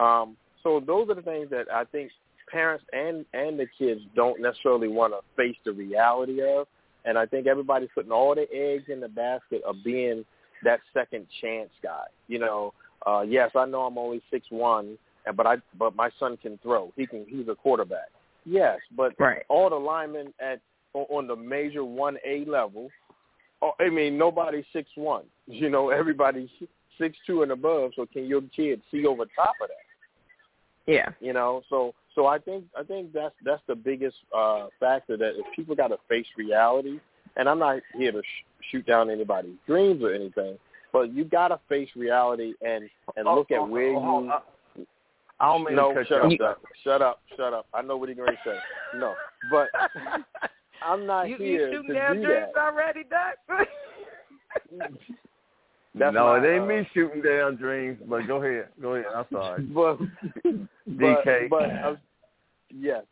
Um, 0.00 0.36
so 0.62 0.80
those 0.80 1.10
are 1.10 1.14
the 1.14 1.22
things 1.22 1.50
that 1.50 1.66
I 1.70 1.84
think 1.84 2.10
parents 2.54 2.84
and 2.92 3.26
and 3.34 3.58
the 3.58 3.66
kids 3.76 4.00
don't 4.14 4.40
necessarily 4.40 4.88
want 4.88 5.12
to 5.12 5.20
face 5.36 5.56
the 5.64 5.72
reality 5.72 6.40
of. 6.42 6.66
And 7.04 7.18
I 7.18 7.26
think 7.26 7.46
everybody's 7.46 7.90
putting 7.94 8.12
all 8.12 8.34
their 8.34 8.46
eggs 8.52 8.84
in 8.88 9.00
the 9.00 9.08
basket 9.08 9.62
of 9.66 9.76
being 9.84 10.24
that 10.62 10.80
second 10.94 11.26
chance 11.42 11.70
guy. 11.82 12.04
You 12.28 12.38
know, 12.38 12.72
uh, 13.06 13.22
yes, 13.28 13.50
I 13.54 13.66
know 13.66 13.82
I'm 13.82 13.98
only 13.98 14.22
six 14.30 14.46
one, 14.50 14.96
and 15.26 15.36
but 15.36 15.46
I 15.46 15.56
but 15.78 15.96
my 15.96 16.10
son 16.18 16.38
can 16.38 16.58
throw. 16.62 16.92
He 16.96 17.06
can. 17.06 17.26
He's 17.28 17.48
a 17.48 17.54
quarterback. 17.54 18.08
Yes, 18.46 18.78
but 18.96 19.12
Right. 19.18 19.42
all 19.48 19.68
the 19.68 19.76
linemen 19.76 20.32
at 20.38 20.60
on 20.94 21.06
on 21.16 21.26
the 21.26 21.36
major 21.36 21.84
one 21.84 22.16
A 22.24 22.44
level. 22.46 22.88
Oh, 23.62 23.72
I 23.80 23.88
mean, 23.90 24.16
nobody's 24.16 24.66
six 24.72 24.88
one. 24.94 25.24
You 25.46 25.70
know, 25.70 25.90
everybody's 25.90 26.50
six 26.98 27.16
two 27.26 27.42
and 27.42 27.52
above. 27.52 27.92
So 27.96 28.06
can 28.06 28.26
your 28.26 28.42
kid 28.54 28.80
see 28.90 29.06
over 29.06 29.24
top 29.34 29.54
of 29.60 29.68
that? 29.68 29.83
Yeah. 30.86 31.10
You 31.20 31.32
know, 31.32 31.62
so 31.68 31.94
so 32.14 32.26
I 32.26 32.38
think 32.38 32.64
I 32.78 32.82
think 32.82 33.12
that's 33.12 33.34
that's 33.44 33.62
the 33.66 33.74
biggest 33.74 34.16
uh, 34.36 34.66
factor 34.78 35.16
that 35.16 35.32
if 35.38 35.46
people 35.56 35.74
got 35.74 35.88
to 35.88 35.98
face 36.08 36.26
reality, 36.36 37.00
and 37.36 37.48
I'm 37.48 37.58
not 37.58 37.80
here 37.96 38.12
to 38.12 38.20
sh- 38.22 38.44
shoot 38.70 38.86
down 38.86 39.10
anybody's 39.10 39.56
dreams 39.66 40.02
or 40.02 40.12
anything, 40.14 40.58
but 40.92 41.12
you 41.12 41.24
got 41.24 41.48
to 41.48 41.58
face 41.68 41.88
reality 41.96 42.54
and 42.64 42.88
and 43.16 43.24
look 43.24 43.48
Oh, 43.50 43.64
at 43.64 43.68
where 43.68 43.96
oh, 43.96 44.22
you. 44.24 44.32
oh, 44.32 44.40
I 45.40 45.46
don't 45.52 45.64
mean 45.64 45.74
no, 45.76 45.88
to 45.88 45.94
cut 46.00 46.08
shut 46.08 46.30
you 46.30 46.44
up, 46.44 46.60
shut 46.84 47.02
up, 47.02 47.20
shut 47.36 47.52
up. 47.52 47.66
I 47.74 47.82
know 47.82 47.96
what 47.96 48.08
he's 48.08 48.16
going 48.18 48.30
to 48.30 48.38
say. 48.44 48.58
No, 48.96 49.14
but 49.50 49.68
I'm 50.82 51.06
not 51.06 51.28
you, 51.28 51.36
here 51.38 51.68
you 51.68 51.72
shooting 51.72 51.88
to 51.88 51.94
down 51.94 52.16
do 52.16 52.22
dreams 52.26 52.46
that. 52.54 52.60
already, 52.60 53.02
Doc? 53.10 53.34
That's 55.94 56.14
no, 56.14 56.26
my, 56.26 56.44
it 56.44 56.54
ain't 56.54 56.64
uh, 56.64 56.66
me 56.66 56.88
shooting 56.92 57.22
down 57.22 57.56
dreams, 57.56 57.98
but 58.08 58.26
go 58.26 58.42
ahead. 58.42 58.68
Go 58.82 58.94
ahead. 58.94 59.06
I'm 59.14 59.26
sorry. 59.32 59.62
but 59.74 59.98
but, 60.86 61.24
DK. 61.24 61.48
but 61.48 61.70
uh, 61.70 61.96
yes. 62.74 63.04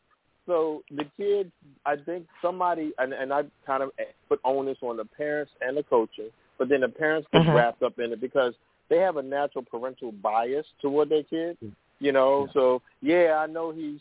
So 0.46 0.82
the 0.90 1.04
kids, 1.16 1.50
I 1.86 1.94
think 1.96 2.26
somebody, 2.42 2.92
and, 2.98 3.12
and 3.12 3.32
I 3.32 3.42
kind 3.64 3.82
of 3.82 3.90
put 4.28 4.40
onus 4.44 4.78
on 4.82 4.96
the 4.96 5.04
parents 5.04 5.52
and 5.60 5.76
the 5.76 5.84
coaching, 5.84 6.30
but 6.58 6.68
then 6.68 6.80
the 6.80 6.88
parents 6.88 7.28
get 7.32 7.42
Mhm. 7.42 7.54
wrapped 7.54 7.82
up 7.82 7.98
in 8.00 8.12
it 8.12 8.20
because 8.20 8.54
they 8.88 8.98
have 8.98 9.16
a 9.16 9.22
natural 9.22 9.64
parental 9.64 10.10
bias 10.10 10.66
toward 10.80 11.08
their 11.08 11.22
kid. 11.22 11.56
You 12.00 12.10
know, 12.10 12.48
so 12.52 12.82
yeah, 13.00 13.36
I 13.38 13.46
know 13.46 13.70
he's 13.70 14.00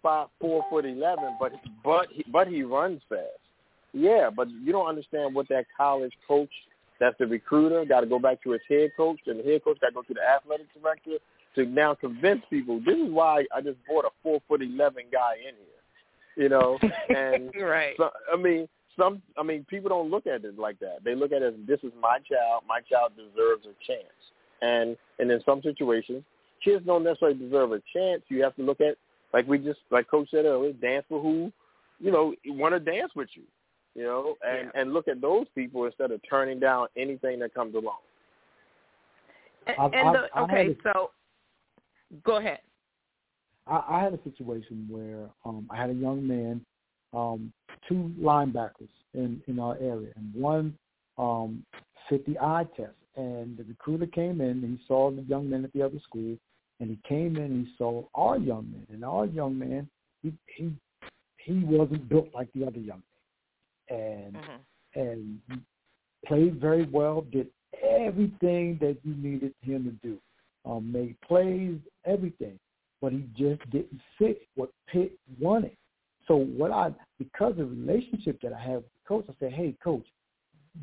five, 0.00 0.28
four 0.40 0.64
foot 0.70 0.84
eleven, 0.84 1.36
but 1.40 1.52
but 1.84 2.06
he, 2.12 2.24
but 2.30 2.46
he 2.46 2.62
runs 2.62 3.02
fast. 3.08 3.26
Yeah, 3.92 4.30
but 4.34 4.48
you 4.50 4.72
don't 4.72 4.88
understand 4.88 5.34
what 5.34 5.48
that 5.48 5.66
college 5.76 6.12
coach, 6.26 6.52
that's 7.02 7.18
the 7.18 7.26
recruiter, 7.26 7.84
got 7.84 8.00
to 8.02 8.06
go 8.06 8.20
back 8.20 8.40
to 8.44 8.52
his 8.52 8.60
head 8.68 8.90
coach, 8.96 9.18
and 9.26 9.40
the 9.40 9.42
head 9.42 9.64
coach 9.64 9.80
got 9.80 9.88
to 9.88 9.94
go 9.94 10.02
to 10.02 10.14
the 10.14 10.20
athletic 10.22 10.66
director 10.80 11.18
to 11.56 11.66
now 11.66 11.94
convince 11.94 12.42
people. 12.48 12.80
This 12.86 12.96
is 12.96 13.10
why 13.10 13.44
I 13.52 13.60
just 13.60 13.78
brought 13.88 14.04
a 14.04 14.10
four 14.22 14.40
foot 14.46 14.62
eleven 14.62 15.04
guy 15.12 15.34
in 15.34 15.54
here. 15.56 16.44
You 16.44 16.48
know, 16.48 16.78
and 17.08 17.50
right. 17.60 17.94
so, 17.96 18.10
I 18.32 18.36
mean, 18.36 18.68
some. 18.96 19.20
I 19.36 19.42
mean, 19.42 19.66
people 19.68 19.88
don't 19.88 20.12
look 20.12 20.28
at 20.28 20.44
it 20.44 20.56
like 20.56 20.78
that. 20.78 20.98
They 21.04 21.16
look 21.16 21.32
at 21.32 21.42
it 21.42 21.54
as 21.54 21.66
this 21.66 21.80
is 21.82 21.92
my 22.00 22.18
child. 22.20 22.62
My 22.68 22.80
child 22.88 23.12
deserves 23.16 23.66
a 23.66 23.74
chance. 23.84 24.06
And 24.62 24.96
and 25.18 25.28
in 25.28 25.42
some 25.44 25.60
situations, 25.60 26.22
kids 26.64 26.86
don't 26.86 27.02
necessarily 27.02 27.36
deserve 27.36 27.72
a 27.72 27.82
chance. 27.92 28.22
You 28.28 28.44
have 28.44 28.54
to 28.54 28.62
look 28.62 28.80
at 28.80 28.96
like 29.34 29.48
we 29.48 29.58
just 29.58 29.80
like 29.90 30.08
Coach 30.08 30.28
said 30.30 30.44
earlier, 30.44 30.72
dance 30.72 31.04
for 31.08 31.20
who, 31.20 31.50
you 31.98 32.12
know, 32.12 32.32
want 32.46 32.74
to 32.74 32.78
dance 32.78 33.10
with 33.16 33.28
you. 33.34 33.42
You 33.94 34.04
know, 34.04 34.36
and 34.42 34.70
Yeah. 34.74 34.80
and 34.80 34.92
look 34.92 35.08
at 35.08 35.20
those 35.20 35.46
people 35.54 35.84
instead 35.84 36.10
of 36.10 36.20
turning 36.28 36.58
down 36.58 36.88
anything 36.96 37.38
that 37.40 37.52
comes 37.54 37.74
along. 37.74 37.98
And, 39.66 39.76
I've- 39.78 39.96
and 39.96 40.14
the, 40.14 40.28
I 40.34 40.40
had 40.40 40.50
okay, 40.50 40.70
a- 40.70 40.82
so 40.82 41.10
go 42.24 42.36
ahead. 42.36 42.60
I, 43.66 43.84
I 43.88 44.00
had 44.02 44.12
a 44.14 44.22
situation 44.24 44.86
where 44.90 45.28
um, 45.44 45.68
I 45.70 45.76
had 45.76 45.90
a 45.90 45.94
young 45.94 46.26
man, 46.26 46.64
um, 47.12 47.52
two 47.88 48.12
linebackers 48.20 48.88
in 49.14 49.42
in 49.46 49.58
our 49.58 49.76
area, 49.78 50.12
and 50.16 50.34
one 50.34 50.76
um, 51.18 51.64
fit 52.08 52.24
the 52.26 52.38
eye 52.38 52.66
test. 52.76 52.94
And 53.14 53.58
the 53.58 53.64
recruiter 53.64 54.06
came 54.06 54.40
in 54.40 54.64
and 54.64 54.78
he 54.78 54.84
saw 54.88 55.10
the 55.10 55.20
young 55.22 55.50
men 55.50 55.64
at 55.64 55.72
the 55.74 55.82
other 55.82 55.98
school, 56.02 56.34
and 56.80 56.88
he 56.90 56.98
came 57.06 57.36
in 57.36 57.42
and 57.42 57.66
he 57.66 57.72
saw 57.76 58.02
our 58.14 58.38
young 58.38 58.70
man, 58.72 58.86
and 58.90 59.04
our 59.04 59.26
young 59.26 59.58
man 59.58 59.86
he 60.22 60.32
he 60.46 60.72
he 61.36 61.62
wasn't 61.64 62.08
built 62.08 62.28
like 62.34 62.48
the 62.54 62.64
other 62.66 62.78
young 62.78 62.96
men, 62.98 63.11
and 63.92 64.34
mm-hmm. 64.34 65.00
and 65.00 65.40
played 66.26 66.60
very 66.60 66.84
well, 66.84 67.24
did 67.32 67.48
everything 67.82 68.78
that 68.80 68.96
you 69.02 69.14
needed 69.16 69.54
him 69.60 69.84
to 69.84 70.08
do, 70.08 70.18
um, 70.64 70.90
made 70.92 71.16
plays, 71.20 71.78
everything, 72.06 72.58
but 73.00 73.12
he 73.12 73.26
just 73.36 73.68
didn't 73.70 74.00
fit 74.18 74.42
what 74.54 74.70
Pitt 74.90 75.12
wanted. 75.40 75.76
So 76.28 76.36
what 76.36 76.70
I, 76.70 76.94
because 77.18 77.52
of 77.52 77.56
the 77.56 77.64
relationship 77.64 78.40
that 78.42 78.52
I 78.52 78.60
have 78.60 78.76
with 78.76 78.84
the 78.84 79.08
coach, 79.08 79.24
I 79.28 79.32
said, 79.40 79.52
hey, 79.52 79.74
coach, 79.82 80.06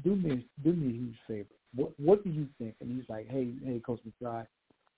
do 0.03 0.15
me 0.15 0.45
do 0.63 0.73
me 0.73 0.89
a 0.89 0.93
huge 0.93 1.15
favor. 1.27 1.55
What 1.75 1.91
what 1.99 2.23
do 2.23 2.29
you 2.29 2.47
think? 2.59 2.75
And 2.81 2.95
he's 2.95 3.09
like, 3.09 3.27
hey, 3.29 3.49
hey, 3.63 3.81
Coach 3.85 4.01
McBride, 4.05 4.47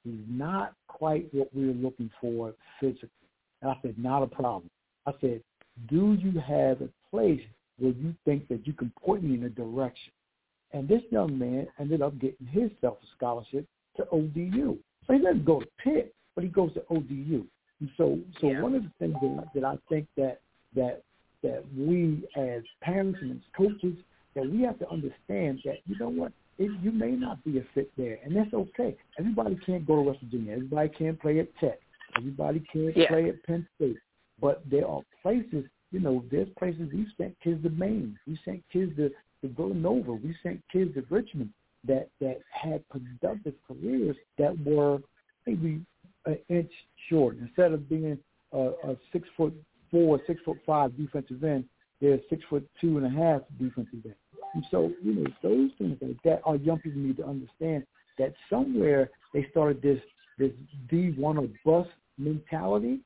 he's 0.03 0.19
not 0.27 0.73
quite 0.87 1.33
what 1.33 1.53
we 1.53 1.69
are 1.69 1.73
looking 1.73 2.09
for 2.19 2.53
physically. 2.79 3.09
And 3.61 3.71
I 3.71 3.75
said, 3.81 3.95
not 3.97 4.23
a 4.23 4.27
problem. 4.27 4.69
I 5.05 5.11
said, 5.21 5.41
do 5.89 6.17
you 6.19 6.39
have 6.39 6.81
a 6.81 6.89
place 7.09 7.41
where 7.81 7.91
you 7.91 8.13
think 8.25 8.47
that 8.47 8.65
you 8.65 8.73
can 8.73 8.91
point 9.03 9.23
me 9.23 9.35
in 9.35 9.43
a 9.43 9.49
direction? 9.49 10.13
And 10.73 10.87
this 10.87 11.01
young 11.09 11.37
man 11.37 11.67
ended 11.79 12.01
up 12.01 12.17
getting 12.19 12.47
himself 12.47 12.97
a 13.03 13.07
scholarship 13.17 13.65
to 13.97 14.07
ODU. 14.11 14.77
So 15.07 15.13
he 15.13 15.19
doesn't 15.19 15.45
go 15.45 15.59
to 15.59 15.67
Pitt, 15.83 16.13
but 16.35 16.43
he 16.43 16.49
goes 16.49 16.73
to 16.75 16.83
ODU. 16.89 17.45
And 17.79 17.89
so, 17.97 18.19
so 18.39 18.47
yeah. 18.47 18.61
one 18.61 18.75
of 18.75 18.83
the 18.83 18.91
things 18.99 19.15
that, 19.21 19.47
that 19.55 19.63
I 19.65 19.77
think 19.89 20.07
that 20.15 20.39
that 20.75 21.01
that 21.43 21.63
we 21.75 22.23
as 22.37 22.61
parents 22.81 23.19
and 23.21 23.31
as 23.31 23.37
coaches 23.57 23.97
that 24.35 24.49
we 24.49 24.61
have 24.61 24.77
to 24.79 24.89
understand 24.89 25.59
that 25.65 25.79
you 25.87 25.97
know 25.99 26.09
what 26.09 26.31
it, 26.57 26.71
you 26.81 26.91
may 26.91 27.11
not 27.11 27.43
be 27.43 27.57
a 27.57 27.63
fit 27.73 27.91
there, 27.97 28.19
and 28.23 28.35
that's 28.35 28.53
okay. 28.53 28.95
Everybody 29.17 29.57
can't 29.65 29.85
go 29.85 29.95
to 29.95 30.01
West 30.01 30.19
Virginia. 30.21 30.53
Everybody 30.53 30.89
can't 30.89 31.19
play 31.19 31.39
at 31.39 31.47
Tech. 31.57 31.79
Everybody 32.17 32.63
can't 32.71 32.95
yeah. 32.95 33.07
play 33.07 33.29
at 33.29 33.43
Penn 33.43 33.67
State. 33.75 33.97
But 34.39 34.61
there 34.69 34.87
are 34.87 35.01
places, 35.21 35.65
you 35.91 35.99
know, 35.99 36.23
there's 36.31 36.47
places 36.57 36.89
we 36.93 37.05
sent 37.17 37.35
kids 37.43 37.61
to 37.63 37.69
Maine. 37.69 38.17
We 38.25 38.39
sent 38.45 38.63
kids 38.71 38.95
to, 38.95 39.09
to 39.09 39.53
Villanova. 39.55 40.13
We 40.13 40.35
sent 40.41 40.61
kids 40.71 40.93
to 40.95 41.03
Richmond 41.09 41.49
that 41.87 42.09
that 42.19 42.39
had 42.51 42.87
productive 42.89 43.55
careers 43.67 44.15
that 44.37 44.55
were 44.63 44.99
maybe 45.45 45.81
an 46.25 46.37
inch 46.49 46.71
short. 47.09 47.37
Instead 47.39 47.73
of 47.73 47.89
being 47.89 48.17
a, 48.53 48.57
a 48.57 48.97
six 49.11 49.27
foot 49.35 49.53
four, 49.89 50.19
six 50.27 50.39
foot 50.45 50.57
five 50.65 50.95
defensive 50.97 51.43
end, 51.43 51.65
they're 51.99 52.19
six 52.29 52.43
foot 52.49 52.67
two 52.79 52.97
and 52.97 53.05
a 53.05 53.09
half 53.09 53.41
defensive 53.59 53.99
end. 54.05 54.15
And 54.53 54.63
so, 54.69 54.91
you 55.03 55.13
know, 55.13 55.25
those 55.41 55.71
things 55.77 55.97
like 56.01 56.21
that 56.23 56.41
our 56.45 56.55
young 56.57 56.79
people 56.79 57.01
need 57.01 57.17
to 57.17 57.25
understand 57.25 57.85
that 58.17 58.33
somewhere 58.49 59.09
they 59.33 59.47
started 59.51 59.81
this 59.81 59.99
this 60.37 60.51
D 60.89 61.13
one 61.17 61.37
or 61.37 61.47
bust 61.65 61.89
mentality, 62.17 62.99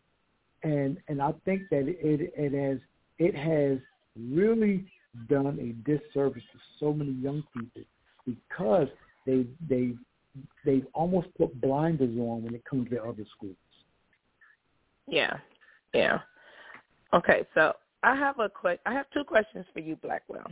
and 0.65 0.97
and 1.07 1.21
I 1.21 1.31
think 1.45 1.69
that 1.69 1.87
it 1.87 2.33
it 2.35 2.53
has 2.53 2.79
it 3.19 3.35
has 3.35 3.77
really 4.19 4.85
done 5.29 5.59
a 5.59 5.89
disservice 5.89 6.43
to 6.51 6.59
so 6.79 6.91
many 6.91 7.11
young 7.11 7.43
people 7.53 7.83
because 8.25 8.87
they 9.25 9.45
they 9.69 9.93
they've 10.65 10.87
almost 10.93 11.27
put 11.37 11.61
blinders 11.61 12.17
on 12.17 12.43
when 12.43 12.55
it 12.55 12.65
comes 12.65 12.89
to 12.89 13.01
other 13.01 13.25
schools. 13.37 13.55
Yeah, 15.07 15.37
yeah. 15.93 16.19
Okay, 17.13 17.45
so 17.53 17.73
I 18.01 18.15
have 18.15 18.39
a 18.39 18.49
que- 18.49 18.79
I 18.85 18.93
have 18.93 19.05
two 19.13 19.23
questions 19.23 19.65
for 19.71 19.79
you, 19.79 19.95
Blackwell. 19.97 20.51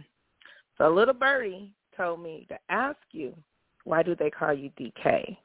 So 0.78 0.89
little 0.89 1.13
birdie 1.13 1.73
told 1.97 2.21
me 2.21 2.45
to 2.49 2.58
ask 2.69 2.99
you, 3.12 3.36
why 3.84 4.04
do 4.04 4.15
they 4.15 4.30
call 4.30 4.54
you 4.54 4.69
DK? 4.80 5.38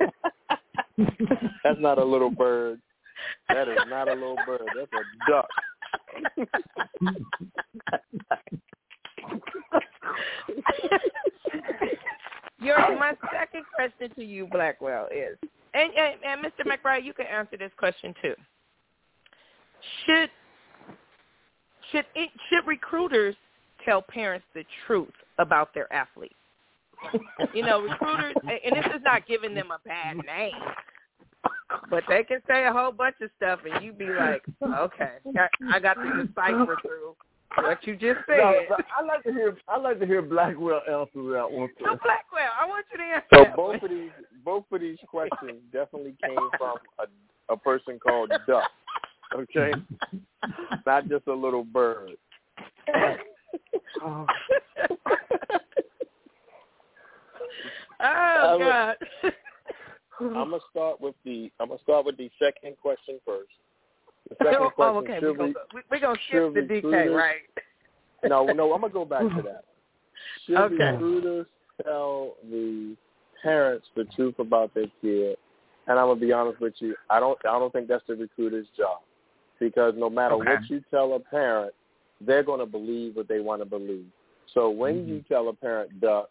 That's 0.98 1.80
not 1.80 1.98
a 1.98 2.04
little 2.04 2.30
bird. 2.30 2.80
That 3.48 3.68
is 3.68 3.78
not 3.88 4.08
a 4.08 4.14
little 4.14 4.36
bird. 4.46 4.62
That's 4.76 4.92
a 4.92 5.30
duck. 5.30 5.48
Your 12.60 12.78
my 12.98 13.14
second 13.32 13.64
question 13.74 14.10
to 14.14 14.24
you, 14.24 14.46
Blackwell, 14.46 15.08
is, 15.12 15.36
and, 15.74 15.92
and, 15.94 16.14
and 16.24 16.44
Mr. 16.44 16.64
McBride, 16.64 17.04
you 17.04 17.12
can 17.12 17.26
answer 17.26 17.56
this 17.56 17.72
question 17.76 18.14
too. 18.22 18.34
Should 20.06 20.30
should 21.90 22.06
should 22.14 22.66
recruiters 22.66 23.34
tell 23.84 24.00
parents 24.02 24.46
the 24.54 24.64
truth 24.86 25.12
about 25.38 25.74
their 25.74 25.92
athletes? 25.92 26.34
you 27.52 27.64
know, 27.64 27.80
recruiters, 27.82 28.34
and 28.44 28.76
this 28.76 28.86
is 28.94 29.02
not 29.02 29.26
giving 29.26 29.54
them 29.54 29.72
a 29.72 29.78
bad 29.86 30.18
name, 30.18 30.52
but 31.92 32.04
they 32.08 32.24
can 32.24 32.40
say 32.48 32.64
a 32.64 32.72
whole 32.72 32.90
bunch 32.90 33.16
of 33.20 33.28
stuff, 33.36 33.60
and 33.70 33.84
you'd 33.84 33.98
be 33.98 34.06
like, 34.06 34.42
okay, 34.64 35.18
I 35.70 35.78
got 35.78 35.94
to 35.94 36.26
decipher 36.26 36.78
through 36.80 37.14
what 37.54 37.86
you 37.86 37.96
just 37.96 38.20
said. 38.26 38.38
No, 38.38 38.54
I 38.98 39.04
like 39.04 39.22
to 39.24 39.32
hear. 39.32 39.54
I 39.68 39.76
like 39.76 40.00
to 40.00 40.06
hear 40.06 40.22
Blackwell 40.22 40.80
answer 40.88 41.32
that 41.32 41.52
one. 41.52 41.68
So 41.78 41.98
Blackwell, 42.02 42.50
I 42.58 42.66
want 42.66 42.86
you 42.90 42.96
to 42.96 43.04
answer. 43.04 43.26
So 43.30 43.44
that 43.44 43.56
both 43.56 43.82
one. 43.82 43.84
of 43.84 43.90
these, 43.90 44.10
both 44.42 44.64
of 44.72 44.80
these 44.80 44.96
questions 45.06 45.60
definitely 45.70 46.16
came 46.24 46.48
from 46.56 46.78
a, 46.98 47.52
a 47.52 47.56
person 47.58 47.98
called 47.98 48.32
Duck. 48.48 48.70
Okay, 49.34 49.72
not 50.86 51.10
just 51.10 51.26
a 51.26 51.34
little 51.34 51.64
bird. 51.64 52.16
Oh, 54.04 54.26
oh 58.00 58.58
God. 58.58 58.96
I'm 60.26 60.50
gonna 60.50 60.58
start 60.70 61.00
with 61.00 61.14
the. 61.24 61.50
I'm 61.60 61.68
gonna 61.68 61.80
start 61.82 62.06
with 62.06 62.16
the 62.16 62.30
second 62.38 62.76
question 62.80 63.18
first. 63.24 63.50
The 64.28 64.36
oh, 64.40 64.44
second 64.44 64.66
oh, 64.66 64.70
question: 64.70 64.96
okay. 64.96 65.18
We're 65.22 65.32
we, 65.32 65.38
gonna, 65.38 65.52
we, 65.74 65.80
we're 65.90 66.00
gonna 66.00 66.18
shift 66.30 66.54
the 66.54 66.60
DK, 66.60 66.84
recruiters- 66.84 67.14
right? 67.14 67.40
no, 68.24 68.46
no, 68.46 68.72
I'm 68.72 68.80
gonna 68.80 68.92
go 68.92 69.04
back 69.04 69.22
to 69.22 69.42
that. 69.44 69.64
Should 70.46 70.56
Okay. 70.56 70.92
recruiters 70.92 71.46
tell 71.82 72.34
the 72.50 72.96
parents 73.42 73.86
the 73.96 74.04
truth 74.16 74.38
about 74.38 74.74
their 74.74 74.86
kid? 75.00 75.36
And 75.88 75.98
I'm 75.98 76.06
gonna 76.06 76.20
be 76.20 76.32
honest 76.32 76.60
with 76.60 76.74
you, 76.78 76.94
I 77.10 77.18
don't, 77.18 77.38
I 77.44 77.58
don't 77.58 77.72
think 77.72 77.88
that's 77.88 78.06
the 78.06 78.14
recruiter's 78.14 78.68
job, 78.76 79.00
because 79.58 79.94
no 79.96 80.08
matter 80.08 80.36
Okay. 80.36 80.50
what 80.50 80.70
you 80.70 80.82
tell 80.90 81.14
a 81.14 81.20
parent, 81.20 81.74
they're 82.20 82.44
gonna 82.44 82.66
believe 82.66 83.16
what 83.16 83.26
they 83.28 83.40
want 83.40 83.62
to 83.62 83.66
believe. 83.66 84.06
So 84.54 84.70
when 84.70 84.94
mm-hmm. 84.96 85.10
you 85.10 85.24
tell 85.28 85.48
a 85.48 85.52
parent 85.52 86.00
the 86.00 86.24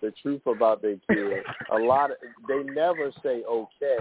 the 0.00 0.12
truth 0.22 0.42
about 0.46 0.82
their 0.82 0.96
kid, 1.10 1.42
a 1.72 1.78
lot 1.78 2.10
of 2.10 2.16
they 2.48 2.62
never 2.62 3.12
say 3.22 3.42
okay. 3.44 3.98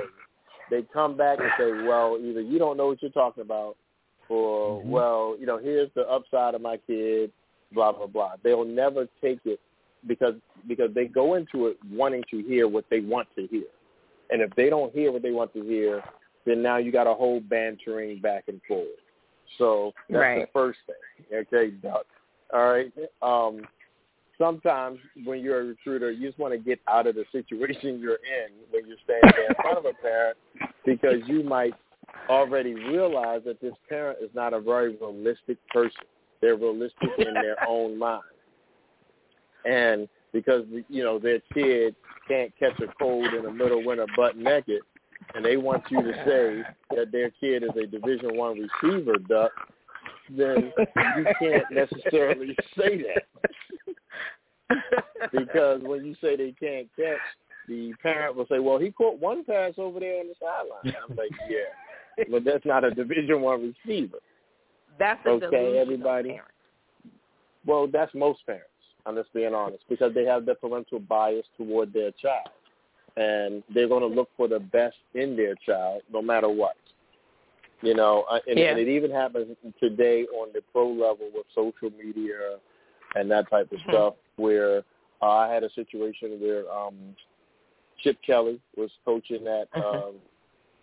They 0.70 0.84
come 0.94 1.16
back 1.16 1.40
and 1.40 1.50
say, 1.58 1.72
well, 1.88 2.18
either 2.22 2.42
you 2.42 2.60
don't 2.60 2.76
know 2.76 2.88
what 2.88 3.02
you're 3.02 3.12
talking 3.12 3.42
about, 3.42 3.78
or 4.30 4.82
Mhm. 4.82 4.86
well, 4.86 5.38
you 5.40 5.46
know, 5.46 5.58
here's 5.58 5.90
the 5.94 6.08
upside 6.10 6.56
of 6.56 6.62
my 6.62 6.78
kid, 6.78 7.32
blah 7.72 7.92
blah 7.92 8.08
blah. 8.08 8.36
They'll 8.44 8.66
never 8.66 9.08
take 9.22 9.40
it 9.46 9.60
because 10.06 10.36
because 10.68 10.94
they 10.94 11.06
go 11.06 11.36
into 11.36 11.68
it 11.68 11.78
wanting 11.92 12.24
to 12.32 12.42
hear 12.44 12.68
what 12.68 12.86
they 12.90 13.00
want 13.00 13.28
to 13.36 13.48
hear, 13.48 13.68
and 14.30 14.42
if 14.42 14.54
they 14.56 14.70
don't 14.70 14.94
hear 14.94 15.12
what 15.12 15.22
they 15.22 15.32
want 15.32 15.54
to 15.54 15.64
hear, 15.64 16.04
then 16.46 16.62
now 16.62 16.78
you 16.78 16.92
got 16.92 17.08
a 17.08 17.14
whole 17.14 17.40
bantering 17.40 18.20
back 18.20 18.46
and 18.48 18.62
forth. 18.68 18.88
So 19.58 19.94
that's 20.10 20.42
the 20.42 20.48
first 20.52 20.80
thing. 20.86 21.40
Okay, 21.40 21.72
duck. 21.72 22.06
All 22.54 22.72
right. 22.72 22.92
Um, 23.22 23.68
sometimes 24.38 25.00
when 25.26 25.40
you're 25.40 25.62
a 25.62 25.66
recruiter, 25.66 26.12
you 26.12 26.28
just 26.28 26.40
want 26.40 26.54
to 26.54 26.60
get 26.60 26.80
out 26.88 27.08
of 27.08 27.16
the 27.16 27.26
situation 27.32 28.00
you're 28.02 28.16
in 28.16 28.54
when 28.72 28.88
you're 28.88 28.98
standing 29.04 29.32
there 29.36 29.50
in 29.50 29.56
front 29.56 29.78
of 29.78 29.86
a 29.86 29.94
parent 30.02 30.38
because 30.86 31.28
you 31.28 31.44
might 31.44 31.74
already 32.30 32.74
realize 32.74 33.42
that 33.46 33.62
this 33.62 33.74
parent 33.90 34.20
is 34.22 34.30
not 34.34 34.54
a 34.54 34.60
very 34.60 34.96
realistic 34.98 35.58
person. 35.70 36.04
They're 36.42 36.56
realistic 36.56 37.10
in 37.18 37.34
their 37.34 37.58
own 37.68 37.98
mind. 37.98 38.24
And 39.66 40.08
because, 40.34 40.64
you 40.90 41.04
know, 41.04 41.20
their 41.20 41.40
kid 41.54 41.96
can't 42.28 42.52
catch 42.60 42.80
a 42.80 42.88
cold 43.00 43.34
in 43.34 43.44
the 43.44 43.52
middle 43.52 43.80
of 43.80 43.86
winter 43.86 44.06
butt 44.16 44.38
naked, 44.38 44.82
and 45.34 45.44
they 45.44 45.58
want 45.58 45.84
you 45.90 46.02
to 46.02 46.14
say 46.26 46.64
that 46.96 47.12
their 47.12 47.32
kid 47.32 47.64
is 47.64 47.70
a 47.82 47.88
Division 47.88 48.38
One 48.38 48.58
receiver, 48.60 49.18
duck, 49.28 49.52
then 50.30 50.72
you 51.18 51.26
can't 51.40 51.66
necessarily 51.72 52.56
say 52.78 52.98
that 52.98 53.24
because 55.32 55.82
when 55.84 56.06
you 56.06 56.16
say 56.22 56.36
they 56.36 56.54
can't 56.60 56.88
catch, 56.96 57.18
the 57.68 57.94
parent 58.02 58.36
will 58.36 58.48
say, 58.48 58.60
"Well, 58.60 58.78
he 58.78 58.92
caught 58.92 59.20
one 59.20 59.44
pass 59.44 59.74
over 59.78 60.00
there 60.00 60.20
on 60.22 60.28
the 60.28 60.36
sideline." 60.40 60.96
I'm 61.10 61.16
like, 61.16 61.32
"Yeah, 61.50 62.26
but 62.32 62.44
that's 62.44 62.66
not 62.66 62.84
a 62.84 62.92
Division 62.92 63.42
One 63.42 63.74
receiver." 63.86 64.18
That's 65.00 65.26
Okay, 65.26 65.78
everybody. 65.80 66.30
parent. 66.30 66.48
Well, 67.66 67.88
that's 67.88 68.14
most 68.16 68.46
parents. 68.46 68.68
I'm 69.06 69.16
just 69.16 69.32
being 69.34 69.54
honest 69.54 69.84
because 69.90 70.14
they 70.14 70.26
have 70.26 70.46
the 70.46 70.56
parental 70.56 71.00
bias 71.00 71.46
toward 71.58 71.94
their 71.94 72.12
child. 72.12 72.50
and 73.20 73.64
they're 73.74 73.88
going 73.88 74.02
to 74.08 74.16
look 74.16 74.30
for 74.38 74.48
the 74.48 74.60
best 74.60 74.96
in 75.16 75.36
their 75.36 75.56
child, 75.66 76.04
no 76.14 76.22
matter 76.22 76.48
what. 76.50 76.76
You 77.82 77.96
know, 77.96 78.26
uh, 78.30 78.40
and, 78.48 78.60
Yeah. 78.60 78.70
and 78.70 78.80
it 78.80 78.88
even 78.88 79.10
happens 79.10 79.58
today 79.80 80.26
on 80.40 80.50
the 80.54 80.62
pro 80.72 80.88
level 80.88 81.30
with 81.34 81.46
social 81.56 81.90
media 81.98 82.60
and 83.16 83.32
that 83.32 83.50
type 83.50 83.72
of 83.72 83.80
Mhm. 83.80 83.90
stuff. 83.90 84.14
Where 84.38 84.84
uh, 85.22 85.26
I 85.26 85.54
had 85.54 85.64
a 85.64 85.70
situation 85.74 86.40
where 86.40 86.72
um, 86.72 86.96
Chip 88.04 88.18
Kelly 88.26 88.60
was 88.76 88.90
coaching 89.06 89.46
at 89.48 89.68
um, 89.84 90.14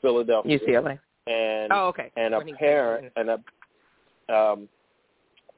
Philadelphia, 0.03 0.59
UCLA. 0.59 0.99
and 1.27 1.73
Oh, 1.73 1.87
okay. 1.89 2.11
and 2.17 2.35
a 2.35 2.39
When 2.39 2.55
parent 2.57 3.13
and 3.17 3.31
a 3.31 4.35
um 4.35 4.69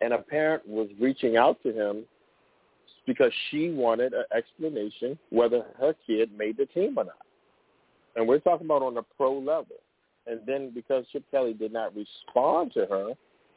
and 0.01 0.13
a 0.13 0.19
parent 0.19 0.67
was 0.69 0.89
reaching 1.01 1.37
out 1.37 1.63
to 1.63 1.73
him 1.73 2.05
because 3.07 3.33
she 3.51 3.71
wanted 3.71 4.13
an 4.13 4.25
explanation 4.37 5.19
whether 5.31 5.65
her 5.79 5.95
kid 6.07 6.31
made 6.37 6.57
the 6.59 6.67
team 6.67 6.99
or 6.99 7.05
not. 7.05 7.17
And 8.17 8.27
we're 8.27 8.41
talking 8.41 8.67
about 8.67 8.83
on 8.83 8.95
the 8.95 9.03
pro 9.17 9.39
level. 9.39 9.77
And 10.27 10.41
then 10.47 10.71
because 10.75 11.05
Chip 11.13 11.23
Kelly 11.31 11.55
did 11.55 11.73
not 11.73 11.93
respond 11.95 12.73
to 12.75 12.87
her, 12.91 13.11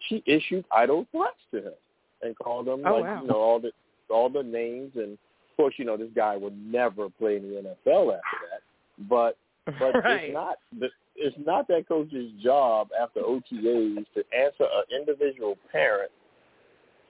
she 0.08 0.23
issued 0.28 0.63
idle 0.71 1.06
threats 1.12 1.39
to 1.52 1.58
him 1.58 1.73
and 2.21 2.38
called 2.38 2.67
him 2.67 2.84
Oh, 2.86 2.95
like 2.95 3.04
wow. 3.04 3.21
you 3.21 3.28
know 3.28 3.36
all 3.38 3.60
the 3.60 3.71
all 4.09 4.29
the 4.29 4.43
names 4.43 4.91
and 4.95 5.13
of 5.13 5.57
course 5.57 5.73
you 5.77 5.85
know 5.85 5.97
this 5.97 6.09
guy 6.15 6.35
would 6.37 6.57
never 6.57 7.09
play 7.09 7.37
in 7.37 7.43
the 7.43 7.75
NFL 7.85 8.15
after 8.15 8.37
that. 8.51 8.61
But 9.09 9.37
but 9.79 10.03
right. 10.03 10.25
it's 10.25 10.33
not 10.33 10.57
it's 11.15 11.35
not 11.45 11.67
that 11.67 11.87
coach's 11.87 12.31
job 12.41 12.89
after 12.99 13.21
OTAs 13.21 14.05
to 14.15 14.23
answer 14.35 14.63
an 14.63 14.83
individual 14.97 15.57
parent 15.71 16.11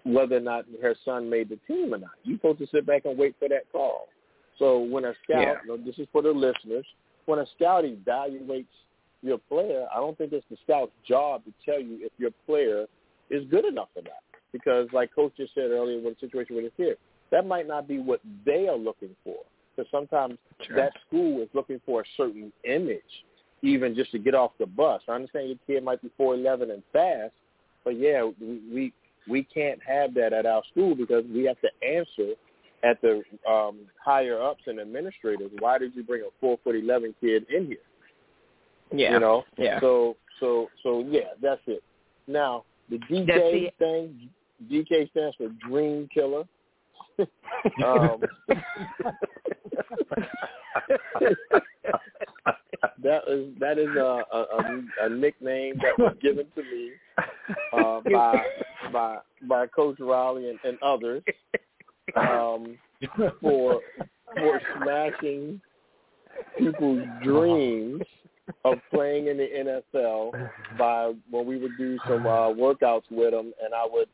whether 0.03 0.38
or 0.38 0.41
not 0.41 0.65
her 0.81 0.95
son 1.05 1.29
made 1.29 1.49
the 1.49 1.59
team 1.67 1.93
or 1.93 1.97
not. 1.97 2.12
You're 2.23 2.38
supposed 2.38 2.59
to 2.59 2.67
sit 2.67 2.85
back 2.85 3.05
and 3.05 3.17
wait 3.17 3.35
for 3.38 3.49
that 3.49 3.71
call. 3.71 4.07
So 4.57 4.79
when 4.79 5.05
a 5.05 5.13
scout, 5.23 5.41
Yeah. 5.41 5.55
you 5.63 5.67
know, 5.67 5.77
this 5.77 5.97
is 5.99 6.07
for 6.12 6.21
the 6.21 6.31
listeners, 6.31 6.85
when 7.25 7.39
a 7.39 7.45
scout 7.55 7.83
evaluates 7.83 8.65
your 9.21 9.38
player, 9.38 9.88
I 9.93 9.97
don't 9.97 10.17
think 10.17 10.33
it's 10.33 10.45
the 10.49 10.57
scout's 10.63 10.93
job 11.05 11.43
to 11.45 11.53
tell 11.63 11.79
you 11.79 11.99
if 12.01 12.12
your 12.17 12.31
player 12.45 12.88
is 13.29 13.45
good 13.49 13.65
enough 13.65 13.89
or 13.95 14.03
not. 14.03 14.23
Because 14.51 14.88
like 14.93 15.13
Coach 15.13 15.33
just 15.38 15.53
said 15.53 15.71
earlier 15.71 15.99
with 15.99 16.19
the 16.19 16.27
situation 16.27 16.55
with 16.55 16.65
his 16.65 16.73
kid, 16.77 16.97
that 17.31 17.45
might 17.45 17.67
not 17.67 17.88
be 17.88 17.99
what 17.99 18.21
they 18.45 18.67
are 18.67 18.77
looking 18.77 19.15
for. 19.23 19.38
Because 19.75 19.89
sometimes 19.91 20.38
Sure. 20.67 20.75
that 20.75 20.91
school 21.07 21.41
is 21.41 21.47
looking 21.53 21.79
for 21.85 22.01
a 22.01 22.03
certain 22.17 22.51
image, 22.65 23.01
even 23.62 23.95
just 23.95 24.12
to 24.12 24.19
get 24.19 24.35
off 24.35 24.51
the 24.59 24.65
bus. 24.65 25.01
I 25.07 25.13
understand 25.13 25.47
your 25.49 25.57
kid 25.67 25.83
might 25.83 26.01
be 26.01 26.09
4'11 26.19 26.71
and 26.73 26.83
fast, 26.91 27.33
but 27.85 27.97
yeah, 27.97 28.29
we, 28.41 28.59
we 28.73 28.93
we 29.29 29.43
can't 29.43 29.79
have 29.83 30.13
that 30.15 30.33
at 30.33 30.45
our 30.45 30.63
school 30.71 30.95
because 30.95 31.23
we 31.33 31.45
have 31.45 31.57
to 31.62 31.69
answer 31.85 32.33
at 32.83 32.99
the 33.01 33.21
um, 33.49 33.79
higher 34.03 34.41
ups 34.41 34.63
and 34.67 34.79
administrators. 34.79 35.51
Why 35.59 35.77
did 35.77 35.95
you 35.95 36.03
bring 36.03 36.21
a 36.21 36.29
four 36.39 36.57
foot 36.63 36.75
eleven 36.75 37.13
kid 37.21 37.45
in 37.49 37.67
here? 37.67 37.77
yeah. 38.93 39.13
You 39.13 39.19
know. 39.19 39.43
Yeah. 39.57 39.79
So 39.79 40.17
so 40.39 40.69
so 40.83 41.05
yeah, 41.09 41.33
that's 41.41 41.62
it. 41.67 41.83
Now 42.27 42.63
the 42.89 42.97
DJ 42.97 43.67
it. 43.67 43.73
thing, 43.77 44.29
DK 44.69 45.10
stands 45.12 45.36
for 45.38 45.50
Dream 45.67 46.08
Killer. 46.13 46.43
um, 47.86 48.22
that 53.04 53.22
is 53.28 53.54
that 53.60 53.78
is 53.78 53.89
a, 53.98 54.24
a, 54.32 54.38
a, 54.38 54.84
a 55.06 55.10
nickname 55.10 55.76
that 55.82 55.98
was 55.98 56.15
given 56.22 56.45
to 56.56 56.62
me 56.63 56.91
uh, 57.74 58.00
by 58.12 58.41
by 58.91 59.17
by 59.48 59.67
Coach 59.67 59.98
Riley 60.00 60.50
and, 60.50 60.60
and 60.63 60.78
others 60.82 61.24
um, 62.15 62.78
for 63.41 63.82
for 64.36 64.62
smashing 64.78 65.60
people's 66.58 67.06
dreams 67.24 68.02
of 68.65 68.78
playing 68.93 69.28
in 69.28 69.38
the 69.38 69.82
NFL 70.02 70.50
by 70.78 71.13
when 71.30 71.45
we 71.45 71.58
would 71.58 71.78
do 71.78 71.98
some 72.08 72.26
uh, 72.26 72.50
workouts 72.50 73.04
with 73.12 73.32
them, 73.32 73.54
and 73.63 73.74
I 73.74 73.86
would 73.89 74.08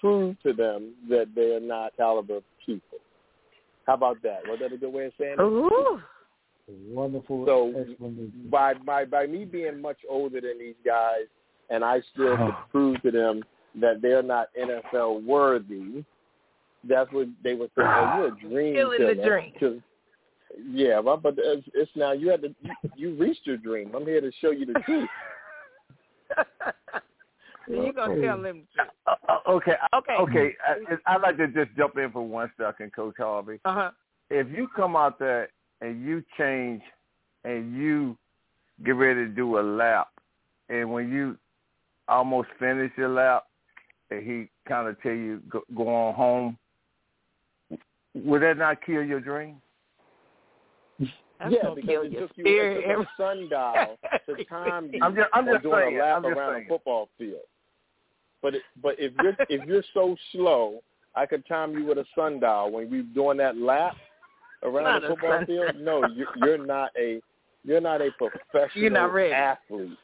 prove 0.00 0.40
to 0.42 0.52
them 0.52 0.92
that 1.08 1.28
they 1.34 1.54
are 1.54 1.60
not 1.60 1.96
caliber 1.96 2.40
people. 2.64 2.98
How 3.86 3.94
about 3.94 4.22
that? 4.22 4.40
Was 4.46 4.58
that 4.60 4.72
a 4.72 4.76
good 4.76 4.92
way 4.92 5.06
of 5.06 5.12
saying 5.18 5.36
it? 5.38 5.42
Ooh. 5.42 6.00
Wonderful 6.92 7.46
So 7.46 7.68
explanation. 7.78 8.48
by 8.50 8.74
by 8.74 9.04
by 9.04 9.26
me 9.26 9.44
being 9.44 9.80
much 9.80 9.98
older 10.08 10.40
than 10.40 10.58
these 10.58 10.74
guys, 10.84 11.26
and 11.70 11.84
I 11.84 12.00
still 12.12 12.32
Oh. 12.32 12.36
could 12.36 12.70
prove 12.72 13.02
to 13.02 13.10
them 13.12 13.44
that 13.76 14.02
they're 14.02 14.22
not 14.22 14.48
NFL 14.60 15.20
worthy. 15.24 16.04
That's 16.82 17.10
what 17.12 17.28
they 17.44 17.54
would 17.54 17.70
say. 17.76 17.82
Oh, 17.84 18.16
you're 18.16 18.26
a 18.28 18.30
dream 18.50 18.74
Killing 18.74 19.06
the 19.06 19.14
killer. 19.14 19.28
dream. 19.28 19.52
'Cause- 19.60 19.80
yeah, 20.70 21.02
but, 21.02 21.22
but 21.22 21.34
it's, 21.36 21.68
it's 21.74 21.90
now 21.96 22.12
you 22.12 22.30
had 22.30 22.40
to 22.42 22.54
you, 22.62 22.72
you 22.96 23.14
reached 23.14 23.46
your 23.46 23.58
dream. 23.58 23.94
I'm 23.94 24.06
here 24.06 24.20
to 24.22 24.32
show 24.40 24.50
you 24.52 24.64
the 24.66 24.72
truth. 24.86 25.08
you 27.68 27.92
gonna 27.92 28.20
tell 28.20 28.40
them 28.42 28.62
the 28.76 28.82
truth. 28.82 28.88
Uh, 29.06 29.14
uh, 29.28 29.50
okay, 29.50 29.74
Okay. 29.94 30.16
okay. 30.20 30.54
I, 31.06 31.14
I'd 31.14 31.20
like 31.22 31.36
to 31.38 31.48
just 31.48 31.76
jump 31.76 31.96
in 31.98 32.10
for 32.12 32.26
one 32.26 32.50
second, 32.58 32.92
Coach 32.94 33.14
Harvey. 33.18 33.58
Uh 33.64 33.72
huh. 33.74 33.90
If 34.30 34.48
you 34.56 34.68
come 34.74 34.96
out 34.96 35.18
there 35.18 35.48
and 35.80 36.04
you 36.04 36.22
change 36.38 36.82
and 37.44 37.76
you 37.76 38.16
get 38.84 38.92
ready 38.96 39.20
to 39.26 39.28
do 39.28 39.58
a 39.58 39.62
lap, 39.62 40.08
and 40.68 40.90
when 40.92 41.10
you 41.10 41.36
almost 42.08 42.48
finish 42.58 42.90
your 42.96 43.08
lap, 43.08 43.44
and 44.10 44.22
he 44.24 44.48
kind 44.68 44.88
of 44.88 45.00
tell 45.02 45.12
you 45.12 45.40
go, 45.48 45.62
go 45.76 45.88
on 45.88 46.14
home, 46.14 46.58
would 48.14 48.42
that 48.42 48.58
not 48.58 48.84
kill 48.84 49.02
your 49.02 49.20
dream? 49.20 49.60
That's 51.38 51.52
yeah, 51.52 51.68
because 51.74 51.88
kill 51.88 52.02
it 52.02 52.12
your 52.12 52.28
took 52.28 52.36
you 52.38 52.44
spirit. 52.44 52.84
it 52.84 52.96
took 52.96 53.06
a 53.06 53.10
sundial 53.22 53.98
to 54.36 54.44
time 54.46 54.90
you 54.92 55.00
I'm 55.02 55.14
just, 55.14 55.28
I'm 55.34 55.44
just 55.44 55.62
doing 55.62 55.74
saying. 55.84 55.96
a 55.96 56.00
lap 56.02 56.16
I'm 56.16 56.22
just 56.22 56.36
around 56.38 56.54
saying. 56.54 56.64
a 56.64 56.68
football 56.68 57.08
field. 57.18 57.40
But 58.42 58.54
it, 58.56 58.62
but 58.82 58.96
if 58.98 59.12
you're 59.22 59.36
if 59.48 59.66
you're 59.66 59.84
so 59.94 60.16
slow, 60.32 60.80
I 61.14 61.26
could 61.26 61.46
time 61.46 61.72
you 61.72 61.84
with 61.86 61.98
a 61.98 62.04
sundial 62.14 62.70
when 62.70 62.90
you're 62.90 63.02
doing 63.02 63.38
that 63.38 63.56
lap 63.56 63.96
around 64.62 64.84
Not 64.84 65.02
the 65.02 65.08
football 65.08 65.38
sundial. 65.38 65.64
field. 65.72 65.76
No, 65.82 66.06
you, 66.06 66.26
you're 66.36 66.64
not 66.64 66.90
a 66.98 67.20
you're 67.64 67.80
not 67.80 68.00
a 68.00 68.10
professional 68.18 68.70
You're 68.82 68.90
not 68.90 69.12
ready. 69.12 69.32
athlete 69.32 69.98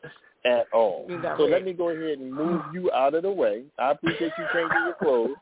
at 0.45 0.67
all. 0.73 1.07
You're 1.09 1.23
not 1.23 1.39
so 1.39 1.45
let 1.45 1.65
me 1.65 1.73
go 1.73 1.91
ahead 1.91 2.19
and 2.19 2.33
move 2.33 2.63
you 2.73 2.91
out 2.93 3.15
of 3.15 3.23
the 3.23 3.31
way. 3.31 3.63
I 3.79 3.93
appreciate 3.93 4.33
you 4.39 4.45
changing 4.53 4.83
your 4.85 4.95
clothes. 4.95 5.37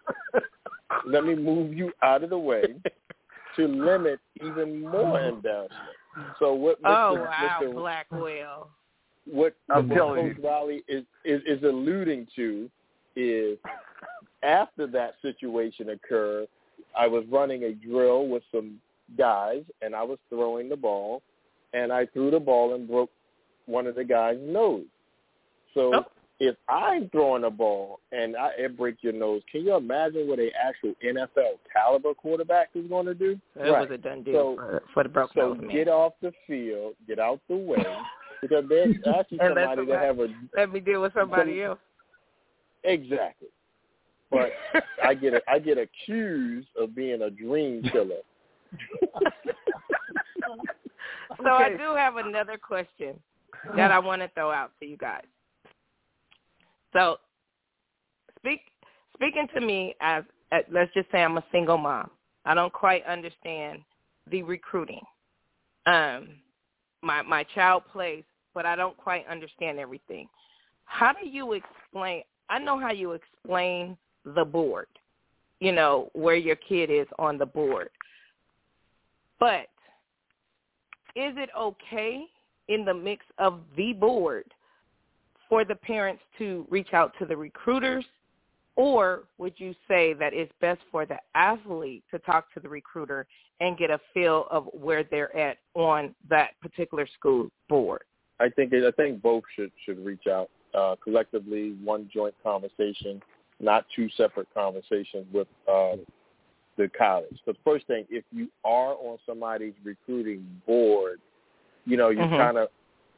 let 1.06 1.24
me 1.24 1.34
move 1.34 1.72
you 1.72 1.92
out 2.02 2.22
of 2.24 2.30
the 2.30 2.38
way 2.38 2.62
to 3.56 3.66
limit 3.66 4.20
even 4.44 4.82
more 4.82 5.20
embarrassment. 5.20 5.80
So 6.38 6.52
what 6.52 6.82
Mr. 6.82 6.88
oh 6.88 7.14
wow, 7.14 7.60
Mr. 7.62 7.74
Blackwell. 7.74 8.70
what, 9.30 9.54
I'm 9.70 9.88
what 9.88 9.98
Coach 9.98 10.36
Riley 10.42 10.82
is, 10.88 11.04
is 11.24 11.40
is 11.46 11.62
alluding 11.62 12.26
to 12.36 12.68
is 13.20 13.58
after 14.42 14.86
that 14.88 15.14
situation 15.22 15.90
occurred, 15.90 16.48
I 16.98 17.06
was 17.06 17.24
running 17.30 17.64
a 17.64 17.72
drill 17.72 18.26
with 18.28 18.42
some 18.52 18.80
guys 19.18 19.62
and 19.82 19.94
I 19.94 20.02
was 20.02 20.18
throwing 20.28 20.68
the 20.68 20.76
ball 20.76 21.22
and 21.72 21.92
I 21.92 22.06
threw 22.06 22.30
the 22.30 22.40
ball 22.40 22.74
and 22.74 22.88
broke 22.88 23.10
one 23.66 23.86
of 23.86 23.94
the 23.94 24.04
guys' 24.04 24.38
nose. 24.40 24.84
So 25.74 25.94
Oh. 25.94 26.04
if 26.40 26.56
I'm 26.68 27.08
throwing 27.10 27.44
a 27.44 27.50
ball 27.50 28.00
and 28.12 28.36
I 28.36 28.50
it 28.58 28.76
break 28.76 28.96
your 29.02 29.12
nose, 29.12 29.42
can 29.52 29.62
you 29.64 29.74
imagine 29.76 30.26
what 30.26 30.38
a 30.40 30.50
actual 30.52 30.94
NFL 31.04 31.58
caliber 31.72 32.14
quarterback 32.14 32.70
is 32.74 32.86
going 32.88 33.06
to 33.06 33.14
do? 33.14 33.38
That 33.54 33.70
Right. 33.70 33.82
was 33.82 33.90
a 33.90 33.98
done 33.98 34.22
deal 34.22 34.34
So- 34.34 34.56
for, 34.56 34.82
for 34.94 35.02
the 35.04 35.08
broke 35.10 35.32
So 35.34 35.52
nose 35.52 35.60
man. 35.60 35.70
get 35.70 35.88
off 35.88 36.14
the 36.22 36.32
field, 36.46 36.94
get 37.06 37.18
out 37.18 37.40
the 37.48 37.56
way, 37.56 37.84
because 38.40 38.64
there's 38.68 38.96
actually 39.14 39.38
somebody 39.38 39.84
that 39.86 40.00
have 40.02 40.18
a 40.18 40.28
Let 40.56 40.72
me 40.72 40.80
deal 40.80 41.02
with 41.02 41.12
somebody 41.12 41.58
some- 41.60 41.70
else. 41.72 41.78
Exactly. 42.84 43.48
But 44.30 44.50
I 45.04 45.14
get 45.14 45.34
a, 45.34 45.40
I 45.48 45.58
get 45.58 45.78
accused 45.78 46.68
of 46.78 46.94
being 46.94 47.22
a 47.22 47.30
dream 47.30 47.82
killer. 47.92 48.20
So 51.42 51.50
I 51.50 51.70
do 51.70 51.94
have 51.94 52.16
another 52.16 52.56
question 52.58 53.18
that 53.76 53.90
I 53.90 53.98
want 53.98 54.22
to 54.22 54.28
throw 54.34 54.50
out 54.50 54.72
to 54.80 54.86
you 54.86 54.96
guys. 54.96 55.24
So, 56.92 57.16
speak 58.38 58.60
speaking 59.14 59.46
to 59.54 59.60
me 59.60 59.94
as, 60.00 60.24
as 60.50 60.64
let's 60.70 60.92
just 60.92 61.10
say 61.12 61.22
I'm 61.22 61.38
a 61.38 61.44
single 61.52 61.78
mom. 61.78 62.10
I 62.44 62.54
don't 62.54 62.72
quite 62.72 63.04
understand 63.06 63.80
the 64.30 64.42
recruiting. 64.42 65.02
Um, 65.86 66.30
my 67.02 67.22
my 67.22 67.44
child 67.54 67.84
plays, 67.92 68.24
but 68.54 68.66
I 68.66 68.76
don't 68.76 68.96
quite 68.96 69.26
understand 69.28 69.78
everything. 69.78 70.28
How 70.84 71.12
do 71.12 71.28
you 71.28 71.52
explain? 71.52 72.22
I 72.50 72.58
know 72.58 72.78
how 72.78 72.92
you 72.92 73.12
explain 73.12 73.96
the 74.24 74.44
board. 74.44 74.88
You 75.60 75.72
know 75.72 76.10
where 76.12 76.36
your 76.36 76.56
kid 76.56 76.90
is 76.90 77.06
on 77.18 77.38
the 77.38 77.46
board, 77.46 77.90
but 79.38 79.68
is 81.16 81.34
it 81.36 81.50
okay 81.58 82.24
in 82.68 82.84
the 82.84 82.94
mix 82.94 83.24
of 83.38 83.60
the 83.76 83.92
board 83.94 84.44
for 85.48 85.64
the 85.64 85.74
parents 85.74 86.22
to 86.38 86.66
reach 86.70 86.92
out 86.92 87.12
to 87.18 87.26
the 87.26 87.36
recruiters 87.36 88.04
Or 88.76 89.24
would 89.38 89.54
you 89.58 89.74
say 89.88 90.14
that 90.14 90.32
it's 90.32 90.52
best 90.60 90.80
for 90.90 91.04
the 91.04 91.18
athlete 91.34 92.04
to 92.10 92.18
talk 92.20 92.52
to 92.54 92.60
the 92.60 92.68
recruiter 92.68 93.26
and 93.60 93.76
get 93.76 93.90
a 93.90 94.00
feel 94.14 94.46
of 94.50 94.68
where 94.72 95.04
they're 95.04 95.36
at 95.36 95.58
on 95.74 96.14
that 96.30 96.50
particular 96.62 97.06
school 97.18 97.48
board? 97.68 98.04
I 98.40 98.48
think 98.48 98.72
I 98.72 98.90
think 98.92 99.20
both 99.20 99.42
should 99.54 99.70
should 99.84 100.02
reach 100.04 100.26
out 100.30 100.48
uh, 100.74 100.96
collectively, 101.02 101.76
one 101.82 102.08
joint 102.12 102.34
conversation, 102.42 103.22
not 103.60 103.84
two 103.94 104.08
separate 104.16 104.48
conversations 104.54 105.26
with 105.32 105.48
uh, 105.68 105.96
the 106.76 106.88
college. 106.96 107.38
The 107.46 107.54
first 107.64 107.86
thing, 107.86 108.06
if 108.10 108.24
you 108.32 108.48
are 108.64 108.94
on 108.94 109.18
somebody's 109.26 109.74
recruiting 109.84 110.46
board, 110.66 111.20
you 111.84 111.96
know 111.96 112.10
you 112.10 112.20
Mhm. 112.20 112.38
kind 112.38 112.58
of 112.58 112.68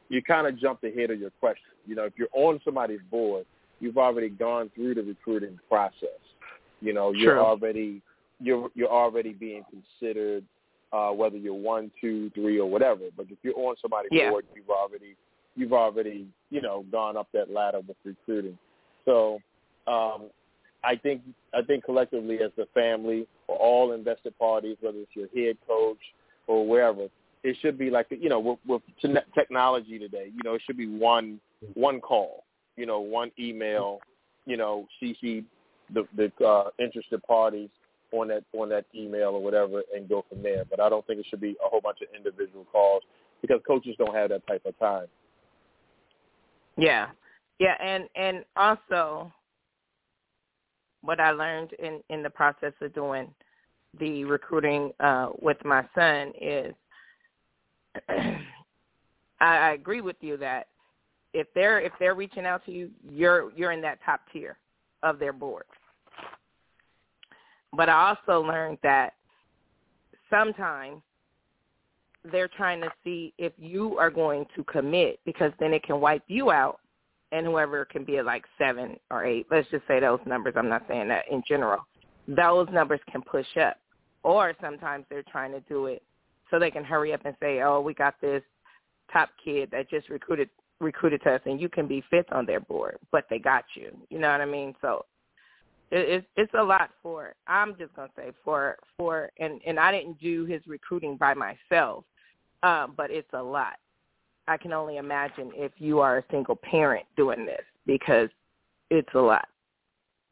you 0.09 0.21
kind 0.21 0.47
of 0.47 0.57
jumped 0.57 0.83
ahead 0.83 1.11
of 1.11 1.19
your 1.19 1.31
question. 1.39 1.71
You 1.85 1.95
know, 1.95 2.03
if 2.03 2.13
you're 2.17 2.29
on 2.33 2.59
somebody's 2.63 3.01
board, 3.09 3.45
you've 3.79 3.97
already 3.97 4.29
gone 4.29 4.69
through 4.75 4.95
the 4.95 5.03
recruiting 5.03 5.59
process. 5.69 6.19
You 6.81 6.93
know, 6.93 7.11
you're 7.11 7.33
True. 7.33 7.41
already 7.41 8.01
you're 8.39 8.69
you're 8.75 8.91
already 8.91 9.33
being 9.33 9.63
considered 9.69 10.43
uh, 10.91 11.11
whether 11.11 11.37
you're 11.37 11.53
one, 11.53 11.91
two, 11.99 12.29
three, 12.35 12.59
or 12.59 12.69
whatever. 12.69 13.05
But 13.17 13.25
if 13.31 13.37
you're 13.41 13.57
on 13.57 13.75
somebody's 13.81 14.11
Yeah. 14.11 14.29
board, 14.29 14.45
you've 14.55 14.69
already 14.69 15.15
you've 15.55 15.73
already 15.73 16.27
you 16.49 16.61
know 16.61 16.85
gone 16.91 17.17
up 17.17 17.27
that 17.33 17.51
ladder 17.51 17.79
with 17.87 17.97
recruiting. 18.03 18.57
So 19.05 19.39
um, 19.87 20.29
I 20.83 20.95
think 20.95 21.21
I 21.53 21.61
think 21.61 21.83
collectively 21.83 22.39
as 22.43 22.51
a 22.57 22.65
family 22.73 23.27
or 23.47 23.57
all 23.57 23.93
invested 23.93 24.37
parties, 24.37 24.77
whether 24.81 24.97
it's 24.99 25.11
your 25.15 25.27
head 25.35 25.57
coach 25.67 25.99
or 26.47 26.67
wherever, 26.67 27.07
it 27.43 27.57
should 27.61 27.77
be 27.77 27.89
like 27.89 28.07
you 28.09 28.29
know 28.29 28.39
with, 28.39 28.59
with 28.67 28.81
technology 29.33 29.99
today. 29.99 30.31
You 30.33 30.41
know, 30.43 30.55
it 30.55 30.61
should 30.65 30.77
be 30.77 30.87
one 30.87 31.39
one 31.73 32.01
call. 32.01 32.43
You 32.75 32.85
know, 32.85 32.99
one 32.99 33.31
email. 33.39 33.99
You 34.45 34.57
know, 34.57 34.87
CC 35.01 35.45
the 35.93 36.03
the 36.15 36.45
uh, 36.45 36.69
interested 36.79 37.23
parties 37.23 37.69
on 38.11 38.27
that 38.29 38.43
on 38.53 38.69
that 38.69 38.85
email 38.95 39.29
or 39.29 39.43
whatever, 39.43 39.83
and 39.95 40.07
go 40.07 40.25
from 40.29 40.43
there. 40.43 40.63
But 40.69 40.79
I 40.79 40.89
don't 40.89 41.05
think 41.07 41.19
it 41.19 41.25
should 41.29 41.41
be 41.41 41.55
a 41.65 41.69
whole 41.69 41.81
bunch 41.81 41.99
of 42.01 42.07
individual 42.15 42.65
calls 42.71 43.03
because 43.41 43.61
coaches 43.65 43.95
don't 43.97 44.15
have 44.15 44.29
that 44.29 44.45
type 44.47 44.65
of 44.65 44.77
time. 44.79 45.07
Yeah, 46.77 47.07
yeah, 47.59 47.75
and 47.81 48.09
and 48.15 48.43
also 48.55 49.31
what 51.01 51.19
I 51.19 51.31
learned 51.31 51.73
in 51.73 52.01
in 52.09 52.23
the 52.23 52.29
process 52.29 52.73
of 52.81 52.93
doing 52.93 53.27
the 53.99 54.23
recruiting 54.25 54.91
uh, 54.99 55.29
with 55.41 55.57
my 55.63 55.85
son 55.93 56.33
is 56.41 56.73
I, 58.09 58.37
I 59.39 59.71
agree 59.73 60.01
with 60.01 60.15
you 60.21 60.37
that 60.37 60.67
if 61.33 61.47
they're 61.53 61.79
if 61.81 61.91
they're 61.99 62.15
reaching 62.15 62.45
out 62.45 62.65
to 62.65 62.71
you, 62.71 62.89
you're 63.07 63.51
you're 63.55 63.71
in 63.71 63.81
that 63.81 63.99
top 64.05 64.21
tier 64.31 64.57
of 65.03 65.19
their 65.19 65.33
board. 65.33 65.65
But 67.75 67.89
I 67.89 68.15
also 68.15 68.41
learned 68.45 68.77
that 68.83 69.13
sometimes 70.29 71.01
they're 72.31 72.49
trying 72.49 72.81
to 72.81 72.91
see 73.03 73.33
if 73.37 73.53
you 73.57 73.97
are 73.97 74.09
going 74.09 74.45
to 74.55 74.63
commit 74.63 75.19
because 75.25 75.51
then 75.59 75.73
it 75.73 75.83
can 75.83 75.99
wipe 75.99 76.23
you 76.27 76.51
out 76.51 76.79
and 77.31 77.45
whoever 77.45 77.85
can 77.85 78.03
be 78.03 78.17
at 78.17 78.25
like 78.25 78.45
seven 78.57 78.97
or 79.09 79.25
eight. 79.25 79.47
Let's 79.51 79.69
just 79.69 79.85
say 79.87 79.99
those 79.99 80.19
numbers. 80.25 80.53
I'm 80.55 80.69
not 80.69 80.85
saying 80.87 81.07
that 81.09 81.25
in 81.31 81.43
general. 81.47 81.79
Those 82.27 82.67
numbers 82.71 83.01
can 83.11 83.21
push 83.21 83.57
up. 83.57 83.77
Or 84.23 84.53
sometimes 84.61 85.05
they're 85.09 85.23
trying 85.29 85.51
to 85.51 85.59
do 85.61 85.87
it 85.87 86.01
so 86.49 86.57
they 86.57 86.71
can 86.71 86.85
hurry 86.85 87.13
up 87.13 87.25
and 87.25 87.35
say, 87.41 87.61
oh, 87.61 87.81
we 87.81 87.93
got 87.93 88.15
this 88.21 88.41
top 89.11 89.29
kid 89.43 89.69
that 89.71 89.89
just 89.89 90.09
recruited 90.09 90.49
recruited 90.79 91.21
to 91.23 91.31
us 91.31 91.41
and 91.45 91.61
you 91.61 91.69
can 91.69 91.87
be 91.87 92.03
fifth 92.09 92.31
on 92.31 92.45
their 92.45 92.59
board, 92.59 92.97
but 93.11 93.25
they 93.29 93.39
got 93.39 93.63
you. 93.75 93.95
You 94.09 94.19
know 94.19 94.29
what 94.31 94.41
I 94.41 94.45
mean? 94.45 94.73
So 94.81 95.05
it, 95.91 96.09
it's 96.09 96.27
it's 96.35 96.53
a 96.57 96.63
lot 96.63 96.89
for 97.01 97.33
I'm 97.47 97.75
just 97.77 97.95
gonna 97.95 98.09
say 98.15 98.31
for 98.43 98.77
for 98.97 99.29
and 99.39 99.61
and 99.65 99.79
I 99.79 99.91
didn't 99.91 100.19
do 100.19 100.45
his 100.45 100.61
recruiting 100.67 101.17
by 101.17 101.33
myself, 101.33 102.05
um, 102.63 102.93
but 102.97 103.11
it's 103.11 103.31
a 103.33 103.43
lot. 103.43 103.75
I 104.47 104.57
can 104.57 104.73
only 104.73 104.97
imagine 104.97 105.51
if 105.53 105.71
you 105.77 105.99
are 105.99 106.17
a 106.17 106.23
single 106.31 106.55
parent 106.55 107.05
doing 107.15 107.45
this 107.45 107.61
because 107.85 108.29
it's 108.89 109.13
a 109.13 109.19
lot. 109.19 109.47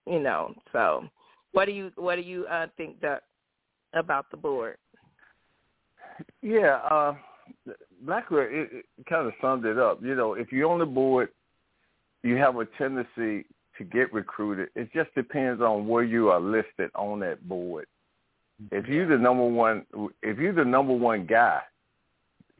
You 0.07 0.19
know, 0.19 0.55
so 0.73 1.03
what 1.51 1.65
do 1.65 1.71
you 1.71 1.91
what 1.95 2.15
do 2.15 2.21
you 2.21 2.45
uh, 2.47 2.67
think 2.75 2.99
that 3.01 3.23
about 3.93 4.31
the 4.31 4.37
board? 4.37 4.77
Yeah, 6.41 6.77
uh, 6.89 7.15
Blackwell, 8.01 8.47
it, 8.49 8.69
it 8.73 9.05
kind 9.07 9.27
of 9.27 9.33
summed 9.41 9.65
it 9.65 9.77
up. 9.77 9.99
You 10.01 10.15
know, 10.15 10.33
if 10.33 10.51
you're 10.51 10.69
on 10.69 10.79
the 10.79 10.85
board, 10.85 11.29
you 12.23 12.35
have 12.37 12.55
a 12.57 12.65
tendency 12.77 13.45
to 13.77 13.83
get 13.83 14.11
recruited. 14.11 14.69
It 14.75 14.91
just 14.93 15.13
depends 15.15 15.61
on 15.61 15.87
where 15.87 16.03
you 16.03 16.29
are 16.29 16.39
listed 16.39 16.91
on 16.95 17.19
that 17.21 17.47
board. 17.47 17.85
If 18.71 18.87
you're 18.87 19.07
the 19.07 19.17
number 19.17 19.45
one, 19.45 19.85
if 20.21 20.37
you're 20.37 20.53
the 20.53 20.65
number 20.65 20.93
one 20.93 21.25
guy, 21.25 21.61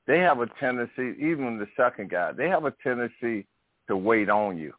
they 0.08 0.20
have 0.20 0.40
a 0.40 0.48
tendency, 0.60 1.16
even 1.20 1.58
the 1.60 1.68
second 1.78 2.10
guy, 2.10 2.32
they 2.32 2.50
have 2.50 2.66
a 2.66 2.74
tendency 2.84 3.46
to 3.88 3.96
wait 3.98 4.30
on 4.30 4.58
you. 4.58 4.74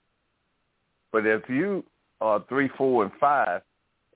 But 1.12 1.26
if 1.26 1.42
you 1.48 1.84
are 2.20 2.44
three, 2.48 2.68
four, 2.76 3.04
and 3.04 3.12
five, 3.20 3.62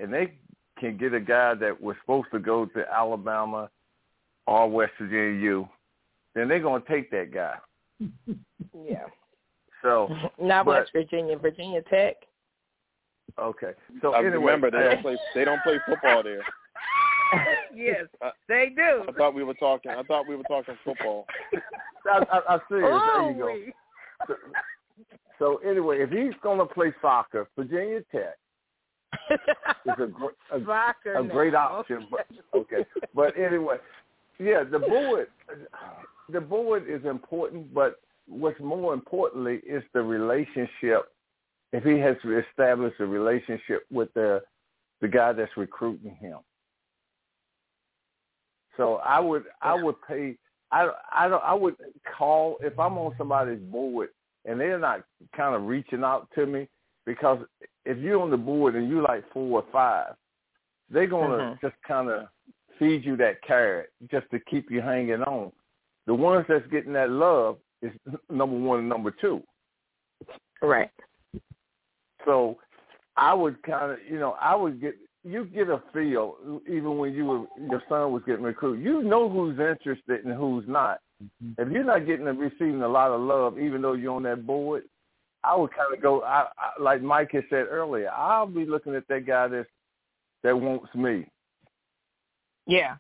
and 0.01 0.13
they 0.13 0.35
can 0.79 0.97
get 0.97 1.15
a 1.15 1.21
guy 1.21 1.55
that 1.55 1.81
was 1.81 1.97
supposed 2.03 2.29
to 2.33 2.39
go 2.39 2.67
to 2.67 2.85
Alabama 2.93 3.71
or 4.47 4.69
West 4.71 4.93
Virginia 5.01 5.41
U, 5.43 5.69
then 6.35 6.49
they're 6.49 6.61
going 6.61 6.83
to 6.83 6.89
take 6.89 7.11
that 7.11 7.33
guy. 7.33 7.57
Yeah. 8.87 9.07
So 9.83 10.09
Not 10.41 10.67
but- 10.67 10.81
West 10.81 10.91
Virginia, 10.93 11.39
Virginia 11.39 11.81
Tech. 11.89 12.17
okay. 13.39 13.73
So 14.03 14.13
I 14.13 14.19
anyway, 14.19 14.35
remember 14.37 14.71
they 14.71 14.79
don't 14.79 15.03
play 15.03 15.17
they 15.35 15.45
don't 15.45 15.63
play 15.63 15.79
football 15.87 16.23
there. 16.23 16.43
yes, 17.75 18.07
I- 18.23 18.31
they 18.49 18.73
do. 18.75 19.05
I 19.09 19.13
thought 19.13 19.35
we 19.35 19.45
were 19.45 19.55
talking. 19.55 19.91
I 19.93 20.03
thought 20.03 20.29
we 20.29 20.37
were 20.37 20.45
talking 20.45 20.77
football. 20.85 21.27
I, 22.07 22.19
I, 22.31 22.55
I 22.55 22.59
see 22.69 22.77
it. 22.77 22.81
There 22.81 23.31
you 23.31 23.39
go. 23.39 23.49
Ooh-wee. 23.49 23.73
So, 24.27 24.35
so 25.39 25.57
anyway, 25.69 26.01
if 26.01 26.11
he's 26.11 26.39
going 26.43 26.59
to 26.59 26.67
play 26.67 26.93
soccer, 27.03 27.49
Virginia 27.57 28.01
Tech 28.13 28.39
is 29.31 29.95
a, 29.99 30.07
gr- 30.07 30.27
a 30.53 30.65
Soccer 30.65 31.17
a 31.17 31.25
great 31.25 31.53
now. 31.53 31.79
option. 31.79 32.07
But 32.11 32.27
okay, 32.55 32.87
but 33.15 33.37
anyway, 33.39 33.77
yeah, 34.39 34.65
the 34.65 34.79
board, 34.79 35.29
the 36.33 36.41
board 36.41 36.85
is 36.89 37.05
important, 37.05 37.73
but 37.75 38.01
what's 38.29 38.59
more 38.61 38.95
importantly 38.95 39.61
is 39.69 39.83
the 39.93 40.03
relationship. 40.03 41.13
If 41.73 41.85
he 41.85 41.99
has 41.99 42.17
established 42.49 43.01
a 43.01 43.07
relationship 43.07 43.85
with 43.91 44.13
the 44.15 44.43
the 45.03 45.09
guy 45.09 45.33
that's 45.33 45.51
recruiting 45.57 46.15
him, 46.15 46.39
so 48.77 48.97
I 48.97 49.21
would 49.21 49.45
I 49.63 49.75
would 49.75 49.97
pay. 50.07 50.37
I 50.73 50.91
I 51.13 51.29
don't 51.29 51.43
I 51.45 51.55
would 51.55 51.77
call 52.17 52.57
if 52.61 52.79
I'm 52.79 52.99
on 52.99 53.15
somebody's 53.17 53.61
board 53.61 54.09
and 54.45 54.61
they're 54.61 54.79
not 54.79 55.05
kind 55.37 55.55
of 55.55 55.67
reaching 55.67 56.05
out 56.05 56.29
to 56.35 56.47
me 56.47 56.69
because 57.05 57.39
if 57.85 57.99
you're 57.99 58.21
on 58.21 58.31
the 58.31 58.37
board 58.37 58.75
and 58.75 58.89
you 58.89 59.03
like 59.03 59.25
four 59.33 59.61
or 59.61 59.65
five, 59.73 60.15
they're 60.91 61.07
gonna 61.07 61.39
Mhm. 61.39 61.61
just 61.61 61.81
kind 61.83 62.09
of 62.09 62.29
feed 62.79 63.05
you 63.05 63.17
that 63.17 63.43
carrot 63.43 63.91
just 64.11 64.31
to 64.31 64.41
keep 64.41 64.71
you 64.71 64.81
hanging 64.81 65.23
on. 65.23 65.53
The 66.07 66.15
ones 66.15 66.47
that's 66.49 66.67
getting 66.69 66.93
that 66.93 67.11
love 67.11 67.59
is 67.83 67.93
number 68.31 68.57
one 68.57 68.81
and 68.81 68.89
number 68.89 69.11
two. 69.11 69.43
Right. 70.63 70.91
So 72.25 72.59
I 73.17 73.33
would 73.33 73.63
kind 73.63 73.93
of, 73.93 73.99
you 74.05 74.19
know, 74.19 74.33
I 74.33 74.55
would 74.55 74.81
get 74.81 74.97
you 75.27 75.45
get 75.47 75.69
a 75.69 75.83
feel 75.93 76.37
even 76.69 76.99
when 76.99 77.13
you 77.13 77.25
were 77.25 77.45
your 77.59 77.83
son 77.89 78.13
was 78.13 78.23
getting 78.27 78.45
recruited. 78.45 78.85
You 78.85 79.03
know 79.03 79.29
who's 79.29 79.59
interested 79.59 80.25
and 80.25 80.35
who's 80.35 80.65
not. 80.69 81.01
Mm-hmm. 81.23 81.63
If 81.63 81.73
you're 81.73 81.85
not 81.85 82.07
getting 82.07 82.29
and 82.29 82.39
receiving 82.39 82.83
a 82.83 82.89
lot 82.89 83.11
of 83.11 83.21
love, 83.21 83.59
even 83.59 83.83
though 83.83 83.95
you're 83.95 84.15
on 84.15 84.23
that 84.25 84.47
board, 84.47 84.85
I 85.43 85.57
would 85.57 85.71
kind 85.75 85.95
of 85.95 86.01
go. 86.01 86.23
I, 86.23 86.47
I 86.59 86.83
like 86.83 87.03
Mike 87.03 87.31
had 87.33 87.45
said 87.51 87.67
earlier. 87.71 88.11
I'll 88.11 88.47
be 88.47 88.65
looking 88.65 88.95
at 88.95 89.09
that 89.09 89.27
guy 89.27 89.49
that 89.49 89.67
that 90.43 90.59
wants 90.59 90.95
me. 90.95 91.27
Yeah. 92.67 92.97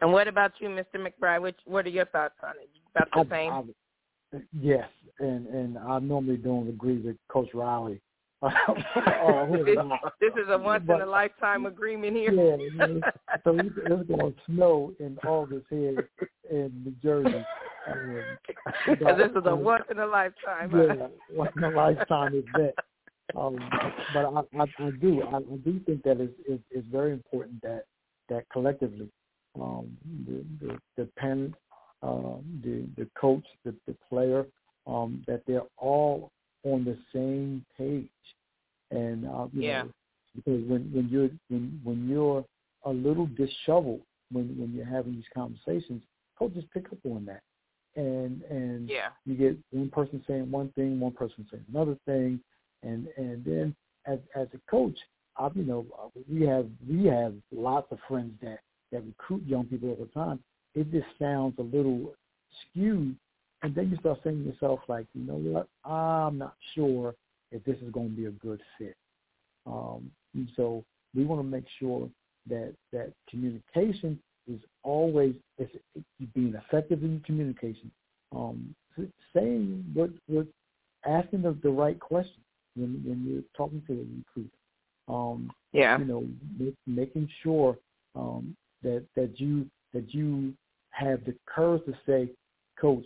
And 0.00 0.12
what 0.12 0.28
about 0.28 0.52
you, 0.58 0.68
Mr. 0.68 0.96
McBride? 0.96 1.42
Which, 1.42 1.58
what 1.64 1.86
are 1.86 1.90
your 1.90 2.04
thoughts 2.06 2.34
on 2.42 2.54
it? 2.60 2.70
About 2.94 3.28
the 3.28 3.34
I- 3.34 3.38
same? 3.38 3.52
I- 3.52 4.38
yes, 4.60 4.88
and 5.20 5.46
and 5.46 5.78
I 5.78 5.98
normally 6.00 6.36
don't 6.36 6.68
agree 6.68 6.98
with 6.98 7.16
Coach 7.28 7.48
Riley. 7.54 8.00
who 9.48 9.64
this, 9.64 9.76
this 10.20 10.32
is 10.34 10.48
a 10.48 10.58
once 10.58 10.84
in 10.88 11.00
a 11.00 11.06
lifetime 11.06 11.66
agreement 11.66 12.16
here. 12.16 12.32
Yeah, 12.32 12.86
so 13.44 13.56
it's, 13.58 13.74
it's 13.76 14.08
going 14.08 14.32
to 14.32 14.34
snow 14.46 14.92
in 15.00 15.18
August 15.26 15.66
here 15.70 16.08
in 16.50 16.72
New 16.84 16.94
Jersey. 17.02 17.44
Um, 17.90 18.22
this 18.88 19.30
is 19.30 19.42
a 19.46 19.54
once 19.54 19.84
in 19.90 19.98
a 19.98 20.06
lifetime. 20.06 20.70
yeah, 20.72 21.06
once 21.32 21.52
in 21.56 21.64
a 21.64 21.70
lifetime 21.70 22.34
event. 22.34 22.74
Um, 23.36 23.58
but 24.12 24.26
I, 24.26 24.40
I, 24.58 24.64
I 24.78 24.90
do, 25.00 25.22
I, 25.22 25.36
I 25.36 25.56
do 25.64 25.80
think 25.86 26.02
that 26.04 26.20
it's, 26.20 26.34
it's, 26.46 26.62
it's 26.70 26.86
very 26.88 27.12
important 27.12 27.62
that 27.62 27.84
that 28.28 28.44
collectively, 28.52 29.08
um, 29.60 29.96
the, 30.26 30.44
the, 30.60 30.78
the 30.96 31.08
parent, 31.16 31.54
uh, 32.02 32.36
the 32.62 32.86
the 32.96 33.08
coach, 33.18 33.44
the, 33.64 33.74
the 33.86 33.94
player, 34.08 34.46
um, 34.86 35.24
that 35.26 35.42
they're 35.46 35.62
all 35.78 36.30
on 36.64 36.84
the 36.84 36.96
same 37.12 37.64
page. 37.76 38.08
And 38.94 39.26
uh, 39.26 39.48
you 39.52 39.62
Yeah. 39.62 39.82
know, 39.82 39.90
because 40.36 40.62
when 40.68 40.90
when 40.92 41.08
you're 41.08 41.30
when 41.48 41.80
when 41.84 42.08
you're 42.08 42.44
a 42.84 42.90
little 42.90 43.26
disheveled 43.26 44.02
when 44.32 44.56
when 44.58 44.72
you're 44.74 44.86
having 44.86 45.14
these 45.14 45.24
conversations, 45.34 46.02
coaches 46.38 46.64
pick 46.72 46.86
up 46.92 46.98
on 47.04 47.24
that, 47.26 47.42
and 47.96 48.42
and 48.42 48.88
Yeah. 48.88 49.10
you 49.26 49.34
get 49.34 49.58
one 49.70 49.90
person 49.90 50.22
saying 50.26 50.50
one 50.50 50.70
thing, 50.76 51.00
one 51.00 51.12
person 51.12 51.46
saying 51.50 51.64
another 51.72 51.96
thing, 52.06 52.40
and 52.82 53.08
and 53.16 53.44
then 53.44 53.74
as 54.06 54.18
as 54.36 54.48
a 54.54 54.70
coach, 54.70 54.98
I 55.36 55.48
you 55.54 55.64
know 55.64 55.86
we 56.30 56.46
have 56.46 56.68
we 56.88 57.06
have 57.06 57.34
lots 57.52 57.90
of 57.90 57.98
friends 58.08 58.32
that 58.42 58.60
that 58.92 59.04
recruit 59.04 59.42
young 59.46 59.66
people 59.66 59.90
all 59.90 59.96
the 59.96 60.06
time. 60.12 60.40
It 60.74 60.90
just 60.92 61.06
sounds 61.18 61.54
a 61.58 61.62
little 61.62 62.14
skewed, 62.70 63.16
and 63.62 63.74
then 63.74 63.90
you 63.90 63.96
start 63.98 64.20
saying 64.22 64.44
to 64.44 64.50
yourself 64.50 64.80
like, 64.88 65.06
you 65.14 65.24
know 65.24 65.34
what, 65.36 65.68
I'm 65.90 66.38
not 66.38 66.54
sure 66.74 67.14
if 67.54 67.64
this 67.64 67.78
is 67.82 67.90
going 67.92 68.10
to 68.10 68.16
be 68.16 68.26
a 68.26 68.32
good 68.32 68.60
fit. 68.78 68.96
Um, 69.66 70.10
so 70.56 70.84
we 71.14 71.24
want 71.24 71.40
to 71.40 71.48
make 71.48 71.64
sure 71.78 72.08
that 72.48 72.74
that 72.92 73.12
communication 73.30 74.18
is 74.48 74.60
always 74.82 75.34
it's, 75.58 75.72
it's 75.96 76.32
being 76.34 76.54
effective 76.54 77.02
in 77.02 77.20
communication, 77.24 77.90
um, 78.34 78.74
saying 79.34 79.84
what 79.94 80.10
what 80.26 80.46
asking 81.06 81.42
the, 81.42 81.56
the 81.62 81.70
right 81.70 81.98
question 82.00 82.42
when 82.76 83.02
when 83.06 83.24
you're 83.26 83.42
talking 83.56 83.82
to 83.86 83.94
the 83.94 84.06
recruiter. 84.18 84.56
Um, 85.08 85.50
Yeah. 85.72 85.98
you 85.98 86.04
know, 86.06 86.24
make, 86.58 86.74
making 86.86 87.28
sure 87.42 87.78
um, 88.16 88.56
that 88.82 89.04
that 89.16 89.40
you 89.40 89.66
that 89.94 90.12
you 90.14 90.54
have 90.90 91.24
the 91.24 91.34
courage 91.46 91.84
to 91.86 91.94
say, 92.06 92.30
Coach, 92.80 93.04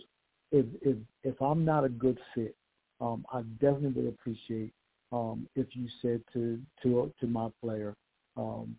if 0.51 0.65
if 0.81 0.97
if 1.23 1.41
I'm 1.41 1.63
not 1.65 1.85
a 1.85 1.89
good 1.89 2.17
fit, 2.35 2.55
um, 3.01 3.25
I 3.31 3.41
definitely 3.61 4.03
would 4.03 4.13
appreciate 4.13 4.71
um, 5.11 5.47
if 5.55 5.67
you 5.71 5.87
said 6.01 6.21
to 6.33 6.59
to 6.83 7.11
to 7.19 7.27
my 7.27 7.49
player, 7.61 7.95
um, 8.37 8.75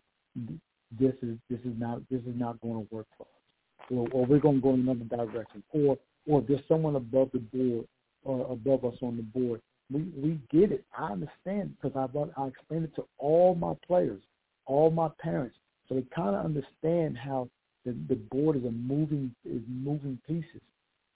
this 0.99 1.13
is 1.21 1.37
this 1.49 1.59
is 1.59 1.73
not 1.77 2.01
this 2.09 2.21
is 2.21 2.35
not 2.35 2.59
going 2.61 2.85
to 2.87 2.95
work 2.95 3.07
for 3.17 3.23
us, 3.23 3.89
or, 3.89 4.07
or 4.13 4.25
we're 4.25 4.39
going 4.39 4.55
to 4.55 4.61
go 4.61 4.73
in 4.73 4.81
another 4.81 5.05
direction, 5.05 5.63
or 5.71 5.97
or 6.27 6.41
there's 6.41 6.61
someone 6.67 6.95
above 6.95 7.29
the 7.33 7.39
board 7.39 7.85
or 8.23 8.51
above 8.51 8.85
us 8.85 8.97
on 9.01 9.17
the 9.17 9.23
board. 9.23 9.61
We 9.91 10.03
we 10.15 10.39
get 10.49 10.71
it. 10.71 10.85
I 10.97 11.11
understand 11.11 11.75
because 11.81 11.97
I've 11.97 12.15
I 12.37 12.47
explained 12.47 12.85
it 12.85 12.95
to 12.95 13.05
all 13.17 13.55
my 13.55 13.73
players, 13.85 14.21
all 14.65 14.89
my 14.89 15.09
parents, 15.19 15.57
so 15.89 15.95
they 15.95 16.05
kind 16.15 16.35
of 16.35 16.45
understand 16.45 17.17
how 17.17 17.49
the 17.85 17.95
the 18.07 18.15
board 18.15 18.55
is 18.55 18.63
a 18.63 18.71
moving 18.71 19.35
is 19.43 19.61
moving 19.67 20.17
pieces, 20.25 20.61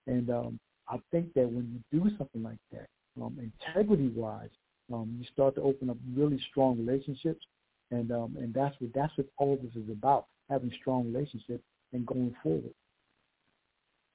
and 0.08 0.30
um, 0.30 0.60
I 0.90 1.00
think 1.12 1.34
that 1.36 1.50
when 1.50 1.82
you 1.92 2.00
do 2.02 2.10
something 2.18 2.44
like 2.44 2.58
that, 2.74 2.88
um, 3.22 3.38
integrity 3.40 4.10
wise, 4.16 4.50
um, 4.94 5.16
you 5.20 5.26
start 5.32 5.56
to 5.56 5.62
open 5.62 5.90
up 5.90 5.98
really 6.16 6.40
strong 6.52 6.78
relationships, 6.78 7.46
and 7.92 8.12
um, 8.12 8.36
and 8.40 8.54
that's 8.54 8.76
what 8.80 8.92
that's 8.94 9.16
what 9.18 9.28
all 9.38 9.58
this 9.62 9.82
is 9.82 9.90
about: 9.90 10.26
having 10.50 10.72
strong 10.80 11.12
relationships 11.12 11.64
and 11.94 12.06
going 12.06 12.36
forward. 12.44 12.74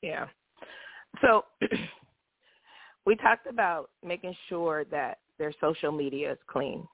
Yeah. 0.02 0.26
So 1.20 1.44
we 3.06 3.16
talked 3.16 3.46
about 3.46 3.90
making 4.04 4.34
sure 4.48 4.84
that 4.90 5.18
their 5.38 5.52
social 5.60 5.92
media 5.92 6.32
is 6.32 6.38
clean. 6.46 6.86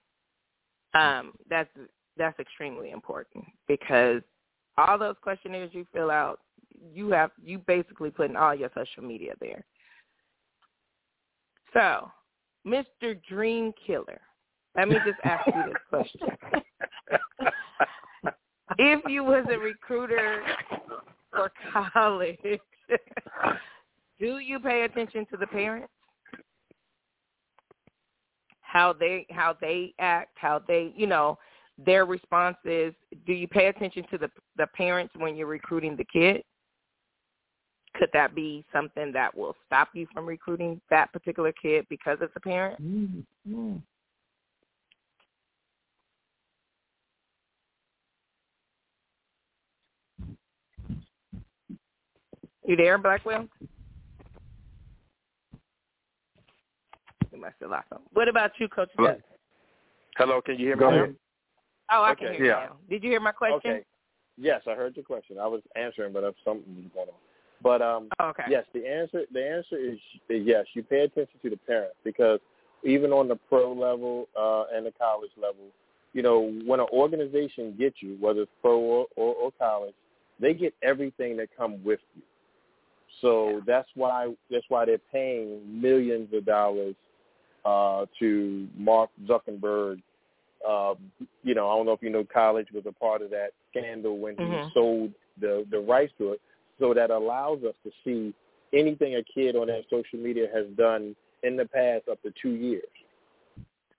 Um, 0.95 1.33
that's 1.51 1.69
that's 2.17 2.39
extremely 2.39 2.91
important 2.91 3.45
because 3.69 4.23
all 4.79 4.99
those 4.99 5.17
questionnaires 5.23 5.71
you 5.73 5.87
fill 5.93 6.11
out, 6.11 6.41
you 6.95 7.11
have 7.11 7.31
you 7.43 7.59
basically 7.59 8.11
putting 8.11 8.37
all 8.37 8.55
your 8.55 8.71
social 8.75 9.03
media 9.03 9.35
there. 9.41 9.65
So, 11.77 12.11
Mr. 12.67 13.21
Dream 13.29 13.71
Killer, 13.87 14.21
let 14.77 14.89
me 14.89 14.97
just 15.05 15.19
ask 15.25 15.47
you 15.47 15.63
this 15.67 15.75
question. 15.91 16.21
if 18.79 19.03
you 19.07 19.23
was 19.23 19.45
a 19.53 19.59
recruiter 19.59 20.43
for 21.31 21.53
college, 21.93 22.39
do 24.19 24.39
you 24.39 24.59
pay 24.59 24.85
attention 24.85 25.27
to 25.31 25.37
the 25.37 25.47
parents? 25.49 25.93
How 28.63 28.95
they 28.95 29.27
how 29.31 29.55
they 29.61 29.93
act, 29.99 30.31
how 30.37 30.63
they 30.67 30.95
you 30.97 31.07
know 31.07 31.37
their 31.77 32.07
responses. 32.07 32.95
Do 33.27 33.35
you 33.35 33.49
pay 33.49 33.67
attention 33.67 34.07
to 34.11 34.17
the 34.17 34.31
the 34.57 34.67
parents 34.69 35.13
when 35.19 35.37
you're 35.37 35.47
recruiting 35.47 35.95
the 35.95 36.07
kid? 36.11 36.43
Could 37.99 38.11
that 38.13 38.35
be 38.35 38.65
something 38.73 39.13
that 39.13 39.35
will 39.37 39.57
stop 39.67 39.89
you 39.95 40.07
from 40.13 40.27
recruiting 40.27 40.81
that 40.91 41.13
particular 41.13 41.53
kid 41.53 41.87
because 41.89 42.19
it's 42.21 42.33
a 42.37 42.41
parent? 42.41 42.83
Mm-hmm. 42.83 43.77
You 52.67 52.77
there, 52.77 52.99
Blackwell? 52.99 53.47
You 57.33 57.41
must 57.41 57.55
have 57.61 57.71
lost 57.71 57.87
him. 57.93 57.99
What 58.13 58.29
about 58.29 58.51
you, 58.59 58.69
Coach? 58.69 58.91
Hello? 58.97 59.13
Doug? 59.13 59.23
Hello, 60.17 60.41
can 60.41 60.59
you 60.59 60.67
hear 60.67 60.77
me? 60.77 60.81
Go 60.81 60.91
now? 60.91 60.97
ahead. 60.97 61.17
Oh, 61.93 62.03
I 62.03 62.11
Okay. 62.13 62.27
can 62.27 62.35
hear 62.35 62.45
you 62.45 62.51
now. 62.51 62.77
Did 62.91 63.05
you 63.05 63.11
hear 63.11 63.21
my 63.21 63.33
question? 63.33 63.59
Okay. 63.71 63.85
Yes, 64.37 64.63
I 64.67 64.75
heard 64.75 64.97
your 64.97 65.05
question. 65.05 65.39
I 65.39 65.47
was 65.47 65.63
answering, 65.77 66.13
but 66.13 66.25
if 66.25 66.35
something 66.45 66.75
was 66.75 66.85
going 66.93 67.09
on. 67.09 67.26
But 67.63 67.83
um, 67.83 68.09
Oh, 68.21 68.29
okay. 68.29 68.45
yes, 68.49 68.65
the 68.73 68.87
answer 68.87 69.23
the 69.33 69.45
answer 69.45 69.77
is, 69.77 69.99
is 70.29 70.47
yes. 70.47 70.67
You 70.75 70.83
pay 70.83 71.01
attention 71.01 71.39
to 71.43 71.51
the 71.51 71.57
parents 71.57 71.97
because 72.05 72.41
even 72.85 73.13
on 73.13 73.29
the 73.29 73.37
pro 73.49 73.73
level 73.73 74.29
uh, 74.39 74.65
and 74.75 74.87
the 74.87 74.93
college 74.93 75.31
level, 75.37 75.67
you 76.13 76.23
know, 76.23 76.53
when 76.65 76.81
an 76.81 76.87
organization 76.93 77.75
gets 77.79 77.97
you, 78.01 78.17
whether 78.21 78.43
it's 78.43 78.51
pro 78.61 78.79
or, 78.79 79.07
or, 79.17 79.35
or 79.35 79.53
college, 79.59 79.95
they 80.41 80.55
get 80.55 80.75
everything 80.83 81.37
that 81.39 81.49
come 81.57 81.83
with 81.85 82.01
you. 82.15 82.23
So 83.21 83.63
that's 83.67 83.89
why 83.95 84.35
that's 84.51 84.67
why 84.69 84.85
they're 84.85 84.99
paying 85.11 85.81
millions 85.81 86.29
of 86.35 86.45
dollars 86.45 86.95
uh, 87.65 88.07
to 88.19 88.69
Mark 88.77 89.11
Zuckerberg. 89.27 90.03
Uh, 90.67 90.95
you 91.43 91.55
know, 91.55 91.69
I 91.71 91.77
don't 91.77 91.87
know 91.87 91.93
if 91.93 92.03
you 92.03 92.11
know, 92.11 92.25
college 92.25 92.69
was 92.73 92.85
a 92.87 92.93
part 92.93 93.23
of 93.23 93.31
that 93.31 93.51
scandal 93.71 94.19
when 94.19 94.37
Mhm. 94.37 94.65
he 94.67 94.73
sold 94.73 95.13
the 95.41 95.67
the 95.71 95.79
rights 95.79 96.13
to 96.19 96.33
it. 96.33 96.41
So 96.79 96.93
that 96.95 97.11
allows 97.11 97.63
us 97.65 97.75
to 97.85 97.91
see 98.05 98.35
anything 98.73 99.17
a 99.17 99.23
kid 99.23 99.57
on 99.57 99.69
that 99.69 99.85
social 99.91 100.19
media 100.19 100.47
has 100.55 100.67
done 100.77 101.17
in 101.43 101.57
the 101.57 101.65
past 101.67 102.09
up 102.11 102.21
to 102.23 102.33
two 102.41 102.51
years, 102.51 102.85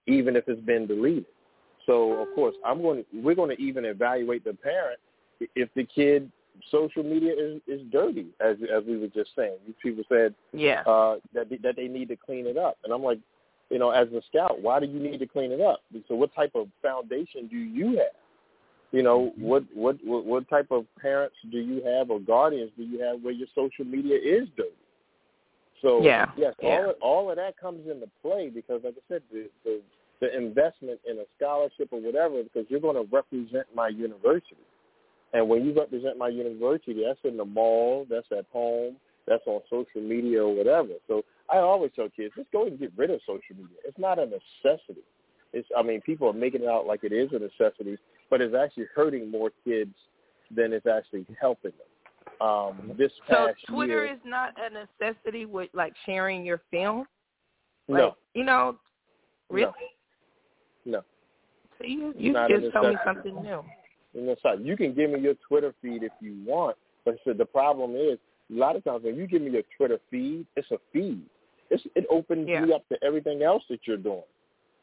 even 0.05 0.35
if 0.35 0.43
it's 0.47 0.61
been 0.61 0.87
deleted. 0.87 1.25
So 1.85 2.13
of 2.13 2.27
course, 2.35 2.55
I'm 2.65 2.81
going. 2.81 3.05
We're 3.13 3.35
going 3.35 3.55
to 3.55 3.61
even 3.61 3.85
evaluate 3.85 4.43
the 4.43 4.53
parent 4.53 4.99
if 5.55 5.69
the 5.75 5.85
kid 5.85 6.29
social 6.69 7.03
media 7.03 7.33
is 7.37 7.61
is 7.67 7.81
dirty, 7.91 8.27
as 8.39 8.57
as 8.75 8.83
we 8.85 8.97
were 8.97 9.07
just 9.07 9.31
saying. 9.35 9.57
These 9.65 9.75
people 9.81 10.03
said 10.09 10.35
Yeah. 10.53 10.81
uh, 10.81 11.17
that 11.33 11.49
they, 11.49 11.57
that 11.57 11.75
they 11.75 11.87
need 11.87 12.09
to 12.09 12.15
clean 12.17 12.45
it 12.45 12.57
up, 12.57 12.77
and 12.83 12.93
I'm 12.93 13.03
like, 13.03 13.19
you 13.69 13.79
know, 13.79 13.91
as 13.91 14.07
a 14.09 14.21
scout, 14.29 14.61
why 14.61 14.79
do 14.79 14.85
you 14.85 14.99
need 14.99 15.19
to 15.19 15.27
clean 15.27 15.51
it 15.51 15.61
up? 15.61 15.81
So 16.07 16.15
what 16.15 16.33
type 16.35 16.51
of 16.55 16.67
foundation 16.81 17.47
do 17.47 17.57
you 17.57 17.97
have? 17.97 18.15
You 18.91 19.03
know, 19.03 19.31
mm-hmm. 19.31 19.43
what 19.43 19.63
what 19.73 19.97
what, 20.03 20.25
what 20.25 20.49
type 20.49 20.71
of 20.71 20.85
parents 20.99 21.35
do 21.51 21.57
you 21.57 21.83
have 21.83 22.09
or 22.09 22.19
guardians 22.19 22.71
do 22.77 22.83
you 22.83 23.01
have 23.03 23.21
where 23.21 23.33
your 23.33 23.47
social 23.53 23.85
media 23.85 24.17
is 24.17 24.47
dirty? 24.55 24.69
So 25.81 26.01
Yeah, 26.01 26.31
yes, 26.37 26.53
yeah. 26.61 26.69
all 26.69 26.89
of, 26.89 26.95
all 27.01 27.29
of 27.29 27.35
that 27.35 27.57
comes 27.57 27.87
into 27.89 28.09
play 28.21 28.49
because, 28.49 28.81
like 28.83 28.95
I 28.97 29.13
said, 29.13 29.21
the, 29.31 29.49
the 29.63 29.81
the 30.19 30.35
investment 30.35 30.99
in 31.07 31.17
a 31.17 31.25
scholarship 31.37 31.89
or 31.91 32.01
whatever, 32.01 32.41
because 32.41 32.65
you're 32.69 32.79
going 32.79 32.95
to 32.95 33.07
represent 33.15 33.67
my 33.75 33.87
university. 33.87 34.57
And 35.33 35.47
when 35.47 35.65
you 35.65 35.73
represent 35.73 36.17
my 36.17 36.29
university, 36.29 37.03
that's 37.05 37.19
in 37.23 37.37
the 37.37 37.45
mall, 37.45 38.07
that's 38.09 38.25
at 38.31 38.45
home, 38.51 38.95
that's 39.27 39.43
on 39.45 39.61
social 39.69 40.01
media 40.01 40.43
or 40.43 40.55
whatever. 40.55 40.93
So 41.07 41.23
I 41.53 41.57
always 41.57 41.91
tell 41.95 42.09
kids, 42.09 42.33
just 42.35 42.51
go 42.51 42.65
and 42.65 42.79
get 42.79 42.91
rid 42.95 43.11
of 43.11 43.19
social 43.27 43.55
media. 43.55 43.77
It's 43.85 43.99
not 43.99 44.17
a 44.17 44.25
necessity. 44.25 45.03
It's 45.53 45.67
I 45.77 45.83
mean, 45.83 46.01
people 46.01 46.27
are 46.29 46.33
making 46.33 46.63
it 46.63 46.67
out 46.67 46.87
like 46.87 47.03
it 47.03 47.13
is 47.13 47.29
a 47.33 47.39
necessity, 47.39 47.97
but 48.29 48.41
it's 48.41 48.55
actually 48.55 48.85
hurting 48.95 49.29
more 49.29 49.51
kids 49.63 49.93
than 50.55 50.73
it's 50.73 50.87
actually 50.87 51.25
helping 51.39 51.71
them. 51.71 52.47
Um, 52.47 52.91
this 52.97 53.11
So 53.29 53.47
Twitter 53.67 54.05
year, 54.05 54.13
is 54.13 54.19
not 54.23 54.53
a 54.61 54.69
necessity 54.69 55.45
with 55.45 55.69
like 55.73 55.93
sharing 56.05 56.45
your 56.45 56.61
film. 56.69 57.07
no, 57.87 58.15
you 58.33 58.43
know, 58.43 58.77
really? 59.49 59.71
no. 60.85 61.03
So 61.79 61.85
you 61.85 62.13
you 62.17 62.33
Not 62.33 62.49
just 62.49 62.71
told 62.73 62.89
me 62.89 62.97
something 63.05 63.41
new. 63.41 63.63
You 64.13 64.35
you 64.61 64.77
can 64.77 64.93
give 64.93 65.11
me 65.11 65.19
your 65.19 65.35
Twitter 65.47 65.73
feed 65.81 66.03
if 66.03 66.11
you 66.19 66.37
want, 66.45 66.77
but 67.05 67.15
so 67.23 67.33
the 67.33 67.45
problem 67.45 67.95
is 67.95 68.19
a 68.49 68.53
lot 68.53 68.75
of 68.75 68.83
times 68.83 69.03
when 69.03 69.15
you 69.15 69.27
give 69.27 69.41
me 69.41 69.51
your 69.51 69.63
Twitter 69.77 69.99
feed, 70.09 70.45
it's 70.55 70.69
a 70.71 70.77
feed. 70.93 71.21
It's, 71.69 71.83
it 71.95 72.05
opens 72.09 72.47
Yeah. 72.47 72.61
me 72.61 72.73
up 72.73 72.87
to 72.89 73.03
everything 73.03 73.43
else 73.43 73.63
that 73.69 73.79
you're 73.85 73.97
doing, 73.97 74.23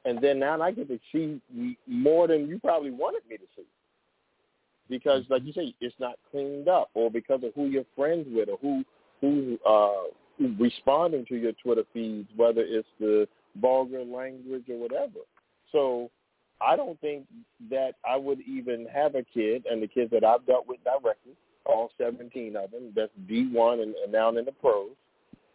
and 0.05 0.19
then 0.21 0.39
now 0.39 0.61
I 0.61 0.71
get 0.71 0.89
to 0.89 0.99
see 1.13 1.41
more 1.87 2.29
than 2.29 2.47
you 2.47 2.59
probably 2.59 2.91
wanted 2.91 3.23
me 3.29 3.37
to 3.37 3.45
see, 3.57 3.67
because 4.89 5.25
like 5.29 5.45
you 5.45 5.53
say, 5.53 5.75
it's 5.81 5.95
not 5.99 6.17
cleaned 6.31 6.69
up, 6.69 6.91
or 6.95 7.11
because 7.11 7.43
of 7.43 7.53
who 7.55 7.67
you're 7.67 7.85
friends 7.97 8.27
with, 8.31 8.49
or 8.49 8.59
who 8.61 8.85
who 9.21 9.59
uh, 9.67 10.45
responding 10.59 11.25
to 11.27 11.37
your 11.37 11.53
Twitter 11.53 11.85
feeds, 11.93 12.29
whether 12.37 12.61
it's 12.61 12.89
the 13.01 13.27
vulgar 13.61 14.05
language 14.05 14.65
or 14.69 14.79
whatever. 14.79 15.21
So 15.73 16.11
I 16.61 16.77
don't 16.77 17.01
think 17.01 17.27
that 17.71 17.93
I 18.09 18.17
would 18.17 18.41
even 18.41 18.87
have 18.93 19.15
a 19.15 19.23
kid, 19.23 19.65
and 19.71 19.83
the 19.83 19.87
kids 19.87 20.11
that 20.11 20.25
I've 20.25 20.47
dealt 20.47 20.67
with 20.69 20.79
directly, 20.85 21.33
all 21.67 21.91
17 21.99 22.57
of 22.57 22.71
them, 22.71 22.93
that's 22.95 23.11
D1 23.29 23.83
and, 23.83 23.95
and 23.95 24.13
now 24.13 24.29
in 24.29 24.45
the 24.45 24.53
pros. 24.53 24.91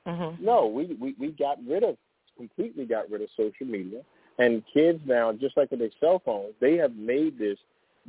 Mm-hmm. 0.08 0.44
No, 0.44 0.66
we, 0.66 0.98
we 1.00 1.14
we 1.20 1.32
got 1.32 1.58
rid 1.68 1.84
of 1.84 1.98
completely 2.38 2.86
got 2.86 3.10
rid 3.12 3.22
of 3.22 3.30
social 3.36 3.68
media, 3.68 4.02
and 4.40 4.64
kids 4.74 5.00
now, 5.06 5.32
just 5.34 5.56
like 5.58 5.70
with 5.70 5.82
their 5.82 5.90
cell 6.00 6.22
phones, 6.26 6.54
they 6.60 6.76
have 6.78 6.96
made 6.96 7.38
this 7.38 7.58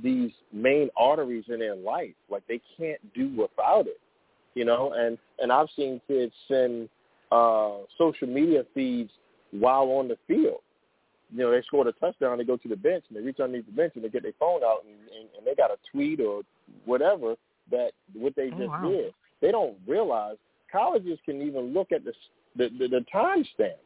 these 0.02 0.30
main 0.52 0.88
arteries 0.96 1.44
in 1.48 1.58
their 1.58 1.74
life. 1.76 2.14
Like 2.30 2.42
they 2.48 2.60
can't 2.78 3.00
do 3.14 3.28
without 3.36 3.86
it, 3.86 4.00
you 4.54 4.64
know. 4.64 4.92
And 4.96 5.18
and 5.40 5.52
I've 5.52 5.68
seen 5.76 6.00
kids 6.08 6.32
send 6.48 6.88
uh, 7.30 7.78
social 7.98 8.28
media 8.28 8.64
feeds 8.74 9.10
while 9.50 9.84
on 9.90 10.08
the 10.08 10.16
field. 10.26 10.60
You 11.32 11.44
know, 11.44 11.50
they 11.52 11.62
scored 11.62 11.86
a 11.86 11.92
touchdown, 11.92 12.38
they 12.38 12.44
go 12.44 12.56
to 12.56 12.68
the 12.68 12.76
bench 12.76 13.04
and 13.08 13.16
they 13.16 13.22
reach 13.22 13.38
underneath 13.38 13.66
the 13.66 13.72
bench 13.72 13.92
and 13.94 14.02
they 14.02 14.08
get 14.08 14.22
their 14.24 14.32
phone 14.40 14.64
out 14.64 14.84
and, 14.84 14.96
and, 15.16 15.28
and 15.36 15.46
they 15.46 15.54
got 15.54 15.70
a 15.70 15.76
tweet 15.92 16.20
or 16.20 16.42
whatever 16.86 17.36
that 17.70 17.92
what 18.14 18.34
they 18.34 18.50
Oh, 18.52 18.58
just 18.58 18.68
wow. 18.68 18.90
did. 18.90 19.14
They 19.40 19.52
don't 19.52 19.76
realize 19.86 20.36
colleges 20.72 21.18
can 21.24 21.40
even 21.42 21.72
look 21.72 21.92
at 21.92 22.04
the 22.04 22.12
the, 22.56 22.68
the, 22.78 22.88
the 22.88 23.04
time 23.12 23.44
stamp. 23.54 23.76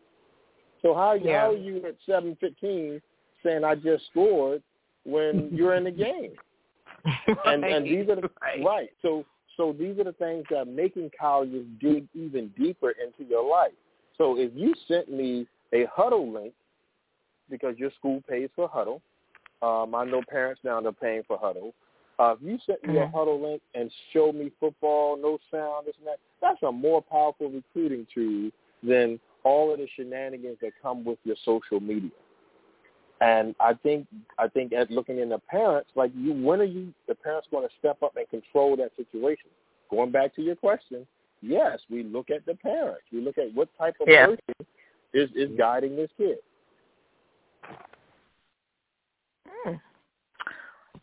So 0.85 0.93
how 0.95 1.15
Yeah. 1.15 1.41
how 1.41 1.51
are 1.51 1.57
you 1.57 1.85
at 1.87 1.97
seven 2.05 2.37
fifteen 2.37 3.01
saying 3.43 3.65
I 3.65 3.75
just 3.75 4.07
scored 4.09 4.63
when 5.05 5.51
you're 5.51 5.75
in 5.75 5.85
the 5.85 5.91
game? 5.91 6.37
And 7.47 7.65
and 7.65 7.87
these 7.87 8.09
are 8.09 8.17
the 8.17 8.31
right. 8.43 8.65
right. 8.65 8.91
So 9.01 9.25
so 9.57 9.73
these 9.73 9.99
are 9.99 10.05
the 10.05 10.13
things 10.13 10.45
that 10.51 10.59
are 10.59 10.65
making 10.65 11.11
colleges 11.19 11.67
dig 11.81 12.07
even 12.15 12.49
deeper 12.59 12.91
into 12.91 13.29
your 13.29 13.49
life. 13.49 13.73
So 14.19 14.39
if 14.39 14.53
you 14.55 14.75
sent 14.87 15.11
me 15.11 15.47
a 15.73 15.87
Hudl 15.87 16.33
link 16.33 16.55
because 17.49 17.79
your 17.79 17.91
school 17.99 18.23
pays 18.29 18.51
for 18.55 18.69
Hudl, 18.69 19.01
um, 19.63 19.95
I 19.95 20.05
know 20.05 20.23
parents 20.29 20.61
now 20.65 20.81
they're 20.81 20.93
paying 20.93 21.23
for 21.27 21.39
Hudl. 21.39 21.73
Uh, 22.19 22.35
if 22.35 22.43
you 22.43 22.59
sent 22.67 22.85
me 22.85 22.99
a 22.99 23.07
Hudl 23.07 23.43
link 23.43 23.63
and 23.75 23.91
show 24.13 24.33
me 24.33 24.51
football, 24.61 25.17
no 25.17 25.39
sound, 25.51 25.87
this 25.87 25.95
and 25.99 26.07
that, 26.07 26.19
that's 26.41 26.63
a 26.63 26.71
more 26.71 27.03
powerful 27.03 27.51
recruiting 27.51 28.07
tool 28.15 28.51
than 28.83 29.19
all 29.45 29.73
of 29.73 29.79
the 29.79 29.87
shenanigans 29.97 30.59
that 30.61 30.73
come 30.83 31.05
with 31.05 31.19
your 31.25 31.37
social 31.45 31.81
media. 31.81 32.11
And 33.21 33.55
I 33.61 33.75
think 33.75 34.07
I 34.39 34.49
think 34.49 34.73
at 34.73 34.91
looking 34.91 35.19
in 35.19 35.29
the 35.29 35.39
parents, 35.39 35.91
like 35.95 36.11
you, 36.15 36.33
when 36.33 36.61
are 36.61 36.65
you 36.65 36.93
the 37.07 37.15
parents 37.15 37.49
going 37.51 37.67
to 37.67 37.75
step 37.79 38.03
up 38.03 38.17
and 38.17 38.29
control 38.29 38.77
that 38.77 38.91
situation? 38.97 39.51
Going 39.91 40.11
back 40.11 40.35
to 40.37 40.43
your 40.43 40.57
question, 40.57 41.07
yes, 41.41 41.79
we 41.89 42.03
look 42.03 42.31
at 42.31 42.45
the 42.45 42.55
parents. 42.55 43.05
We 43.13 43.21
look 43.21 43.39
at 43.39 43.55
what 43.55 43.69
type 43.79 43.95
of 44.01 44.09
Yeah. 44.09 44.27
person 44.27 44.67
is 45.13 45.31
is 45.35 45.57
guiding 45.57 45.95
this 45.95 46.11
kid. 46.17 46.39
Hmm. 49.49 49.75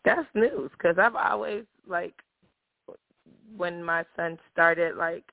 That's 0.04 0.28
news 0.34 0.70
because 0.72 0.98
I've 0.98 1.16
always 1.16 1.64
like 1.86 2.14
when 3.56 3.82
my 3.82 4.04
son 4.16 4.38
started 4.52 4.96
like 4.96 5.31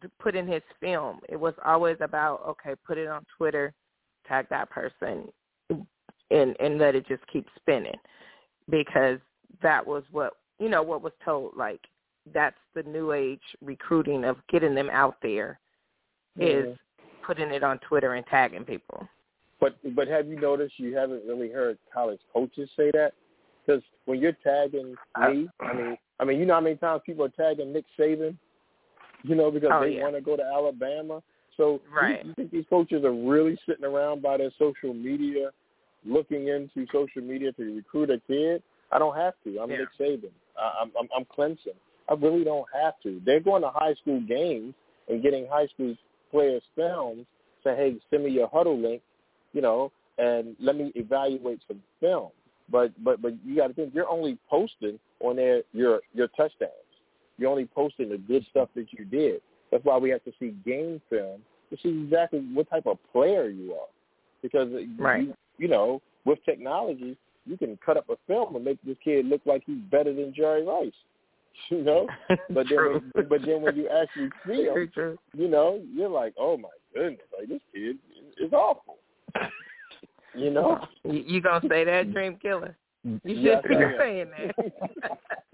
d- 0.00 0.38
in 0.38 0.46
his 0.46 0.62
film, 0.80 1.20
it 1.28 1.38
was 1.38 1.54
always 1.64 1.96
about 2.00 2.42
okay, 2.48 2.74
put 2.86 2.98
it 2.98 3.08
on 3.08 3.24
Twitter, 3.36 3.72
tag 4.26 4.46
that 4.50 4.70
person, 4.70 5.28
and 6.30 6.56
and 6.60 6.78
let 6.78 6.94
it 6.94 7.06
just 7.06 7.26
keep 7.32 7.46
spinning 7.56 7.98
because 8.70 9.18
that 9.62 9.86
was 9.86 10.02
what 10.10 10.34
you 10.58 10.68
know 10.68 10.82
what 10.82 11.02
was 11.02 11.12
told 11.24 11.52
like 11.56 11.80
that's 12.32 12.56
the 12.74 12.82
new 12.84 13.12
age 13.12 13.40
recruiting 13.60 14.24
of 14.24 14.36
getting 14.48 14.74
them 14.74 14.88
out 14.90 15.16
there 15.22 15.58
is 16.38 16.76
putting 17.26 17.50
it 17.50 17.62
on 17.62 17.78
Twitter 17.80 18.14
and 18.14 18.24
tagging 18.26 18.64
people. 18.64 19.06
But 19.60 19.76
but 19.94 20.08
have 20.08 20.26
you 20.26 20.40
noticed 20.40 20.78
you 20.78 20.96
haven't 20.96 21.24
really 21.26 21.50
heard 21.50 21.78
college 21.92 22.20
coaches 22.32 22.70
say 22.76 22.90
that? 22.94 23.12
Because 23.64 23.82
when 24.06 24.20
you're 24.20 24.36
tagging 24.44 24.90
me, 24.90 25.48
I 25.60 25.72
mean, 25.72 25.96
I 26.18 26.24
mean, 26.24 26.38
you 26.40 26.46
know 26.46 26.54
how 26.54 26.60
many 26.60 26.76
times 26.76 27.02
people 27.06 27.24
are 27.24 27.28
tagging 27.28 27.72
Nick 27.72 27.84
Saban, 27.98 28.36
you 29.24 29.34
know, 29.34 29.50
because 29.50 29.70
Oh, 29.72 29.80
they 29.80 29.96
yeah. 29.96 30.02
want 30.02 30.14
to 30.14 30.20
go 30.20 30.36
to 30.36 30.42
Alabama. 30.44 31.22
So 31.56 31.72
you- 31.74 31.94
Right. 31.96 32.24
you, 32.24 32.34
think 32.34 32.50
these 32.50 32.66
coaches 32.68 33.04
are 33.04 33.12
really 33.12 33.56
sitting 33.66 33.84
around 33.84 34.22
by 34.22 34.36
their 34.38 34.50
social 34.58 34.94
media, 34.94 35.50
looking 36.04 36.48
into 36.48 36.86
social 36.92 37.22
media 37.22 37.52
to 37.52 37.76
recruit 37.76 38.10
a 38.10 38.18
kid? 38.26 38.62
I 38.90 38.98
don't 38.98 39.16
have 39.16 39.34
to. 39.44 39.60
I'm 39.60 39.70
Yeah. 39.70 39.78
Nick 39.78 39.88
Saban. 39.98 40.30
I, 40.58 40.80
I'm, 40.82 40.92
I'm 40.98 41.08
I'm 41.16 41.24
Clemson. 41.26 41.74
I 42.08 42.14
really 42.14 42.44
don't 42.44 42.66
have 42.74 42.94
to. 43.04 43.20
They're 43.24 43.40
going 43.40 43.62
to 43.62 43.70
high 43.70 43.94
school 43.94 44.20
games 44.20 44.74
and 45.08 45.22
getting 45.22 45.46
high 45.46 45.66
school 45.68 45.94
players' 46.30 46.62
films. 46.74 47.26
Say, 47.64 47.76
hey, 47.76 47.96
send 48.10 48.24
me 48.24 48.30
your 48.32 48.48
Hudl 48.50 48.80
link, 48.82 49.02
you 49.52 49.62
know, 49.62 49.92
and 50.18 50.56
let 50.58 50.76
me 50.76 50.92
evaluate 50.96 51.60
some 51.68 51.82
film. 52.00 52.30
But 52.70 52.92
but 53.04 53.22
but 53.22 53.32
you 53.44 53.56
got 53.56 53.68
to 53.68 53.74
think 53.74 53.94
you're 53.94 54.08
only 54.08 54.36
posting 54.50 54.98
on 55.20 55.36
there 55.36 55.62
your 55.72 56.00
your 56.12 56.28
touchdowns. 56.28 56.72
You're 57.38 57.50
only 57.50 57.66
posting 57.66 58.10
the 58.10 58.18
good 58.18 58.44
stuff 58.50 58.68
that 58.74 58.86
you 58.92 59.04
did. 59.04 59.40
That's 59.70 59.84
why 59.84 59.96
we 59.96 60.10
have 60.10 60.22
to 60.24 60.32
see 60.38 60.54
game 60.64 61.00
film 61.08 61.40
to 61.70 61.76
see 61.82 62.02
exactly 62.04 62.40
what 62.52 62.68
type 62.70 62.86
of 62.86 62.98
player 63.12 63.48
you 63.48 63.72
are. 63.74 63.88
Because 64.42 64.68
Right. 64.98 65.24
you, 65.24 65.36
you 65.58 65.68
know, 65.68 66.02
with 66.24 66.44
technology, 66.44 67.16
you 67.46 67.56
can 67.56 67.76
cut 67.84 67.96
up 67.96 68.08
a 68.10 68.16
film 68.26 68.54
and 68.56 68.64
make 68.64 68.78
this 68.82 68.96
kid 69.02 69.26
look 69.26 69.40
like 69.44 69.62
he's 69.66 69.78
better 69.90 70.12
than 70.12 70.32
Jerry 70.34 70.64
Rice. 70.64 70.92
You 71.68 71.82
know, 71.82 72.08
but 72.48 72.66
then 72.68 73.12
but 73.28 73.42
then 73.44 73.60
when 73.60 73.76
you 73.76 73.86
actually 73.88 74.30
see 74.46 74.64
him, 74.64 74.90
you 75.34 75.48
know, 75.48 75.82
you're 75.94 76.08
like, 76.08 76.32
oh 76.38 76.56
my 76.56 76.70
goodness, 76.94 77.20
like 77.38 77.46
this 77.46 77.60
kid 77.74 77.98
is 78.40 78.46
is 78.46 78.52
awful. 78.52 78.96
You 80.34 80.50
know, 80.50 80.80
You, 81.04 81.22
you 81.26 81.40
gonna 81.42 81.68
say 81.68 81.84
that, 81.84 82.10
Dream 82.10 82.36
Killer? 82.40 82.74
You 83.04 83.20
should 83.24 83.36
Yes, 83.36 83.62
be 83.68 83.74
I 83.74 83.98
saying 83.98 84.30
that. 84.30 84.72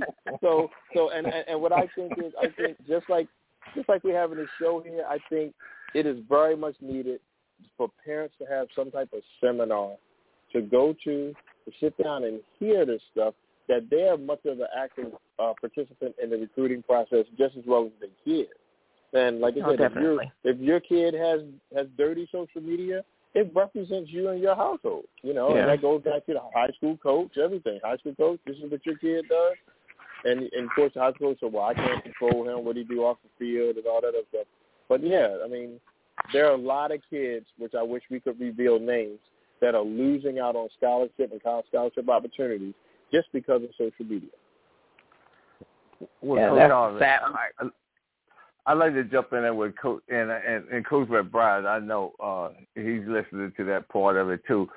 so 0.40 0.70
so 0.94 1.10
and, 1.10 1.26
and 1.26 1.44
and 1.48 1.60
what 1.60 1.72
I 1.72 1.86
think 1.94 2.12
is 2.18 2.32
I 2.40 2.48
think 2.56 2.76
just 2.86 3.08
like 3.08 3.26
just 3.74 3.88
like 3.88 4.04
we're 4.04 4.18
having 4.18 4.38
a 4.38 4.46
show 4.60 4.82
here, 4.84 5.04
I 5.08 5.18
think 5.30 5.54
it 5.94 6.06
is 6.06 6.18
very 6.28 6.56
much 6.56 6.74
needed 6.80 7.20
for 7.76 7.88
parents 8.04 8.34
to 8.38 8.46
have 8.46 8.68
some 8.76 8.90
type 8.90 9.10
of 9.12 9.22
seminar 9.40 9.92
to 10.52 10.60
go 10.60 10.94
to 11.04 11.34
to 11.64 11.72
sit 11.80 11.96
down 12.02 12.24
and 12.24 12.40
hear 12.58 12.84
this 12.84 13.00
stuff 13.12 13.34
that 13.68 13.88
they're 13.90 14.16
much 14.16 14.44
of 14.46 14.60
an 14.60 14.66
active 14.76 15.12
uh, 15.38 15.52
participant 15.60 16.14
in 16.22 16.30
the 16.30 16.36
recruiting 16.36 16.82
process 16.82 17.24
just 17.36 17.56
as 17.56 17.64
well 17.66 17.84
as 17.86 17.92
the 18.00 18.08
kids. 18.24 18.50
And 19.12 19.40
like 19.40 19.54
I 19.56 19.60
Oh, 19.60 19.76
said, 19.76 19.80
if 19.80 19.94
your 19.94 20.22
if 20.44 20.58
your 20.58 20.80
kid 20.80 21.14
has 21.14 21.40
has 21.74 21.86
dirty 21.96 22.28
social 22.30 22.60
media, 22.60 23.02
it 23.38 23.52
represents 23.54 24.10
you 24.10 24.28
and 24.30 24.40
your 24.40 24.56
household. 24.56 25.04
You 25.22 25.32
know, 25.34 25.50
Yeah. 25.54 25.60
and 25.60 25.68
that 25.70 25.80
goes 25.80 26.02
back 26.02 26.26
to 26.26 26.32
the 26.34 26.40
high 26.52 26.70
school 26.76 26.96
coach, 26.96 27.36
everything. 27.38 27.78
High 27.84 27.96
school 27.98 28.14
coach, 28.14 28.40
this 28.44 28.56
is 28.56 28.70
what 28.70 28.84
your 28.84 28.96
kid 28.98 29.26
does. 29.28 29.54
And 30.24 30.50
and 30.52 30.64
of 30.64 30.70
course 30.74 30.92
the 30.94 31.00
high 31.00 31.12
school 31.12 31.30
coach 31.30 31.40
said, 31.40 31.52
Well, 31.52 31.64
I 31.64 31.74
can't 31.74 32.02
control 32.02 32.48
him, 32.48 32.64
what 32.64 32.76
he 32.76 32.82
do 32.84 33.04
off 33.04 33.18
the 33.22 33.30
field 33.38 33.76
and 33.76 33.86
all 33.86 34.00
that 34.00 34.08
other 34.08 34.26
stuff. 34.30 34.46
But 34.88 35.02
yeah, 35.06 35.36
I 35.44 35.48
mean, 35.48 35.78
there 36.32 36.46
are 36.48 36.54
a 36.54 36.64
lot 36.74 36.90
of 36.90 37.00
kids, 37.08 37.46
which 37.58 37.74
I 37.74 37.82
wish 37.82 38.02
we 38.10 38.18
could 38.18 38.40
reveal 38.40 38.78
names, 38.80 39.20
that 39.60 39.74
are 39.76 39.84
losing 39.84 40.38
out 40.40 40.56
on 40.56 40.68
scholarship 40.76 41.30
and 41.30 41.42
college 41.42 41.66
scholarship 41.68 42.08
opportunities 42.08 42.74
just 43.12 43.28
because 43.32 43.62
of 43.62 43.70
social 43.78 44.04
media. 44.04 44.30
Well, 46.20 46.38
yeah, 46.40 46.48
Coach 46.48 46.58
that's 46.58 46.72
Harvey, 46.72 46.98
the 46.98 47.04
sad 47.04 47.20
part. 47.20 47.72
I'd 48.68 48.76
like 48.76 48.92
to 48.92 49.04
jump 49.04 49.32
in 49.32 49.40
there 49.42 49.54
with 49.54 49.74
Coach 49.78 50.02
and 50.10 50.30
and, 50.30 50.68
and 50.68 50.86
Coach 50.86 51.08
McBride. 51.08 51.66
I 51.66 51.78
know 51.78 52.12
uh, 52.22 52.50
he's 52.74 53.00
listening 53.06 53.50
to 53.56 53.64
that 53.64 53.88
part 53.88 54.18
of 54.18 54.28
it 54.28 54.42
too. 54.46 54.68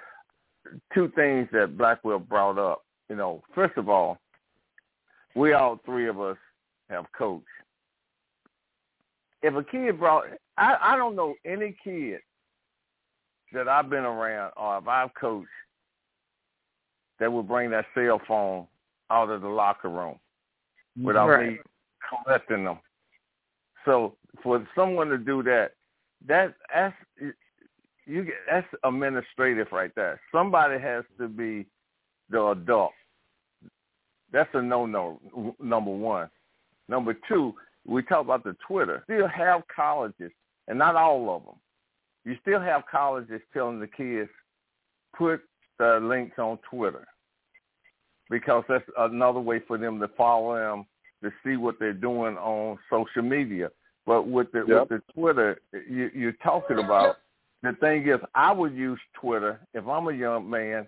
Two 0.93 1.11
things 1.13 1.49
that 1.51 1.77
Blackwell 1.77 2.19
brought 2.19 2.57
up. 2.57 2.85
You 3.09 3.17
know, 3.17 3.43
first 3.53 3.77
of 3.77 3.89
all, 3.89 4.17
we 5.35 5.51
all 5.51 5.77
three 5.85 6.07
of 6.07 6.21
us 6.21 6.37
have 6.89 7.05
coached. 7.17 7.45
If 9.43 9.55
a 9.55 9.63
kid 9.63 9.99
brought, 9.99 10.23
I 10.57 10.77
I 10.81 10.95
don't 10.95 11.17
know 11.17 11.35
any 11.45 11.75
kid 11.83 12.21
that 13.51 13.67
I've 13.67 13.89
been 13.89 14.05
around 14.05 14.53
or 14.55 14.77
if 14.77 14.87
I've 14.87 15.13
coached 15.19 15.49
that 17.19 17.29
would 17.29 17.49
bring 17.49 17.71
that 17.71 17.87
cell 17.93 18.21
phone 18.25 18.67
out 19.09 19.29
of 19.29 19.41
the 19.41 19.49
locker 19.49 19.89
room 19.89 20.17
without 21.03 21.27
Right. 21.27 21.49
me 21.51 21.59
collecting 22.07 22.63
them. 22.63 22.79
So 23.85 24.15
for 24.43 24.65
someone 24.75 25.09
to 25.09 25.17
do 25.17 25.43
that, 25.43 25.71
that 26.27 26.53
that's 26.73 26.95
you 28.05 28.23
get 28.23 28.35
that's 28.49 28.67
administrative 28.83 29.67
right 29.71 29.91
there. 29.95 30.19
Somebody 30.31 30.79
has 30.79 31.03
to 31.17 31.27
be 31.27 31.65
the 32.29 32.47
adult. 32.47 32.91
That's 34.31 34.49
a 34.53 34.61
no 34.61 34.85
no. 34.85 35.19
Number 35.59 35.91
one. 35.91 36.29
Number 36.87 37.15
two, 37.27 37.53
we 37.85 38.03
talk 38.03 38.25
about 38.25 38.43
the 38.43 38.55
Twitter. 38.67 39.01
Still 39.05 39.27
have 39.27 39.61
colleges, 39.73 40.31
and 40.67 40.77
not 40.77 40.95
all 40.95 41.35
of 41.35 41.45
them. 41.45 41.55
You 42.25 42.37
still 42.41 42.59
have 42.59 42.83
colleges 42.91 43.41
telling 43.53 43.79
the 43.79 43.87
kids 43.87 44.29
put 45.17 45.41
the 45.79 45.99
links 46.01 46.37
on 46.37 46.59
Twitter 46.69 47.07
because 48.29 48.63
that's 48.69 48.83
another 48.97 49.39
way 49.39 49.59
for 49.67 49.77
them 49.77 49.99
to 49.99 50.07
follow 50.09 50.55
them 50.55 50.85
to 51.23 51.31
see 51.43 51.55
what 51.57 51.79
they're 51.79 51.93
doing 51.93 52.37
on 52.37 52.77
social 52.89 53.21
media. 53.21 53.69
But 54.05 54.27
with 54.27 54.51
the 54.51 54.65
Yep. 54.67 54.89
with 54.89 54.89
the 54.89 55.13
Twitter 55.13 55.61
you, 55.73 56.09
you're 56.13 56.37
talking 56.43 56.79
about, 56.79 57.17
the 57.61 57.73
thing 57.73 58.07
is, 58.07 58.19
I 58.33 58.51
would 58.51 58.73
use 58.73 58.99
Twitter 59.13 59.59
if 59.73 59.87
I'm 59.87 60.07
a 60.07 60.13
young 60.13 60.49
man. 60.49 60.87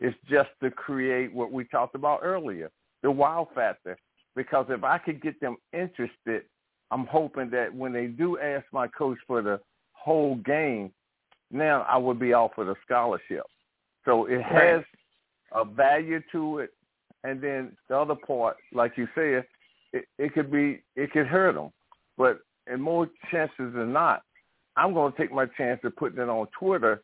It's 0.00 0.16
just 0.28 0.50
to 0.62 0.70
create 0.70 1.32
what 1.32 1.52
we 1.52 1.64
talked 1.64 1.94
about 1.94 2.20
earlier, 2.22 2.70
the 3.02 3.10
wow 3.10 3.48
factor. 3.54 3.96
Because 4.34 4.66
if 4.68 4.82
I 4.82 4.98
could 4.98 5.22
get 5.22 5.40
them 5.40 5.56
interested, 5.72 6.42
I'm 6.90 7.06
hoping 7.06 7.50
that 7.50 7.72
when 7.72 7.92
they 7.92 8.06
do 8.06 8.38
ask 8.38 8.64
my 8.72 8.88
coach 8.88 9.18
for 9.26 9.42
the 9.42 9.60
whole 9.92 10.36
game, 10.36 10.92
now 11.50 11.82
I 11.88 11.96
would 11.96 12.18
be 12.18 12.32
offered 12.32 12.68
a 12.68 12.74
scholarship. 12.84 13.44
So 14.04 14.26
it 14.26 14.42
has 14.42 14.82
a 15.52 15.64
value 15.64 16.20
to 16.32 16.58
it, 16.58 16.70
and 17.22 17.40
then 17.40 17.76
the 17.88 17.96
other 17.96 18.14
part, 18.14 18.56
like 18.72 18.96
you 18.96 19.08
said, 19.14 19.46
it, 19.94 20.06
it 20.18 20.34
could 20.34 20.50
be 20.50 20.82
it 20.96 21.12
could 21.12 21.26
hurt 21.26 21.54
them. 21.54 21.70
But 22.18 22.40
in 22.70 22.80
more 22.80 23.08
chances 23.30 23.72
than 23.74 23.92
not, 23.92 24.22
I'm 24.76 24.92
going 24.92 25.12
to 25.12 25.18
take 25.18 25.32
my 25.32 25.46
chance 25.56 25.80
of 25.84 25.96
putting 25.96 26.18
it 26.18 26.28
on 26.28 26.46
Twitter 26.58 27.02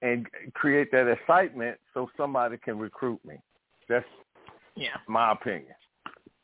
and 0.00 0.26
create 0.54 0.90
that 0.92 1.08
excitement 1.08 1.78
so 1.94 2.08
somebody 2.16 2.56
can 2.56 2.78
recruit 2.78 3.20
me. 3.24 3.36
That's 3.88 4.06
Yeah. 4.74 4.96
my 5.06 5.32
opinion. 5.32 5.74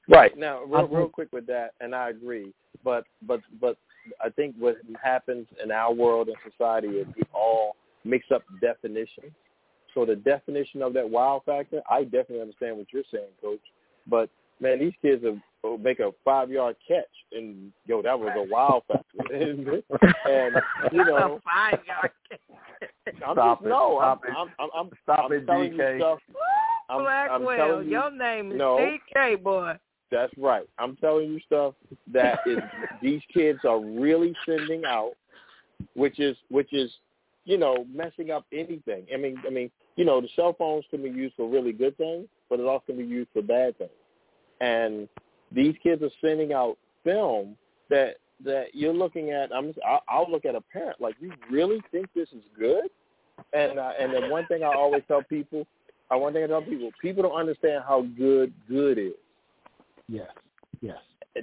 Right 0.08 0.36
now, 0.36 0.62
real, 0.64 0.88
real 0.88 1.08
quick 1.08 1.32
with 1.32 1.46
that, 1.46 1.72
and 1.80 1.94
I 1.94 2.10
agree. 2.10 2.54
But 2.84 3.04
but 3.22 3.40
but 3.60 3.76
I 4.22 4.30
think 4.30 4.54
what 4.58 4.76
happens 5.02 5.46
in 5.62 5.70
our 5.70 5.92
world 5.92 6.28
and 6.28 6.36
society 6.50 6.88
is 6.88 7.06
we 7.16 7.22
all 7.34 7.76
mix 8.04 8.30
up 8.30 8.42
definitions. 8.60 9.32
So 9.94 10.06
the 10.06 10.16
definition 10.16 10.80
of 10.82 10.92
that 10.94 11.08
wow 11.08 11.42
factor, 11.44 11.82
I 11.90 12.04
definitely 12.04 12.40
understand 12.40 12.76
what 12.78 12.86
you're 12.92 13.02
saying, 13.10 13.32
Coach. 13.42 13.60
But 14.06 14.30
man, 14.60 14.78
these 14.78 14.92
kids 15.02 15.24
have, 15.24 15.38
will 15.62 15.78
make 15.78 16.00
a 16.00 16.10
five 16.24 16.50
yard 16.50 16.76
catch, 16.86 17.04
and 17.32 17.72
yo, 17.86 18.02
that 18.02 18.18
was 18.18 18.32
a 18.36 18.50
wild 18.50 18.82
factor. 18.88 19.32
and 19.34 19.66
you 20.92 21.04
know, 21.04 21.40
five 21.44 21.80
yard. 21.86 22.10
I'm 23.26 23.34
Stop 23.34 23.58
just 23.58 23.66
it. 23.66 23.68
no, 23.70 23.98
Stop 23.98 24.22
I'm, 24.24 24.30
it. 24.30 24.36
I'm, 24.36 24.48
I'm, 24.58 24.70
I'm, 24.74 24.90
Stop 25.02 25.24
I'm 25.26 25.32
it, 25.32 25.46
telling 25.46 25.72
DK. 25.72 25.94
you 25.94 26.00
stuff. 26.00 26.18
I'm, 26.90 26.98
I'm 27.00 27.04
Blackwell, 27.04 27.82
you, 27.82 27.90
your 27.90 28.10
name 28.10 28.52
is 28.52 28.58
No. 28.58 28.78
DK 29.16 29.42
boy. 29.42 29.74
That's 30.10 30.32
right. 30.38 30.66
I'm 30.78 30.96
telling 30.96 31.30
you 31.30 31.40
stuff 31.44 31.74
that 32.12 32.38
is 32.46 32.58
these 33.02 33.20
kids 33.32 33.58
are 33.64 33.78
really 33.78 34.34
sending 34.46 34.84
out, 34.86 35.12
which 35.94 36.18
is 36.18 36.36
which 36.48 36.72
is, 36.72 36.90
you 37.44 37.58
know, 37.58 37.84
messing 37.92 38.30
up 38.30 38.46
anything. 38.52 39.04
I 39.12 39.18
mean, 39.18 39.36
I 39.46 39.50
mean, 39.50 39.70
you 39.96 40.04
know, 40.04 40.20
the 40.20 40.28
cell 40.34 40.54
phones 40.58 40.84
can 40.90 41.02
be 41.02 41.10
used 41.10 41.34
for 41.36 41.48
really 41.48 41.72
good 41.72 41.96
things, 41.98 42.26
but 42.48 42.58
it 42.58 42.64
also 42.64 42.84
can 42.86 42.96
be 42.96 43.04
used 43.04 43.28
for 43.34 43.42
bad 43.42 43.76
things. 43.76 43.90
And 44.60 45.08
these 45.52 45.74
kids 45.82 46.02
are 46.02 46.10
sending 46.20 46.52
out 46.52 46.76
film 47.04 47.56
that 47.90 48.16
that 48.44 48.66
you're 48.74 48.94
looking 48.94 49.30
at. 49.30 49.50
I'm 49.54 49.74
I'll, 49.86 50.02
I'll 50.08 50.30
look 50.30 50.44
at 50.44 50.54
a 50.54 50.60
parent 50.60 51.00
like, 51.00 51.14
you 51.20 51.32
really 51.50 51.80
think 51.90 52.06
this 52.14 52.28
is 52.30 52.42
good? 52.58 52.84
And 53.52 53.78
uh, 53.78 53.92
and 53.98 54.12
the 54.12 54.28
one 54.28 54.46
thing 54.46 54.62
I 54.62 54.74
always 54.74 55.02
tell 55.08 55.22
people, 55.22 55.66
I 56.10 56.16
one 56.16 56.32
thing 56.32 56.44
I 56.44 56.46
tell 56.48 56.62
people, 56.62 56.90
people 57.00 57.22
don't 57.22 57.38
understand 57.38 57.84
how 57.86 58.02
good 58.16 58.52
good 58.68 58.98
is 58.98 59.12
Yes, 60.08 60.30
yes. 60.80 60.96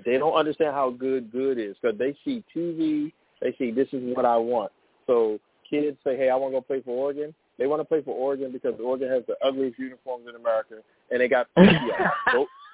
they 0.06 0.18
don't 0.18 0.34
understand 0.34 0.74
how 0.74 0.90
good 0.90 1.32
good 1.32 1.60
is 1.60 1.76
because 1.80 1.98
they 1.98 2.16
see 2.26 2.44
TV, 2.56 3.14
they 3.42 3.56
see 3.58 3.72
this 3.72 3.88
is 3.92 4.16
what 4.16 4.26
I 4.26 4.38
want. 4.38 4.72
So 5.06 5.40
kids 5.70 5.98
say, 6.04 6.18
hey, 6.18 6.30
I 6.30 6.36
want 6.36 6.54
to 6.54 6.58
go 6.58 6.62
play 6.62 6.82
for 6.82 6.98
Oregon. 6.98 7.34
They 7.58 7.68
want 7.68 7.80
to 7.80 7.86
play 7.86 8.02
for 8.02 8.16
Oregon 8.16 8.52
because 8.52 8.74
Oregon 8.84 9.10
has 9.10 9.24
the 9.28 9.36
ugliest 9.46 9.78
uniforms 9.80 10.26
in 10.28 10.36
America, 10.36 10.76
and 11.12 11.22
they 11.22 11.28
got 11.28 11.48
so, 11.56 12.48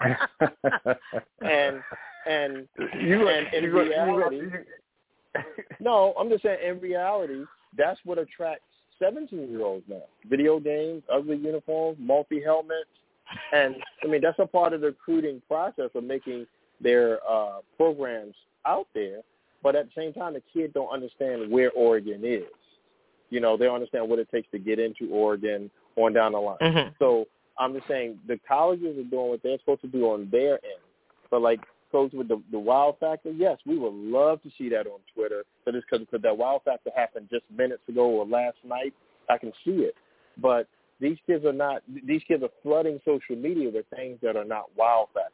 and 1.42 1.82
and 2.26 2.68
you, 3.00 3.28
and 3.28 3.46
in 3.54 3.64
you, 3.64 3.70
you, 3.70 3.78
reality- 3.78 4.36
you, 4.36 4.52
no, 5.80 6.14
I'm 6.18 6.28
just 6.28 6.42
saying 6.42 6.58
in 6.66 6.80
reality, 6.80 7.44
that's 7.76 8.00
what 8.04 8.18
attracts 8.18 8.64
17 8.98 9.50
year 9.50 9.62
olds 9.62 9.84
now. 9.88 10.02
Video 10.28 10.58
games, 10.58 11.02
ugly 11.12 11.36
uniforms, 11.36 11.98
multi 12.00 12.42
helmets, 12.42 12.88
and 13.52 13.76
I 14.02 14.06
mean 14.06 14.20
that's 14.22 14.38
a 14.38 14.46
part 14.46 14.72
of 14.72 14.80
the 14.80 14.88
recruiting 14.88 15.42
process 15.48 15.90
of 15.94 16.04
making 16.04 16.46
their 16.80 17.18
uh, 17.28 17.58
programs 17.76 18.34
out 18.66 18.86
there. 18.94 19.20
But 19.62 19.74
at 19.76 19.86
the 19.86 19.92
same 20.00 20.12
time, 20.12 20.34
the 20.34 20.42
kids 20.52 20.74
don't 20.74 20.90
understand 20.92 21.50
where 21.50 21.70
Oregon 21.72 22.20
is. 22.24 22.44
You 23.30 23.40
know, 23.40 23.56
they 23.56 23.64
don't 23.64 23.74
understand 23.74 24.08
what 24.08 24.18
it 24.18 24.30
takes 24.30 24.48
to 24.52 24.58
get 24.58 24.78
into 24.78 25.10
Oregon 25.10 25.70
on 25.96 26.12
down 26.12 26.32
the 26.32 26.38
line. 26.38 26.58
Mhm. 26.60 26.94
So 26.98 27.26
I'm 27.58 27.74
just 27.74 27.88
saying 27.88 28.18
the 28.26 28.38
colleges 28.46 28.98
are 28.98 29.10
doing 29.10 29.30
what 29.30 29.42
they're 29.42 29.58
supposed 29.58 29.82
to 29.82 29.88
do 29.88 30.04
on 30.06 30.28
their 30.30 30.54
end. 30.54 30.82
But 31.30 31.42
like 31.42 31.60
coach 31.90 32.12
with 32.12 32.28
the 32.28 32.42
the 32.50 32.58
wow 32.58 32.96
factor, 33.00 33.30
yes, 33.30 33.58
we 33.66 33.78
would 33.78 33.94
love 33.94 34.42
to 34.42 34.50
see 34.58 34.68
that 34.70 34.86
on 34.86 35.00
Twitter. 35.14 35.44
But 35.64 35.74
it's 35.74 35.86
because 35.90 36.06
that 36.22 36.36
wow 36.36 36.60
factor 36.64 36.90
happened 36.94 37.28
just 37.30 37.44
minutes 37.56 37.82
ago 37.88 38.06
or 38.06 38.26
last 38.26 38.58
night. 38.64 38.94
I 39.28 39.38
can 39.38 39.52
see 39.64 39.82
it. 39.82 39.94
But 40.40 40.68
these 41.00 41.18
kids 41.26 41.44
are 41.44 41.52
not. 41.52 41.82
These 42.06 42.22
kids 42.26 42.42
are 42.42 42.50
flooding 42.62 43.00
social 43.04 43.36
media 43.36 43.70
with 43.70 43.86
things 43.94 44.18
that 44.22 44.36
are 44.36 44.44
not 44.44 44.64
wow 44.76 45.08
factors. 45.12 45.32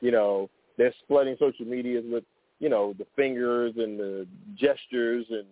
You 0.00 0.10
know, 0.10 0.50
they're 0.76 0.94
flooding 1.08 1.36
social 1.38 1.66
medias 1.66 2.04
with 2.08 2.24
you 2.58 2.68
know 2.68 2.94
the 2.98 3.06
fingers 3.16 3.74
and 3.76 3.98
the 3.98 4.26
gestures 4.56 5.26
and 5.30 5.46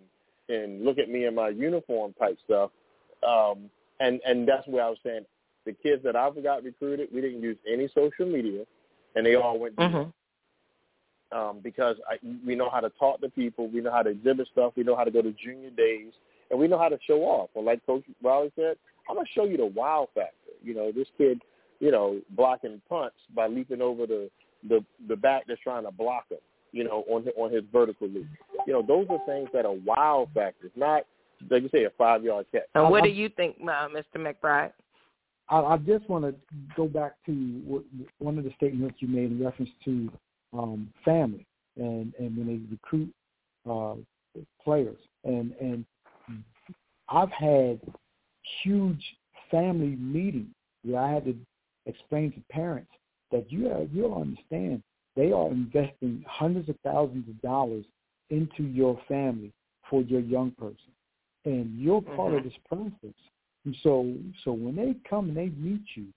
and 0.49 0.83
look 0.83 0.97
at 0.97 1.09
me 1.09 1.25
in 1.25 1.35
my 1.35 1.49
uniform 1.49 2.13
type 2.19 2.37
stuff. 2.45 2.71
Um, 3.27 3.69
and 3.99 4.19
and 4.25 4.47
that's 4.47 4.67
where 4.67 4.83
I 4.83 4.89
was 4.89 4.97
saying 5.03 5.25
the 5.65 5.73
kids 5.73 6.03
that 6.03 6.15
I've 6.15 6.41
got 6.43 6.63
recruited, 6.63 7.09
we 7.13 7.21
didn't 7.21 7.41
use 7.41 7.57
any 7.71 7.87
social 7.93 8.25
media, 8.25 8.65
and 9.15 9.25
they 9.25 9.35
all 9.35 9.59
went 9.59 9.75
Mhm. 9.75 10.11
um, 11.31 11.59
because 11.59 11.97
I, 12.09 12.19
we 12.45 12.55
know 12.55 12.69
how 12.69 12.81
to 12.81 12.89
talk 12.91 13.21
to 13.21 13.29
people, 13.29 13.67
we 13.67 13.81
know 13.81 13.91
how 13.91 14.03
to 14.03 14.09
exhibit 14.09 14.47
stuff, 14.51 14.73
we 14.75 14.83
know 14.83 14.95
how 14.95 15.03
to 15.03 15.11
go 15.11 15.21
to 15.21 15.31
junior 15.31 15.69
days, 15.69 16.13
and 16.49 16.59
we 16.59 16.67
know 16.67 16.77
how 16.77 16.89
to 16.89 16.99
show 17.07 17.21
off. 17.23 17.49
And 17.55 17.65
like 17.65 17.85
Coach 17.85 18.03
Riley 18.21 18.51
said, 18.55 18.77
I'm 19.09 19.15
gonna 19.15 19.27
show 19.33 19.45
you 19.45 19.57
the 19.57 19.65
wow 19.65 20.09
factor. 20.13 20.51
You 20.63 20.73
know, 20.73 20.91
this 20.91 21.07
kid, 21.17 21.41
you 21.79 21.91
know, 21.91 22.19
blocking 22.31 22.81
punts 22.89 23.15
by 23.33 23.47
leaping 23.47 23.81
over 23.81 24.05
the 24.05 24.29
the 24.67 24.83
the 25.07 25.15
back 25.15 25.45
that's 25.47 25.61
trying 25.61 25.85
to 25.85 25.91
block 25.91 26.29
him. 26.29 26.37
You 26.71 26.83
know, 26.83 27.03
on 27.09 27.27
on 27.37 27.51
his 27.51 27.63
vertical 27.71 28.07
leap. 28.07 28.27
You 28.67 28.73
know, 28.73 28.81
those 28.81 29.07
are 29.09 29.19
things 29.25 29.49
that 29.53 29.65
are 29.65 29.73
wow 29.73 30.27
factors, 30.33 30.71
not 30.75 31.05
like 31.49 31.63
you 31.63 31.69
say 31.69 31.85
a 31.85 31.89
five 31.91 32.23
yard 32.23 32.45
catch. 32.51 32.63
And 32.75 32.89
what 32.89 33.03
I- 33.03 33.07
do 33.07 33.13
you 33.13 33.29
think, 33.29 33.57
uh, 33.61 33.87
Mr. 33.89 34.17
McBride? 34.17 34.71
I, 35.51 35.59
I 35.59 35.77
just 35.77 36.09
want 36.09 36.23
to 36.23 36.33
go 36.75 36.87
back 36.87 37.13
to 37.27 37.31
what, 37.65 37.83
one 38.19 38.37
of 38.37 38.45
the 38.45 38.53
statements 38.55 38.97
you 38.99 39.07
made 39.07 39.31
in 39.31 39.43
reference 39.43 39.69
to 39.85 40.11
um, 40.53 40.89
family 41.05 41.45
and, 41.77 42.13
and 42.17 42.35
when 42.37 42.47
they 42.47 42.59
recruit 42.71 43.13
uh, 43.69 43.95
players. 44.63 44.97
And, 45.23 45.53
and 45.59 45.85
I've 47.09 47.31
had 47.31 47.79
huge 48.63 49.03
family 49.51 49.97
meetings 49.97 50.53
where 50.83 51.01
I 51.01 51.13
had 51.13 51.25
to 51.25 51.35
explain 51.85 52.31
to 52.31 52.41
parents 52.49 52.91
that 53.31 53.51
you 53.51 53.65
have, 53.65 53.89
you'll 53.93 54.15
understand 54.15 54.81
they 55.15 55.31
are 55.31 55.49
investing 55.49 56.23
hundreds 56.27 56.69
of 56.69 56.75
thousands 56.83 57.27
of 57.29 57.41
dollars 57.41 57.85
into 58.29 58.63
your 58.63 58.99
family 59.07 59.51
for 59.89 60.01
your 60.01 60.21
young 60.21 60.51
person. 60.51 60.77
And 61.43 61.77
you're 61.77 62.01
part 62.01 62.33
of 62.33 62.43
this 62.43 62.53
process. 62.67 63.15
And 63.65 63.75
so, 63.83 64.13
so 64.43 64.51
when 64.51 64.75
they 64.75 64.95
come 65.07 65.29
and 65.29 65.37
they 65.37 65.49
meet 65.49 65.83
you, 65.95 66.07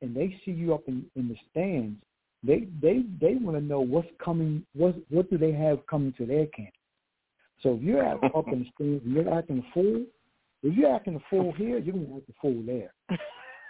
and 0.00 0.14
they 0.14 0.38
see 0.44 0.50
you 0.50 0.74
up 0.74 0.82
in, 0.86 1.04
in 1.16 1.28
the 1.28 1.36
stands, 1.50 1.96
they 2.42 2.68
they 2.82 3.04
they 3.20 3.34
want 3.36 3.56
to 3.56 3.64
know 3.64 3.80
what's 3.80 4.08
coming. 4.22 4.64
What 4.74 4.96
what 5.10 5.30
do 5.30 5.38
they 5.38 5.52
have 5.52 5.86
coming 5.86 6.12
to 6.18 6.26
their 6.26 6.46
camp? 6.46 6.74
So 7.62 7.74
if 7.74 7.82
you're 7.82 8.04
out, 8.04 8.22
up 8.36 8.48
in 8.48 8.60
the 8.60 8.66
stands 8.74 9.04
and 9.04 9.14
you're 9.14 9.32
acting 9.32 9.58
a 9.58 9.74
fool, 9.74 10.04
if 10.62 10.76
you're 10.76 10.94
acting 10.94 11.16
a 11.16 11.20
fool 11.30 11.52
here, 11.52 11.78
you're 11.78 11.94
gonna 11.94 12.16
act 12.16 12.28
a 12.28 12.34
fool 12.40 12.62
there. 12.66 12.92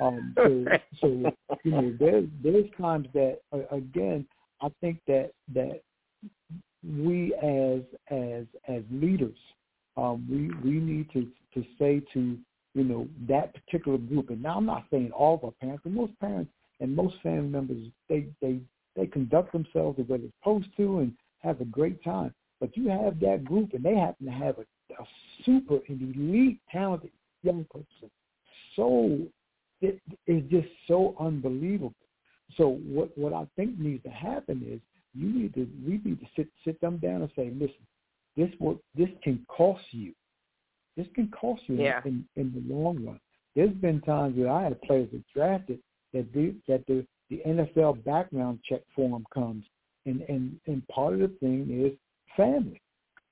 Um, 0.01 0.35
so, 0.39 0.65
so 1.01 1.33
you 1.65 1.71
know, 1.71 1.97
there's 1.99 2.27
there's 2.43 2.67
times 2.81 3.07
that 3.15 3.39
uh, 3.53 3.75
again, 3.75 4.27
I 4.61 4.69
think 4.81 4.99
that 5.07 5.31
that 5.55 5.83
we 6.85 7.35
as 7.35 7.83
as 8.11 8.47
as 8.69 8.83
leaders, 8.91 9.39
um, 9.97 10.27
we 10.29 10.49
we 10.69 10.79
need 10.79 11.11
to 11.13 11.29
to 11.55 11.65
say 11.79 12.03
to 12.13 12.37
you 12.75 12.85
know 12.85 13.09
that 13.29 13.55
particular 13.55 13.99
group. 13.99 14.31
And 14.31 14.43
now 14.43 14.57
I'm 14.57 14.67
not 14.67 14.85
saying 14.91 15.13
all 15.13 15.37
of 15.37 15.45
our 15.45 15.53
parents, 15.53 15.83
but 15.85 15.93
most 15.93 16.19
parents 16.21 16.51
and 16.81 16.95
most 16.95 17.17
family 17.23 17.49
members 17.49 17.87
they 18.09 18.27
they 18.41 18.61
they 18.97 19.07
conduct 19.07 19.53
themselves 19.53 19.97
the 19.97 20.03
way 20.05 20.19
they're 20.19 20.29
supposed 20.41 20.69
to 20.77 21.01
and 21.01 21.13
have 21.43 21.61
a 21.61 21.65
great 21.67 22.03
time. 22.03 22.35
But 22.61 22.77
you 22.77 22.89
have 22.89 23.21
that 23.21 23.45
group, 23.45 23.75
and 23.75 23.85
they 23.85 23.95
happen 23.95 24.27
to 24.27 24.33
have 24.33 24.59
a, 24.59 24.63
a 25.03 25.07
super 25.45 25.79
and 25.89 26.15
elite, 26.17 26.61
talented 26.71 27.11
young 27.43 27.67
person. 27.71 28.11
So 28.77 29.19
it 29.81 30.01
is 30.27 30.43
just 30.51 30.69
so 30.89 31.15
unbelievable. 31.21 31.95
So 32.57 32.79
what 32.87 33.17
what 33.17 33.33
I 33.33 33.47
think 33.57 33.79
needs 33.79 34.03
to 34.05 34.11
happen 34.11 34.63
is 34.67 34.81
you 35.15 35.33
need 35.33 35.55
to 35.55 35.69
we 35.87 36.01
need 36.05 36.21
to 36.21 36.27
sit 36.37 36.49
sit 36.65 36.81
them 36.81 36.99
down 36.99 37.23
and 37.23 37.31
say, 37.37 37.51
listen, 37.55 37.87
this 38.37 38.51
will 38.61 38.81
this 38.97 39.09
can 39.23 39.45
cost 39.49 39.85
you. 39.91 40.13
This 40.97 41.07
can 41.15 41.29
cost 41.29 41.63
you 41.67 41.77
Yeah. 41.77 42.01
in, 42.05 42.25
in 42.37 42.53
the 42.53 42.75
long 42.75 43.05
run. 43.05 43.21
There's 43.55 43.73
been 43.75 44.01
times 44.01 44.37
where 44.37 44.51
I 44.51 44.65
had 44.65 44.81
players 44.83 45.09
that 45.13 45.23
drafted 45.35 45.79
that 46.13 46.33
the 46.33 46.55
that 46.69 46.87
the 46.87 47.07
the 47.31 47.41
NFL 47.47 48.05
background 48.05 48.61
check 48.65 48.81
form 48.95 49.25
comes 49.33 49.65
and 50.07 50.23
and 50.29 50.59
and 50.67 50.87
part 50.89 51.15
of 51.15 51.21
the 51.21 51.29
thing 51.41 51.69
is 51.71 51.97
family. 52.37 52.81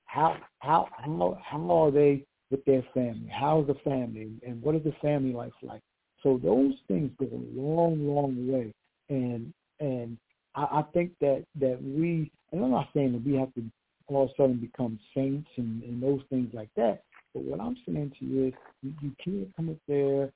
How 0.05 0.37
how 0.59 0.87
how 0.91 1.37
how 1.43 1.71
are 1.71 1.91
they 1.91 2.25
with 2.51 2.63
their 2.65 2.83
family? 2.93 3.27
How's 3.29 3.67
the 3.67 3.75
family, 3.75 4.31
and 4.45 4.61
what 4.61 4.75
is 4.75 4.83
the 4.83 4.93
family 5.01 5.33
life 5.33 5.53
like? 5.61 5.81
So 6.21 6.39
those 6.41 6.73
things 6.87 7.11
go 7.19 7.25
a 7.25 7.59
long, 7.59 8.07
long 8.07 8.47
way, 8.51 8.73
and 9.09 9.53
and 9.79 10.17
I, 10.55 10.63
I 10.63 10.83
think 10.93 11.11
that 11.19 11.43
that 11.59 11.81
we, 11.83 12.31
and 12.51 12.63
I'm 12.63 12.71
not 12.71 12.89
saying 12.93 13.13
that 13.13 13.25
we 13.25 13.37
have 13.37 13.53
to 13.55 13.63
all 14.07 14.23
of 14.25 14.29
a 14.29 14.33
sudden 14.37 14.57
become 14.57 14.99
saints 15.15 15.49
and, 15.57 15.81
and 15.83 16.03
those 16.03 16.21
things 16.29 16.53
like 16.53 16.69
that. 16.75 17.03
But 17.33 17.43
what 17.43 17.59
I'm 17.59 17.77
saying 17.85 18.13
to 18.19 18.25
you 18.25 18.47
is, 18.47 18.53
you, 18.81 18.93
you 19.01 19.11
can't 19.23 19.55
come 19.55 19.69
up 19.69 19.77
there, 19.87 20.31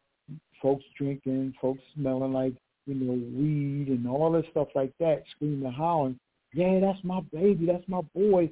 folks 0.62 0.84
drinking, 0.98 1.54
folks 1.62 1.82
smelling 1.96 2.34
like 2.34 2.54
you 2.86 2.96
know 2.96 3.14
weed 3.14 3.88
and 3.90 4.08
all 4.08 4.32
this 4.32 4.46
stuff 4.52 4.70
like 4.76 4.92
that, 5.00 5.24
screaming 5.36 5.66
and 5.66 5.76
howling. 5.76 6.20
Yeah, 6.54 6.80
that's 6.80 7.04
my 7.04 7.22
baby, 7.34 7.66
that's 7.66 7.88
my 7.88 8.02
boy. 8.16 8.50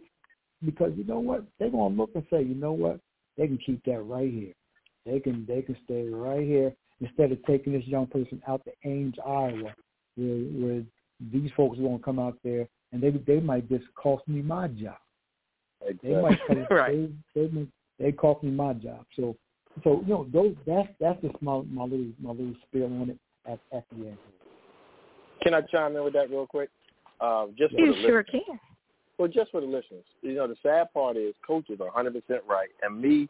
Because 0.63 0.91
you 0.95 1.03
know 1.03 1.19
what? 1.19 1.43
They're 1.59 1.69
gonna 1.69 1.95
look 1.95 2.11
and 2.15 2.25
say, 2.29 2.43
you 2.43 2.55
know 2.55 2.73
what? 2.73 2.99
They 3.37 3.47
can 3.47 3.59
keep 3.65 3.83
that 3.85 4.01
right 4.01 4.31
here. 4.31 4.53
They 5.05 5.19
can 5.19 5.45
they 5.47 5.61
can 5.61 5.77
stay 5.85 6.07
right 6.07 6.41
here 6.41 6.73
instead 7.01 7.31
of 7.31 7.43
taking 7.45 7.73
this 7.73 7.85
young 7.85 8.07
person 8.07 8.41
out 8.47 8.61
to 8.65 8.71
Ames, 8.89 9.15
Iowa, 9.25 9.73
where 10.15 10.37
where 10.37 10.83
these 11.31 11.51
folks 11.55 11.77
are 11.79 11.83
gonna 11.83 11.99
come 11.99 12.19
out 12.19 12.37
there 12.43 12.67
and 12.91 13.01
they 13.01 13.11
they 13.11 13.39
might 13.39 13.69
just 13.69 13.85
cost 13.95 14.27
me 14.27 14.41
my 14.41 14.67
job. 14.67 14.95
Exactly. 15.81 16.13
They 16.13 16.21
might 16.21 16.39
come, 16.47 16.67
right. 16.71 17.09
they, 17.35 17.41
they 17.47 17.67
they 17.99 18.11
cost 18.11 18.43
me 18.43 18.51
my 18.51 18.73
job. 18.73 19.05
So 19.15 19.35
so 19.83 20.01
you 20.05 20.13
know 20.13 20.27
those 20.31 20.55
that's 20.65 20.89
that's 20.99 21.21
just 21.21 21.41
my 21.41 21.61
my 21.69 21.83
little 21.83 22.07
my 22.21 22.31
little 22.31 22.55
spiel 22.67 22.85
on 22.85 23.09
it 23.09 23.19
at 23.45 23.59
at 23.75 23.85
the 23.91 24.07
end. 24.07 24.17
Can 25.43 25.53
I 25.53 25.61
chime 25.61 25.95
in 25.95 26.03
with 26.03 26.13
that 26.13 26.29
real 26.29 26.47
quick? 26.47 26.69
Uh, 27.19 27.47
just 27.57 27.73
for 27.73 27.79
You 27.79 27.93
the 27.93 28.01
sure 28.01 28.23
listeners. 28.23 28.43
can. 28.47 28.59
Well, 29.17 29.27
just 29.29 29.51
for 29.51 29.61
the 29.61 29.67
listeners, 29.67 30.03
you 30.21 30.33
know, 30.33 30.47
the 30.47 30.57
sad 30.61 30.91
part 30.93 31.15
is 31.15 31.33
coaches 31.45 31.79
are 31.79 31.89
100% 32.03 32.21
right, 32.47 32.67
and 32.81 32.99
me 32.99 33.29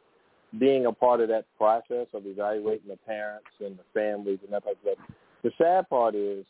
being 0.59 0.87
a 0.87 0.91
part 0.91 1.21
of 1.21 1.27
that 1.27 1.45
process 1.57 2.07
of 2.13 2.25
evaluating 2.25 2.87
the 2.87 2.97
parents 3.05 3.47
and 3.59 3.77
the 3.77 3.83
families 3.93 4.39
and 4.43 4.51
that 4.53 4.63
type 4.63 4.77
of 4.85 4.93
stuff. 4.93 5.07
The 5.43 5.51
sad 5.57 5.89
part 5.89 6.15
is 6.15 6.45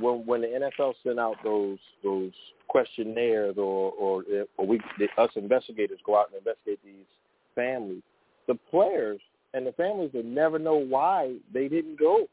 when 0.00 0.26
when 0.26 0.42
the 0.42 0.70
NFL 0.78 0.94
sent 1.02 1.18
out 1.18 1.36
those 1.44 1.78
those 2.02 2.32
questionnaires 2.76 3.56
or 3.56 3.92
or 3.92 4.22
or 4.58 4.66
we 4.66 4.78
the, 4.98 5.06
us 5.22 5.30
investigators 5.34 5.98
go 6.04 6.18
out 6.18 6.26
and 6.28 6.36
investigate 6.36 6.78
these 6.84 7.06
families, 7.54 8.02
the 8.48 8.54
players 8.70 9.18
and 9.54 9.66
the 9.66 9.72
families 9.72 10.10
will 10.12 10.22
never 10.22 10.58
know 10.58 10.74
why 10.76 11.36
they 11.54 11.68
didn't 11.68 11.98
go. 11.98 12.26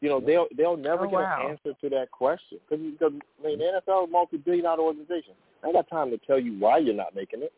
You 0.00 0.08
know, 0.08 0.20
they'll 0.20 0.48
they'll 0.56 0.76
never 0.76 1.06
Oh, 1.06 1.10
get 1.10 1.20
wow. 1.20 1.44
an 1.44 1.50
answer 1.50 1.78
to 1.82 1.88
that 1.90 2.10
question 2.10 2.58
because 2.68 2.84
because 2.84 3.12
I 3.40 3.46
mean 3.46 3.58
the 3.60 3.80
NFL 3.86 4.04
is 4.04 4.08
a 4.08 4.12
multi-billion 4.12 4.64
dollar 4.64 4.82
organization. 4.82 5.34
I 5.62 5.68
ain't 5.68 5.76
got 5.76 5.88
time 5.88 6.10
to 6.10 6.18
tell 6.26 6.40
you 6.40 6.58
why 6.58 6.78
you're 6.78 6.94
not 6.94 7.14
making 7.14 7.42
it. 7.42 7.52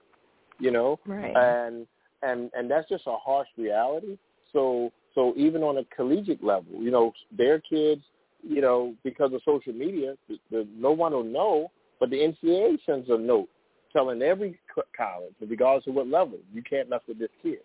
You 0.59 0.71
know, 0.71 0.99
Right. 1.07 1.35
and 1.35 1.87
and 2.23 2.51
and 2.53 2.71
that's 2.71 2.89
just 2.91 3.05
a 3.07 3.17
harsh 3.17 3.49
reality. 3.57 4.19
So 4.53 4.93
so 5.15 5.33
even 5.37 5.63
on 5.63 5.79
a 5.79 5.85
collegiate 5.97 6.45
level, 6.45 6.75
you 6.79 6.91
know, 6.91 7.13
their 7.37 7.59
kids, 7.59 8.03
you 8.43 8.61
know, 8.61 8.95
because 9.03 9.33
of 9.33 9.41
social 9.47 9.73
media, 9.73 10.15
the, 10.29 10.37
the, 10.51 10.69
no 10.77 10.91
one 10.91 11.13
will 11.13 11.25
know, 11.25 11.71
but 12.03 12.11
the 12.11 12.17
NCAA 12.17 12.79
sends 12.85 13.09
a 13.11 13.17
note 13.17 13.49
telling 13.93 14.23
every 14.23 14.59
co- 14.75 14.83
college, 14.97 15.35
regardless 15.41 15.87
of 15.87 15.95
what 15.95 16.09
level, 16.09 16.41
you 16.53 16.61
can't 16.61 16.91
mess 16.91 16.99
with 17.07 17.21
this 17.21 17.29
kid 17.41 17.61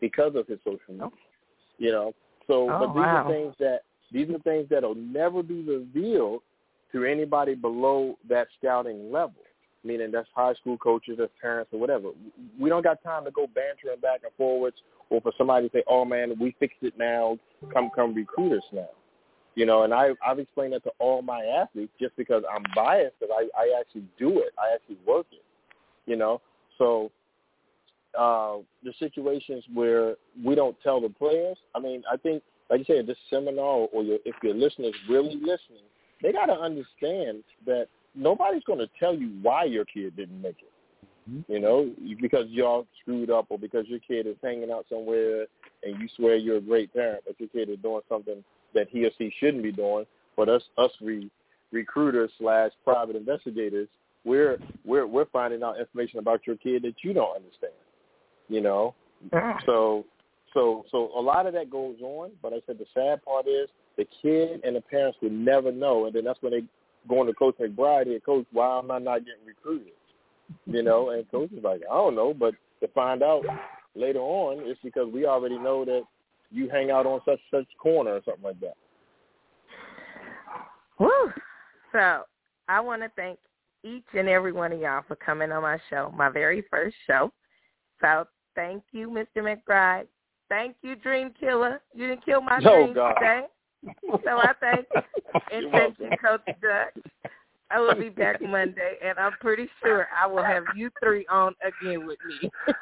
because 0.00 0.34
of 0.34 0.46
his 0.46 0.58
social 0.64 0.80
media. 0.88 1.08
You 1.76 1.92
know, 1.92 2.14
so 2.46 2.70
Oh, 2.70 2.78
but 2.78 2.94
these 2.94 3.02
wow. 3.02 3.26
are 3.26 3.30
things 3.30 3.54
that 3.58 3.80
these 4.10 4.30
are 4.30 4.38
things 4.38 4.66
that'll 4.70 4.94
never 4.94 5.42
be 5.42 5.60
revealed 5.60 6.40
to 6.92 7.04
anybody 7.04 7.54
below 7.54 8.16
that 8.30 8.46
scouting 8.58 9.12
level 9.12 9.42
meaning 9.84 10.10
that's 10.10 10.26
high 10.34 10.52
school 10.54 10.76
coaches, 10.76 11.16
that's 11.16 11.30
parents 11.40 11.70
or 11.72 11.78
whatever. 11.78 12.08
We 12.58 12.68
don't 12.68 12.82
got 12.82 13.02
time 13.04 13.24
to 13.24 13.30
go 13.30 13.46
bantering 13.46 14.00
back 14.00 14.22
and 14.24 14.32
forwards 14.36 14.76
or 15.10 15.20
for 15.20 15.32
somebody 15.38 15.68
to 15.68 15.72
say, 15.72 15.84
oh, 15.86 16.04
man, 16.04 16.34
we 16.40 16.56
fixed 16.58 16.82
it 16.82 16.94
now, 16.98 17.38
come 17.72 17.90
come 17.94 18.12
recruit 18.12 18.56
us 18.56 18.64
now. 18.72 18.88
You 19.56 19.64
know, 19.64 19.84
and 19.84 19.94
I, 19.94 20.10
I've 20.24 20.38
explained 20.38 20.74
that 20.74 20.84
to 20.84 20.92
all 20.98 21.22
my 21.22 21.40
athletes 21.40 21.92
just 21.98 22.14
because 22.16 22.44
I'm 22.54 22.62
biased 22.74 23.18
because 23.18 23.34
I, 23.34 23.48
I 23.58 23.80
actually 23.80 24.04
do 24.18 24.40
it. 24.40 24.50
I 24.58 24.74
actually 24.74 24.98
work 25.06 25.26
it, 25.32 25.42
you 26.04 26.14
know. 26.14 26.42
So 26.76 27.10
uh, 28.16 28.58
the 28.84 28.92
situations 28.98 29.64
where 29.72 30.16
we 30.44 30.54
don't 30.54 30.76
tell 30.82 31.00
the 31.00 31.08
players, 31.08 31.56
I 31.74 31.80
mean, 31.80 32.02
I 32.10 32.18
think, 32.18 32.42
like 32.68 32.80
you 32.80 32.84
said, 32.86 33.06
this 33.06 33.16
seminar 33.30 33.88
or 33.92 34.02
your, 34.02 34.18
if 34.26 34.34
your 34.42 34.54
listeners 34.54 34.94
really 35.08 35.36
listening, 35.36 35.88
they 36.22 36.32
got 36.32 36.46
to 36.46 36.54
understand 36.54 37.42
that 37.64 37.86
nobody's 38.14 38.64
going 38.64 38.78
to 38.78 38.88
tell 39.00 39.14
you 39.14 39.38
why 39.40 39.64
your 39.64 39.86
kid 39.86 40.16
didn't 40.16 40.40
make 40.42 40.56
it. 40.58 40.72
Mhm. 41.30 41.44
You 41.48 41.60
know, 41.60 41.90
because 42.20 42.46
y'all 42.50 42.86
screwed 43.00 43.30
up 43.30 43.46
or 43.48 43.58
because 43.58 43.86
your 43.88 44.00
kid 44.00 44.26
is 44.26 44.36
hanging 44.42 44.70
out 44.70 44.84
somewhere 44.90 45.46
and 45.82 46.00
you 46.00 46.08
swear 46.14 46.36
you're 46.36 46.58
a 46.58 46.60
great 46.60 46.92
parent, 46.92 47.24
but 47.26 47.40
your 47.40 47.48
kid 47.48 47.70
is 47.70 47.78
doing 47.82 48.02
something 48.08 48.44
that 48.76 48.88
he 48.90 49.04
or 49.04 49.10
she 49.18 49.32
shouldn't 49.40 49.62
be 49.62 49.72
doing. 49.72 50.06
But 50.36 50.48
us, 50.48 50.62
us 50.78 50.92
re, 51.00 51.28
recruiters 51.72 52.30
slash 52.38 52.70
private 52.84 53.16
investigators, 53.16 53.88
we're 54.24 54.58
we're 54.84 55.06
we're 55.06 55.26
finding 55.26 55.62
out 55.62 55.80
information 55.80 56.20
about 56.20 56.46
your 56.46 56.56
kid 56.56 56.82
that 56.82 56.94
you 57.02 57.12
don't 57.12 57.36
understand. 57.36 57.72
You 58.48 58.60
know, 58.60 58.94
Mm. 59.32 59.56
so 59.64 60.04
so 60.52 60.84
so 60.90 61.10
a 61.16 61.20
lot 61.20 61.46
of 61.46 61.54
that 61.54 61.70
goes 61.70 61.96
on, 62.02 62.30
but 62.42 62.52
I 62.52 62.56
said 62.66 62.78
the 62.78 62.86
sad 62.94 63.24
part 63.24 63.46
is 63.46 63.68
the 63.96 64.06
kid 64.22 64.60
and 64.64 64.76
the 64.76 64.80
parents 64.80 65.18
would 65.22 65.32
never 65.32 65.72
know, 65.72 66.06
and 66.06 66.14
then 66.14 66.24
that's 66.24 66.40
when 66.42 66.52
they 66.52 66.64
go 67.08 67.20
into 67.20 67.32
Coach 67.34 67.56
McBride 67.60 68.06
here, 68.06 68.20
Coach, 68.20 68.46
why 68.52 68.78
am 68.78 68.90
I 68.90 68.98
not 68.98 69.20
getting 69.20 69.46
recruited? 69.46 69.92
You 70.66 70.82
know, 70.82 71.10
and 71.10 71.28
Coach 71.30 71.50
is 71.52 71.62
like, 71.62 71.80
I 71.90 71.94
don't 71.94 72.14
know, 72.14 72.34
but 72.34 72.54
to 72.80 72.88
find 72.88 73.22
out 73.22 73.44
later 73.94 74.18
on, 74.18 74.58
it's 74.60 74.80
because 74.82 75.12
we 75.12 75.24
already 75.24 75.58
know 75.58 75.84
that 75.84 76.02
you 76.50 76.68
hang 76.68 76.90
out 76.90 77.06
on 77.06 77.20
such 77.24 77.40
such 77.50 77.66
corner 77.78 78.12
or 78.12 78.20
something 78.24 78.44
like 78.44 78.60
that. 78.60 78.74
Woo. 80.98 81.32
So 81.92 82.22
I 82.68 82.80
want 82.80 83.02
to 83.02 83.10
thank 83.16 83.38
each 83.84 84.04
and 84.14 84.28
every 84.28 84.52
one 84.52 84.72
of 84.72 84.80
y'all 84.80 85.04
for 85.06 85.16
coming 85.16 85.52
on 85.52 85.62
my 85.62 85.78
show, 85.90 86.12
my 86.16 86.28
very 86.28 86.64
first 86.70 86.96
show. 87.06 87.32
So 88.00 88.26
thank 88.54 88.82
you, 88.92 89.08
Mr. 89.08 89.38
McBride. 89.38 90.06
Thank 90.48 90.76
you, 90.82 90.96
Dream 90.96 91.32
Killer. 91.38 91.80
You 91.94 92.08
didn't 92.08 92.24
kill 92.24 92.40
my 92.40 92.58
Oh, 92.64 92.76
dreams 92.76 92.94
God. 92.94 93.14
today. 93.14 93.42
So 94.24 94.38
I 94.38 94.52
thank 94.60 94.86
you. 94.94 95.00
And 95.52 95.70
thank 95.70 95.98
you, 96.00 96.10
Coach 96.20 96.40
Duck. 96.60 97.04
I 97.70 97.78
will 97.78 97.94
be 97.94 98.08
back 98.08 98.40
Monday, 98.40 98.96
and 99.04 99.18
I'm 99.18 99.32
pretty 99.40 99.68
sure 99.80 100.08
I 100.16 100.26
will 100.26 100.42
have 100.42 100.64
you 100.74 100.90
three 101.00 101.24
on 101.30 101.54
again 101.64 102.06
with 102.06 102.18
me. 102.26 102.50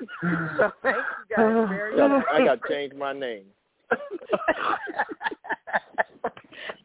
so 0.56 0.72
thank 0.82 0.96
you 0.96 1.36
guys 1.36 1.68
very 1.68 1.96
much. 1.96 2.24
I 2.32 2.44
got 2.44 2.62
to 2.62 2.68
change 2.68 2.94
my 2.94 3.12
name. 3.12 3.44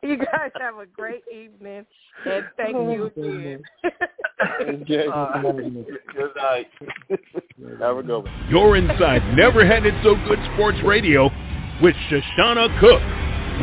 You 0.02 0.18
guys 0.18 0.52
have 0.60 0.78
a 0.78 0.86
great 0.86 1.24
evening, 1.32 1.86
and 2.26 2.46
thank 2.58 2.76
oh, 2.76 2.92
you 2.92 3.06
again. 3.06 3.62
Okay. 4.62 5.08
Uh, 5.08 5.42
good 5.42 6.32
night. 6.36 6.68
Have 7.80 7.98
a 7.98 8.04
good 8.04 8.24
one. 8.24 8.48
You're 8.50 8.78
inside 8.78 9.22
Never 9.36 9.66
Had 9.66 9.86
It 9.86 9.94
So 10.04 10.16
Good 10.28 10.40
Sports 10.54 10.78
Radio 10.86 11.30
with 11.82 11.96
Shoshana 12.10 12.80
Cook. 12.80 13.02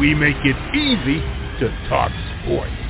We 0.00 0.14
make 0.14 0.36
it 0.44 0.56
easy 0.74 1.20
to 1.60 1.88
talk 1.88 2.12
sports. 2.44 2.85